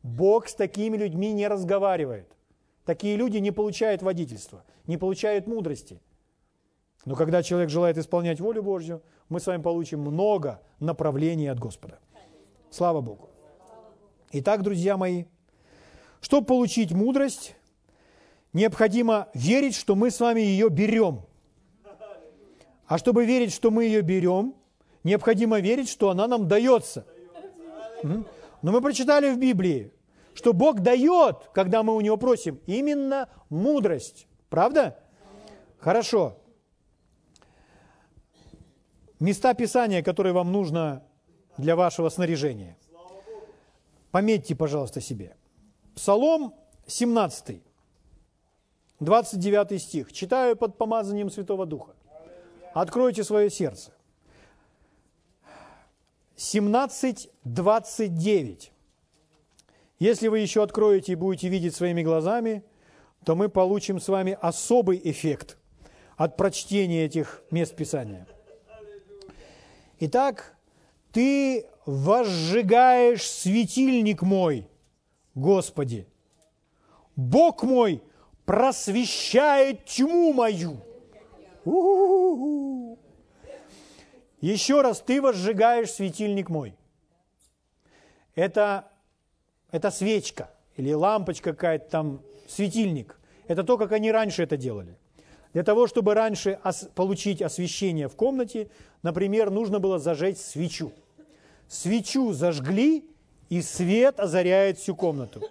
Бог 0.03 0.47
с 0.47 0.53
такими 0.53 0.97
людьми 0.97 1.31
не 1.31 1.47
разговаривает. 1.47 2.27
Такие 2.85 3.15
люди 3.15 3.37
не 3.37 3.51
получают 3.51 4.01
водительства, 4.01 4.65
не 4.85 4.97
получают 4.97 5.47
мудрости. 5.47 6.01
Но 7.05 7.15
когда 7.15 7.41
человек 7.41 7.69
желает 7.69 7.97
исполнять 7.97 8.41
волю 8.41 8.63
Божью, 8.63 9.01
мы 9.29 9.39
с 9.39 9.47
вами 9.47 9.61
получим 9.61 10.01
много 10.01 10.61
направлений 10.79 11.47
от 11.47 11.59
Господа. 11.59 11.99
Слава 12.69 13.01
Богу. 13.01 13.29
Итак, 14.31 14.63
друзья 14.63 14.97
мои, 14.97 15.25
чтобы 16.19 16.47
получить 16.47 16.91
мудрость, 16.91 17.55
необходимо 18.51 19.29
верить, 19.33 19.75
что 19.75 19.95
мы 19.95 20.11
с 20.11 20.19
вами 20.19 20.41
ее 20.41 20.69
берем. 20.69 21.21
А 22.85 22.97
чтобы 22.97 23.25
верить, 23.25 23.53
что 23.53 23.71
мы 23.71 23.85
ее 23.85 24.01
берем, 24.01 24.55
необходимо 25.03 25.59
верить, 25.59 25.89
что 25.89 26.09
она 26.09 26.27
нам 26.27 26.47
дается. 26.47 27.05
Но 28.03 28.71
мы 28.71 28.81
прочитали 28.81 29.31
в 29.33 29.37
Библии, 29.37 29.91
что 30.33 30.53
Бог 30.53 30.79
дает, 30.79 31.49
когда 31.53 31.83
мы 31.83 31.95
у 31.95 32.01
Него 32.01 32.17
просим, 32.17 32.59
именно 32.65 33.29
мудрость. 33.49 34.27
Правда? 34.49 34.99
Хорошо. 35.79 36.37
Места 39.19 39.53
Писания, 39.53 40.01
которые 40.03 40.33
вам 40.33 40.51
нужно 40.51 41.03
для 41.57 41.75
вашего 41.75 42.09
снаряжения. 42.09 42.77
Пометьте, 44.11 44.55
пожалуйста, 44.55 45.01
себе. 45.01 45.35
Псалом 45.95 46.53
17, 46.87 47.61
29 48.99 49.81
стих. 49.81 50.13
Читаю 50.13 50.55
под 50.55 50.77
помазанием 50.77 51.29
Святого 51.29 51.65
Духа. 51.65 51.95
Откройте 52.73 53.23
свое 53.23 53.49
сердце. 53.49 53.91
17, 56.35 57.29
29. 57.43 58.71
Если 59.99 60.27
вы 60.27 60.39
еще 60.39 60.63
откроете 60.63 61.13
и 61.13 61.15
будете 61.15 61.49
видеть 61.49 61.75
своими 61.75 62.03
глазами, 62.03 62.63
то 63.23 63.35
мы 63.35 63.49
получим 63.49 63.99
с 63.99 64.07
вами 64.07 64.37
особый 64.41 64.99
эффект 65.03 65.57
от 66.17 66.35
прочтения 66.35 67.05
этих 67.05 67.43
мест 67.51 67.75
Писания. 67.75 68.27
Итак, 69.99 70.57
ты 71.11 71.67
возжигаешь 71.85 73.29
светильник 73.29 74.21
мой, 74.21 74.67
Господи. 75.35 76.07
Бог 77.15 77.63
мой 77.63 78.03
просвещает 78.45 79.85
тьму 79.85 80.33
мою. 80.33 80.77
У-у-у-у. 81.63 82.97
Еще 84.43 84.81
раз, 84.81 84.99
ты 84.99 85.21
возжигаешь 85.21 85.89
светильник 85.89 86.49
мой. 86.49 86.75
Это, 88.35 88.89
это 89.71 89.89
свечка 89.89 90.49
или 90.75 90.91
лампочка 90.91 91.53
какая-то 91.53 91.89
там, 91.89 92.21
светильник. 92.49 93.17
Это 93.47 93.63
то, 93.63 93.77
как 93.77 93.93
они 93.93 94.11
раньше 94.11 94.43
это 94.43 94.57
делали. 94.57 94.97
Для 95.53 95.63
того, 95.63 95.87
чтобы 95.87 96.13
раньше 96.13 96.59
ос- 96.61 96.89
получить 96.93 97.41
освещение 97.41 98.09
в 98.09 98.17
комнате, 98.17 98.69
например, 99.01 99.49
нужно 99.49 99.79
было 99.79 99.97
зажечь 99.97 100.39
свечу. 100.39 100.91
Свечу 101.69 102.33
зажгли, 102.33 103.05
и 103.47 103.61
свет 103.61 104.19
озаряет 104.19 104.77
всю 104.77 104.93
комнату. 104.93 105.41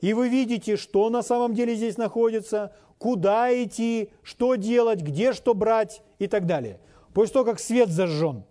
И 0.00 0.12
вы 0.12 0.28
видите, 0.28 0.76
что 0.76 1.08
на 1.08 1.22
самом 1.22 1.54
деле 1.54 1.76
здесь 1.76 1.98
находится, 1.98 2.74
куда 2.98 3.52
идти, 3.62 4.10
что 4.24 4.56
делать, 4.56 5.02
где 5.02 5.34
что 5.34 5.54
брать 5.54 6.02
и 6.18 6.26
так 6.26 6.46
далее 6.46 6.80
после 7.14 7.34
того, 7.34 7.44
как 7.44 7.60
свет 7.60 7.88
зажжен. 7.88 8.44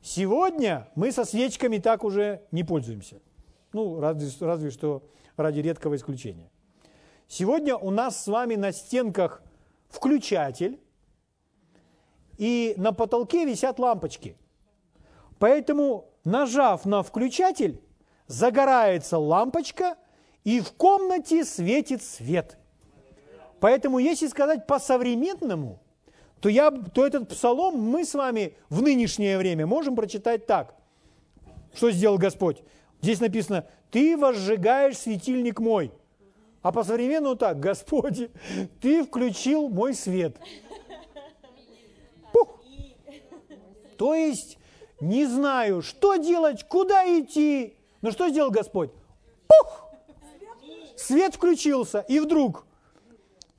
Сегодня 0.00 0.88
мы 0.94 1.12
со 1.12 1.24
свечками 1.24 1.78
так 1.78 2.04
уже 2.04 2.42
не 2.50 2.64
пользуемся. 2.64 3.20
Ну, 3.72 4.00
разве, 4.00 4.30
разве 4.46 4.70
что 4.70 5.02
ради 5.36 5.60
редкого 5.60 5.96
исключения. 5.96 6.50
Сегодня 7.28 7.76
у 7.76 7.90
нас 7.90 8.22
с 8.22 8.26
вами 8.26 8.56
на 8.56 8.72
стенках 8.72 9.42
включатель, 9.88 10.80
и 12.38 12.74
на 12.76 12.92
потолке 12.92 13.44
висят 13.44 13.78
лампочки. 13.78 14.36
Поэтому, 15.38 16.10
нажав 16.24 16.84
на 16.84 17.02
включатель, 17.02 17.80
загорается 18.26 19.18
лампочка, 19.18 19.96
и 20.44 20.60
в 20.60 20.72
комнате 20.72 21.44
светит 21.44 22.02
свет. 22.02 22.58
Поэтому, 23.60 23.98
если 23.98 24.26
сказать 24.26 24.66
по-современному, 24.66 25.81
то, 26.42 26.48
я, 26.48 26.72
то 26.72 27.06
этот 27.06 27.28
псалом 27.28 27.78
мы 27.78 28.04
с 28.04 28.14
вами 28.14 28.56
в 28.68 28.82
нынешнее 28.82 29.38
время 29.38 29.64
можем 29.64 29.94
прочитать 29.94 30.44
так. 30.44 30.74
Что 31.72 31.92
сделал 31.92 32.18
Господь? 32.18 32.64
Здесь 33.00 33.20
написано, 33.20 33.64
ты 33.92 34.16
возжигаешь 34.16 34.98
светильник 34.98 35.60
мой. 35.60 35.92
А 36.60 36.72
по-современному 36.72 37.36
так, 37.36 37.60
Господи, 37.60 38.28
ты 38.80 39.04
включил 39.04 39.68
мой 39.68 39.94
свет. 39.94 40.36
Пух. 42.32 42.60
То 43.96 44.12
есть, 44.12 44.58
не 45.00 45.26
знаю, 45.26 45.80
что 45.80 46.16
делать, 46.16 46.64
куда 46.66 47.04
идти. 47.20 47.76
Но 48.00 48.10
что 48.10 48.28
сделал 48.28 48.50
Господь? 48.50 48.90
Пух! 49.46 49.90
Свет 50.96 51.36
включился, 51.36 52.00
и 52.08 52.18
вдруг 52.18 52.66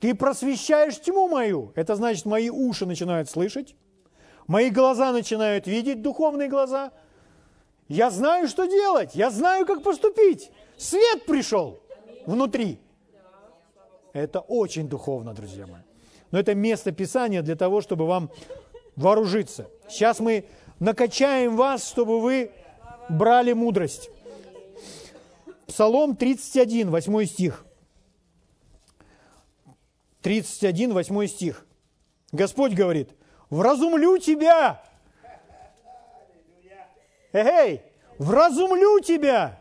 ты 0.04 0.14
просвещаешь 0.14 1.00
тьму 1.00 1.28
мою. 1.28 1.72
Это 1.76 1.96
значит, 1.96 2.26
мои 2.26 2.50
уши 2.50 2.84
начинают 2.84 3.30
слышать, 3.30 3.74
мои 4.46 4.68
глаза 4.68 5.12
начинают 5.12 5.66
видеть, 5.66 6.02
духовные 6.02 6.46
глаза. 6.46 6.92
Я 7.88 8.10
знаю, 8.10 8.46
что 8.48 8.66
делать, 8.66 9.14
я 9.14 9.30
знаю, 9.30 9.64
как 9.64 9.82
поступить. 9.82 10.50
Свет 10.76 11.24
пришел 11.24 11.80
внутри. 12.26 12.80
Это 14.12 14.40
очень 14.40 14.90
духовно, 14.90 15.32
друзья 15.32 15.66
мои. 15.66 15.80
Но 16.32 16.38
это 16.38 16.54
место 16.54 16.92
Писания 16.92 17.40
для 17.40 17.56
того, 17.56 17.80
чтобы 17.80 18.06
вам 18.06 18.30
вооружиться. 18.96 19.70
Сейчас 19.88 20.20
мы 20.20 20.44
накачаем 20.80 21.56
вас, 21.56 21.88
чтобы 21.88 22.20
вы 22.20 22.50
брали 23.08 23.54
мудрость. 23.54 24.10
Псалом 25.66 26.14
31, 26.14 26.90
8 26.90 27.24
стих. 27.24 27.64
31, 30.24 30.94
8 30.94 31.26
стих. 31.26 31.66
Господь 32.32 32.72
говорит, 32.72 33.10
вразумлю 33.50 34.16
тебя. 34.16 34.82
Эй, 37.34 37.82
вразумлю 38.18 39.00
тебя. 39.00 39.60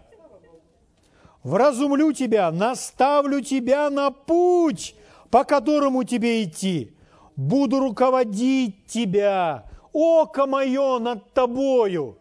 Вразумлю 1.44 2.14
тебя, 2.14 2.50
наставлю 2.50 3.42
тебя 3.42 3.90
на 3.90 4.10
путь, 4.10 4.96
по 5.30 5.44
которому 5.44 6.06
тебе 6.06 6.46
идти. 6.46 6.96
Буду 7.36 7.82
руководить 7.82 8.88
тебя, 8.88 9.66
око 9.92 10.46
мое 10.46 11.00
над 11.00 11.34
тобою. 11.34 12.18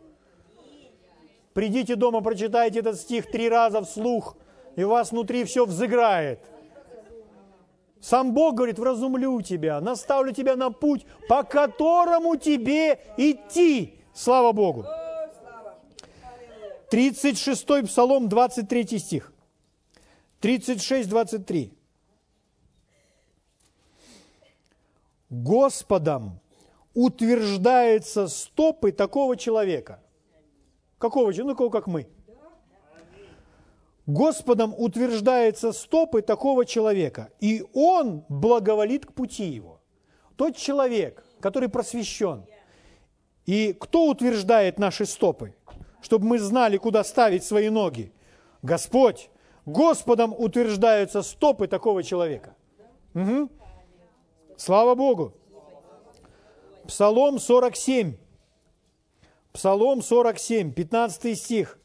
Придите 1.54 1.94
дома, 1.94 2.22
прочитайте 2.22 2.80
этот 2.80 2.98
стих 2.98 3.30
три 3.30 3.48
раза 3.48 3.82
вслух, 3.82 4.36
и 4.74 4.82
у 4.82 4.88
вас 4.88 5.12
внутри 5.12 5.44
все 5.44 5.64
взыграет. 5.64 6.40
Сам 8.02 8.32
Бог 8.34 8.56
говорит, 8.56 8.80
вразумлю 8.80 9.40
тебя, 9.42 9.80
наставлю 9.80 10.32
тебя 10.32 10.56
на 10.56 10.70
путь, 10.70 11.06
по 11.28 11.44
которому 11.44 12.34
тебе 12.34 12.98
идти. 13.16 14.00
Слава 14.12 14.50
Богу. 14.50 14.84
36 16.90 17.86
Псалом, 17.86 18.28
23 18.28 18.98
стих. 18.98 19.32
36, 20.40 21.08
23. 21.08 21.72
Господом 25.30 26.40
утверждается 26.94 28.26
стопы 28.26 28.90
такого 28.90 29.36
человека. 29.36 30.02
Какого 30.98 31.32
человека? 31.32 31.52
Ну, 31.52 31.56
кого 31.56 31.70
как 31.70 31.86
мы. 31.86 32.08
Господом 34.06 34.74
утверждается 34.76 35.72
стопы 35.72 36.22
такого 36.22 36.64
человека, 36.66 37.30
и 37.40 37.64
он 37.72 38.24
благоволит 38.28 39.06
к 39.06 39.12
пути 39.12 39.44
его. 39.44 39.80
Тот 40.36 40.56
человек, 40.56 41.24
который 41.40 41.68
просвещен. 41.68 42.44
И 43.46 43.72
кто 43.72 44.08
утверждает 44.08 44.78
наши 44.78 45.06
стопы? 45.06 45.54
Чтобы 46.00 46.26
мы 46.26 46.38
знали, 46.38 46.78
куда 46.78 47.04
ставить 47.04 47.44
свои 47.44 47.68
ноги. 47.68 48.12
Господь. 48.62 49.30
Господом 49.64 50.34
утверждаются 50.36 51.22
стопы 51.22 51.68
такого 51.68 52.02
человека. 52.02 52.56
Угу. 53.14 53.48
Слава 54.56 54.96
Богу. 54.96 55.34
Псалом 56.88 57.38
47. 57.38 58.16
Псалом 59.52 60.02
47, 60.02 60.72
15 60.72 61.38
стих. 61.38 61.78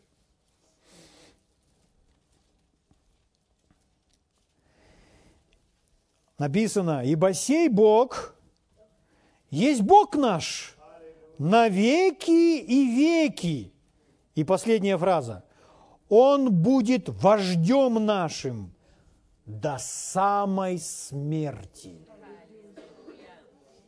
Написано, 6.38 7.04
«Ибо 7.04 7.34
сей 7.34 7.68
Бог 7.68 8.36
есть 9.50 9.82
Бог 9.82 10.16
наш 10.16 10.76
на 11.38 11.68
веки 11.68 12.60
и 12.60 12.96
веки». 12.96 13.74
И 14.36 14.44
последняя 14.44 14.98
фраза. 14.98 15.44
«Он 16.10 16.52
будет 16.54 17.10
вождем 17.10 18.06
нашим 18.06 18.72
до 19.46 19.78
самой 19.80 20.78
смерти». 20.78 22.08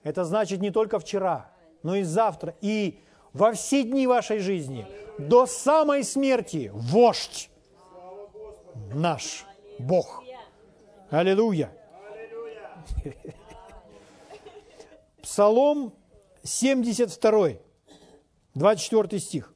Это 0.01 0.23
значит 0.23 0.59
не 0.59 0.71
только 0.71 0.97
вчера, 0.97 1.51
но 1.83 1.95
и 1.95 2.03
завтра, 2.03 2.55
и 2.61 2.99
во 3.33 3.51
все 3.51 3.83
дни 3.83 4.07
вашей 4.07 4.39
жизни, 4.39 4.87
до 5.19 5.45
самой 5.45 6.03
смерти, 6.03 6.71
вождь 6.73 7.49
наш 8.93 9.45
Бог. 9.77 10.23
Аллилуйя. 11.11 11.71
Псалом 15.21 15.93
72, 16.43 17.57
24 18.55 19.19
стих. 19.19 19.53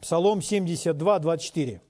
Псалом 0.00 0.42
72, 0.42 1.18
24. 1.18 1.80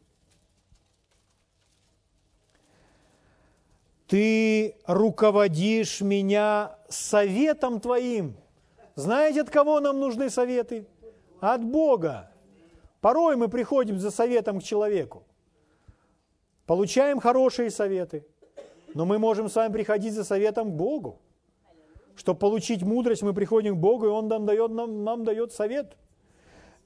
Ты 4.06 4.76
руководишь 4.86 6.00
меня 6.00 6.78
советом 6.88 7.80
Твоим. 7.80 8.36
Знаете, 8.94 9.40
от 9.40 9.50
кого 9.50 9.80
нам 9.80 9.98
нужны 9.98 10.30
советы? 10.30 10.86
От 11.40 11.64
Бога. 11.64 12.30
Порой 13.00 13.36
мы 13.36 13.48
приходим 13.48 13.98
за 13.98 14.10
советом 14.10 14.60
к 14.60 14.62
человеку. 14.62 15.24
Получаем 16.66 17.20
хорошие 17.20 17.70
советы, 17.70 18.26
но 18.94 19.04
мы 19.04 19.18
можем 19.18 19.48
с 19.48 19.56
вами 19.56 19.72
приходить 19.72 20.14
за 20.14 20.24
советом 20.24 20.70
к 20.70 20.74
Богу. 20.74 21.20
Чтобы 22.16 22.38
получить 22.38 22.82
мудрость, 22.82 23.22
мы 23.22 23.34
приходим 23.34 23.76
к 23.76 23.80
Богу, 23.80 24.06
и 24.06 24.08
Он 24.08 24.28
нам 24.28 24.46
дает, 24.46 24.70
нам, 24.70 25.02
нам 25.02 25.24
дает 25.24 25.52
совет. 25.52 25.96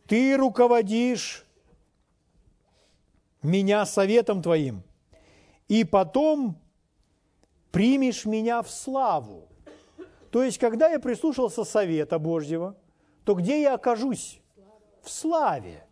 Ты 0.06 0.36
руководишь 0.38 1.44
меня 3.42 3.84
советом 3.84 4.42
Твоим, 4.42 4.82
и 5.68 5.84
потом 5.84 6.56
примешь 7.70 8.24
меня 8.24 8.62
в 8.62 8.70
славу. 8.70 9.46
То 10.30 10.42
есть, 10.42 10.58
когда 10.58 10.88
я 10.88 10.98
прислушался 10.98 11.64
совета 11.64 12.18
Божьего, 12.18 12.74
то 13.24 13.34
где 13.34 13.60
я 13.60 13.74
окажусь? 13.74 14.40
В 15.02 15.10
славе. 15.10 15.86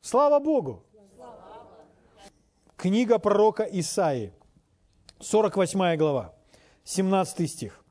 Слава 0.00 0.40
Богу! 0.40 0.84
Книга 2.76 3.20
пророка 3.20 3.62
Исаи, 3.62 4.32
48 5.22 5.96
глава, 5.96 6.34
17 6.84 7.50
стих. 7.50 7.84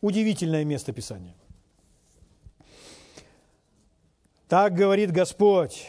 Удивительное 0.00 0.64
место 0.64 0.92
Писания. 0.92 1.34
Так 4.48 4.74
говорит 4.74 5.10
Господь, 5.10 5.88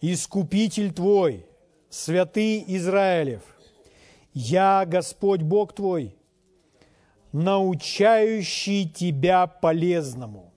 Искупитель 0.00 0.92
твой, 0.92 1.46
святый 1.88 2.64
Израилев– 2.66 3.42
я 4.40 4.84
Господь 4.86 5.42
Бог 5.42 5.74
твой, 5.74 6.16
научающий 7.32 8.88
тебя 8.88 9.48
полезному. 9.48 10.54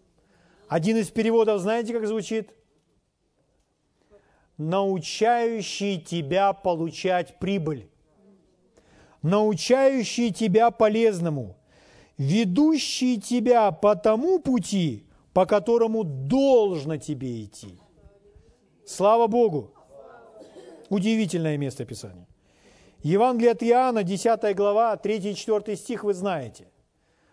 Один 0.67 0.97
из 0.97 1.09
переводов, 1.09 1.61
знаете, 1.61 1.91
как 1.93 2.05
звучит? 2.05 2.53
Научающий 4.57 5.99
тебя 5.99 6.53
получать 6.53 7.39
прибыль. 7.39 7.89
Научающий 9.21 10.31
тебя 10.31 10.71
полезному. 10.71 11.57
Ведущий 12.17 13.19
тебя 13.19 13.71
по 13.71 13.95
тому 13.95 14.39
пути, 14.39 15.05
по 15.33 15.45
которому 15.45 16.03
должно 16.03 16.97
тебе 16.97 17.43
идти. 17.43 17.79
Слава 18.85 19.27
Богу! 19.27 19.73
Удивительное 20.89 21.57
место 21.57 21.85
Писания. 21.85 22.27
Евангелие 23.03 23.51
от 23.51 23.63
Иоанна, 23.63 24.03
10 24.03 24.55
глава, 24.55 24.97
3 24.97 25.31
и 25.31 25.35
4 25.35 25.75
стих 25.75 26.03
вы 26.03 26.13
знаете. 26.13 26.67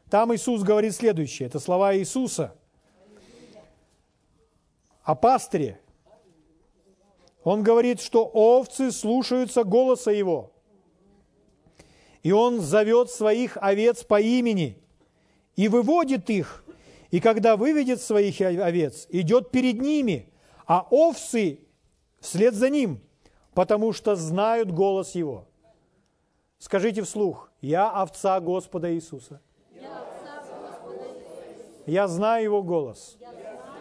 Там 0.09 0.35
Иисус 0.35 0.63
говорит 0.63 0.95
следующее. 0.95 1.49
Это 1.49 1.59
слова 1.59 1.95
Иисуса 1.95 2.55
о 5.03 5.15
пастыре. 5.15 5.81
Он 7.45 7.63
говорит, 7.63 8.01
что 8.01 8.25
овцы 8.25 8.93
слушаются 8.93 9.65
голоса 9.65 10.11
Его. 10.11 10.53
И 12.23 12.33
Он 12.33 12.61
зовет 12.61 13.11
своих 13.11 13.57
овец 13.61 14.05
по 14.05 14.21
имени 14.21 14.79
и 15.57 15.69
выводит 15.69 16.31
их. 16.31 16.65
И 17.11 17.21
когда 17.21 17.57
выведет 17.57 18.01
своих 18.01 18.41
овец, 18.41 19.07
идет 19.11 19.51
перед 19.51 19.81
ними, 19.81 20.29
а 20.67 20.87
овцы 20.91 21.61
вслед 22.21 22.55
за 22.55 22.69
ним, 22.69 23.01
потому 23.55 23.93
что 23.93 24.15
знают 24.15 24.71
голос 24.71 25.15
Его. 25.15 25.47
Скажите 26.59 27.03
вслух, 27.03 27.51
я 27.61 27.91
овца 27.91 28.39
Господа 28.41 28.93
Иисуса. 28.95 29.41
Я 31.87 32.07
знаю 32.07 32.45
Его 32.45 32.63
голос. 32.63 33.17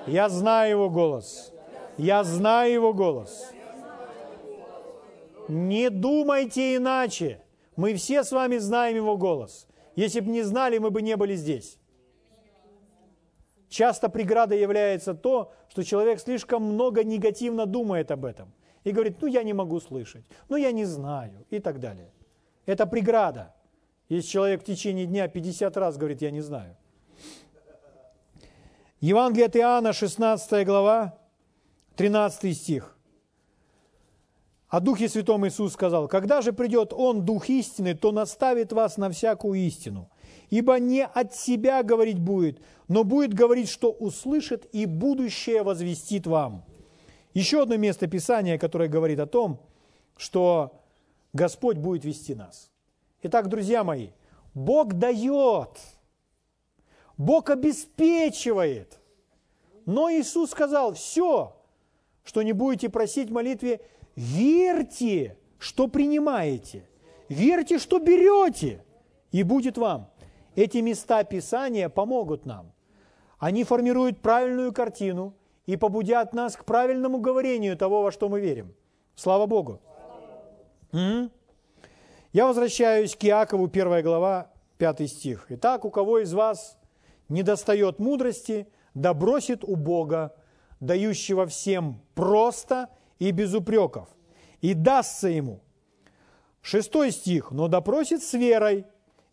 Я 0.06 0.30
знаю 0.30 0.70
Его 0.70 0.90
голос. 0.90 1.52
Я 1.98 2.24
знаю 2.24 2.74
Его 2.74 2.94
голос. 2.94 3.52
Не 5.50 5.90
думайте 5.90 6.78
иначе. 6.78 7.42
Мы 7.78 7.94
все 7.94 8.24
с 8.24 8.32
вами 8.32 8.58
знаем 8.58 8.98
Его 8.98 9.18
голос. 9.18 9.68
Если 9.96 10.20
бы 10.20 10.30
не 10.32 10.44
знали, 10.44 10.80
мы 10.80 10.92
бы 10.92 11.02
не 11.02 11.16
были 11.16 11.36
здесь. 11.36 11.80
Часто 13.70 14.10
преградой 14.10 14.60
является 14.60 15.14
то, 15.14 15.54
что 15.70 15.84
человек 15.84 16.20
слишком 16.20 16.64
много 16.64 17.04
негативно 17.04 17.66
думает 17.66 18.12
об 18.12 18.26
этом. 18.26 18.54
И 18.84 18.92
говорит, 18.92 19.18
ну 19.22 19.28
я 19.28 19.44
не 19.44 19.54
могу 19.54 19.80
слышать, 19.80 20.26
ну 20.50 20.56
я 20.56 20.72
не 20.72 20.86
знаю 20.86 21.46
и 21.50 21.60
так 21.60 21.80
далее. 21.80 22.12
Это 22.66 22.86
преграда. 22.86 23.54
Если 24.10 24.30
человек 24.30 24.62
в 24.62 24.66
течение 24.66 25.06
дня 25.06 25.28
50 25.28 25.76
раз 25.78 25.98
говорит, 25.98 26.22
я 26.22 26.32
не 26.32 26.42
знаю. 26.42 26.78
Евангелие 29.02 29.48
от 29.48 29.56
Иоанна, 29.56 29.94
16 29.94 30.66
глава, 30.66 31.20
13 31.98 32.58
стих. 32.58 32.97
О 34.70 34.82
Духе 34.82 35.08
Святом 35.08 35.48
Иисус 35.48 35.74
сказал, 35.74 36.08
«Когда 36.08 36.42
же 36.42 36.52
придет 36.52 36.92
Он, 36.92 37.24
Дух 37.24 37.50
истины, 37.50 37.96
то 37.96 38.12
наставит 38.12 38.74
вас 38.74 38.98
на 38.98 39.10
всякую 39.10 39.60
истину, 39.60 40.10
ибо 40.50 40.78
не 40.78 41.06
от 41.06 41.34
себя 41.34 41.84
говорить 41.84 42.20
будет, 42.20 42.62
но 42.90 43.06
будет 43.06 43.34
говорить, 43.34 43.70
что 43.70 43.92
услышит, 43.92 44.68
и 44.74 44.86
будущее 44.86 45.64
возвестит 45.64 46.28
вам». 46.28 46.66
Еще 47.34 47.62
одно 47.62 47.78
место 47.78 48.08
Писания, 48.08 48.58
которое 48.58 48.90
говорит 48.90 49.20
о 49.20 49.28
том, 49.28 49.62
что 50.18 50.82
Господь 51.34 51.78
будет 51.78 52.04
вести 52.04 52.36
нас. 52.36 52.72
Итак, 53.22 53.48
друзья 53.48 53.84
мои, 53.84 54.10
Бог 54.54 54.96
дает, 54.96 55.70
Бог 57.16 57.50
обеспечивает. 57.50 59.00
Но 59.86 60.10
Иисус 60.12 60.52
сказал, 60.52 60.94
все, 60.94 61.56
что 62.24 62.42
не 62.42 62.54
будете 62.54 62.90
просить 62.90 63.30
в 63.30 63.34
молитве, 63.34 63.82
верьте, 64.18 65.38
что 65.60 65.88
принимаете, 65.88 66.84
верьте, 67.30 67.80
что 67.80 68.00
берете, 68.00 68.84
и 69.32 69.44
будет 69.44 69.78
вам. 69.78 70.10
Эти 70.56 70.80
места 70.80 71.24
Писания 71.24 71.88
помогут 71.88 72.46
нам. 72.46 72.74
Они 73.38 73.64
формируют 73.64 74.20
правильную 74.20 74.74
картину 74.74 75.36
и 75.68 75.78
побудят 75.78 76.34
нас 76.34 76.56
к 76.56 76.66
правильному 76.66 77.20
говорению 77.20 77.78
того, 77.78 78.02
во 78.02 78.12
что 78.12 78.28
мы 78.28 78.42
верим. 78.42 78.74
Слава 79.16 79.46
Богу! 79.46 79.80
М? 80.92 81.32
Я 82.34 82.48
возвращаюсь 82.48 83.16
к 83.16 83.24
Иакову, 83.24 83.68
1 83.68 84.02
глава, 84.02 84.52
5 84.78 85.08
стих. 85.08 85.46
«Итак, 85.50 85.86
у 85.86 85.92
кого 85.92 86.20
из 86.20 86.34
вас 86.34 86.78
не 87.30 87.44
достает 87.44 88.00
мудрости, 88.00 88.68
да 88.94 89.14
бросит 89.14 89.64
у 89.64 89.76
Бога, 89.76 90.36
дающего 90.80 91.46
всем 91.46 92.02
просто 92.16 92.90
и 93.20 93.32
без 93.32 93.54
упреков, 93.54 94.08
и 94.62 94.74
дастся 94.74 95.28
ему». 95.28 95.62
Шестой 96.62 97.12
стих. 97.12 97.52
«Но 97.52 97.68
допросит 97.68 98.24
с 98.24 98.34
верой, 98.34 98.86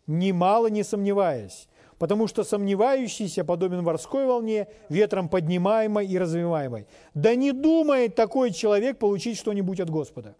немало 0.07 0.67
не 0.67 0.83
сомневаясь, 0.83 1.67
потому 1.97 2.27
что 2.27 2.43
сомневающийся 2.43 3.43
подобен 3.43 3.83
морской 3.83 4.25
волне, 4.25 4.67
ветром 4.89 5.29
поднимаемой 5.29 6.07
и 6.07 6.17
развиваемой. 6.17 6.87
Да 7.13 7.35
не 7.35 7.51
думает 7.51 8.15
такой 8.15 8.51
человек 8.51 8.99
получить 8.99 9.37
что-нибудь 9.37 9.79
от 9.79 9.89
Господа. 9.89 10.35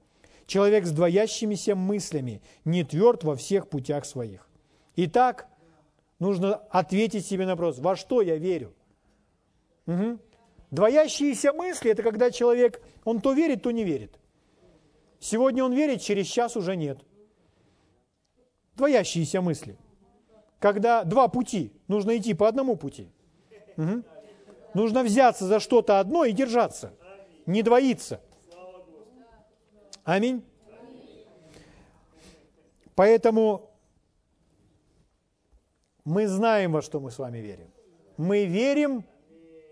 Человек 0.47 0.85
с 0.85 0.91
двоящимися 0.91 1.75
мыслями, 1.75 2.41
не 2.65 2.83
тверд 2.83 3.23
во 3.23 3.35
всех 3.35 3.67
путях 3.67 4.05
своих. 4.05 4.47
Итак, 4.95 5.47
нужно 6.19 6.55
ответить 6.55 7.25
себе 7.25 7.45
на 7.45 7.51
вопрос, 7.51 7.79
во 7.79 7.95
что 7.95 8.21
я 8.21 8.37
верю? 8.37 8.73
Угу. 9.87 10.19
Двоящиеся 10.76 11.53
мысли– 11.53 11.91
это 11.91 12.03
когда 12.03 12.30
человек, 12.32 12.82
он 13.05 13.21
то 13.21 13.32
верит, 13.32 13.63
то 13.63 13.71
не 13.71 13.86
верит. 13.86 14.19
Сегодня 15.21 15.63
он 15.63 15.71
верит, 15.73 16.01
через 16.01 16.28
час 16.28 16.57
уже 16.57 16.76
нет. 16.76 16.99
Двоящиеся 18.76 19.41
мысли. 19.41 19.78
Когда 20.59 21.05
два 21.05 21.30
пути, 21.30 21.71
нужно 21.88 22.17
идти 22.17 22.34
по 22.34 22.49
одному 22.49 22.76
пути. 22.76 23.09
Угу. 23.78 24.03
Нужно 24.73 25.03
взяться 25.03 25.45
за 25.45 25.61
что-то 25.61 26.01
одно 26.01 26.26
и 26.26 26.34
держаться, 26.34 26.93
не 27.45 27.63
двоиться. 27.63 28.19
Аминь. 30.03 30.43
Поэтому 32.95 33.71
мы 36.03 36.28
знаем, 36.28 36.73
во 36.73 36.82
что 36.82 36.99
мы 36.99 37.11
с 37.11 37.17
вами 37.17 37.38
верим. 37.38 37.71
Мы 38.17 38.43
верим, 38.43 39.05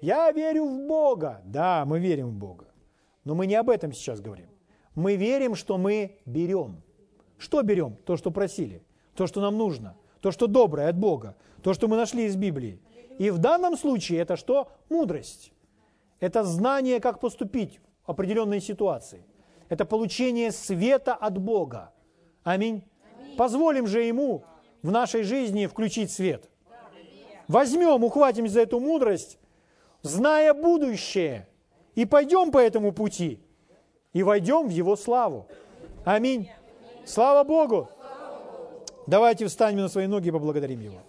я 0.04 0.32
верю 0.32 0.66
в 0.66 0.86
Бога. 0.86 1.42
Да, 1.46 1.86
мы 1.86 1.98
верим 1.98 2.28
в 2.28 2.34
Бога. 2.34 2.66
Но 3.24 3.36
мы 3.36 3.48
не 3.48 3.56
об 3.56 3.70
этом 3.70 3.94
сейчас 3.94 4.20
говорим. 4.20 4.50
Мы 4.96 5.16
верим, 5.16 5.56
что 5.56 5.78
мы 5.78 6.20
берем. 6.26 6.84
Что 7.38 7.62
берем? 7.62 7.96
То, 8.06 8.18
что 8.18 8.30
просили, 8.30 8.84
то, 9.16 9.28
что 9.28 9.40
нам 9.40 9.58
нужно, 9.58 9.96
то, 10.20 10.32
что 10.32 10.48
доброе 10.48 10.90
от 10.90 10.98
Бога, 10.98 11.38
то, 11.62 11.74
что 11.74 11.88
мы 11.88 11.96
нашли 11.96 12.26
из 12.26 12.36
Библии. 12.36 12.82
И 13.18 13.30
в 13.30 13.38
данном 13.38 13.78
случае 13.78 14.20
это 14.20 14.36
что? 14.36 14.68
Мудрость. 14.90 15.54
Это 16.20 16.44
знание, 16.44 17.00
как 17.00 17.22
поступить 17.22 17.80
в 18.06 18.12
определенной 18.12 18.60
ситуации. 18.60 19.26
Это 19.70 19.86
получение 19.86 20.52
света 20.52 21.16
от 21.16 21.38
Бога. 21.38 21.94
Аминь. 22.44 22.84
Позволим 23.38 23.88
же 23.88 24.02
Ему 24.02 24.44
в 24.82 24.92
нашей 24.92 25.24
жизни 25.24 25.66
включить 25.66 26.12
свет. 26.12 26.50
Возьмем, 27.48 28.04
ухватим 28.04 28.50
за 28.50 28.62
эту 28.62 28.82
мудрость, 28.82 29.40
зная 30.04 30.54
будущее, 30.54 31.48
и 31.96 32.06
пойдем 32.06 32.52
по 32.52 32.60
этому 32.60 32.92
пути, 32.92 33.40
и 34.14 34.22
войдем 34.22 34.68
в 34.68 34.72
Его 34.72 34.96
славу. 34.96 35.48
Аминь. 36.06 36.50
Слава 37.06 37.44
Богу! 37.44 37.90
Давайте 39.08 39.48
встанем 39.48 39.80
на 39.80 39.90
свои 39.90 40.08
ноги 40.08 40.28
и 40.28 40.32
поблагодарим 40.32 40.80
Его. 40.80 41.00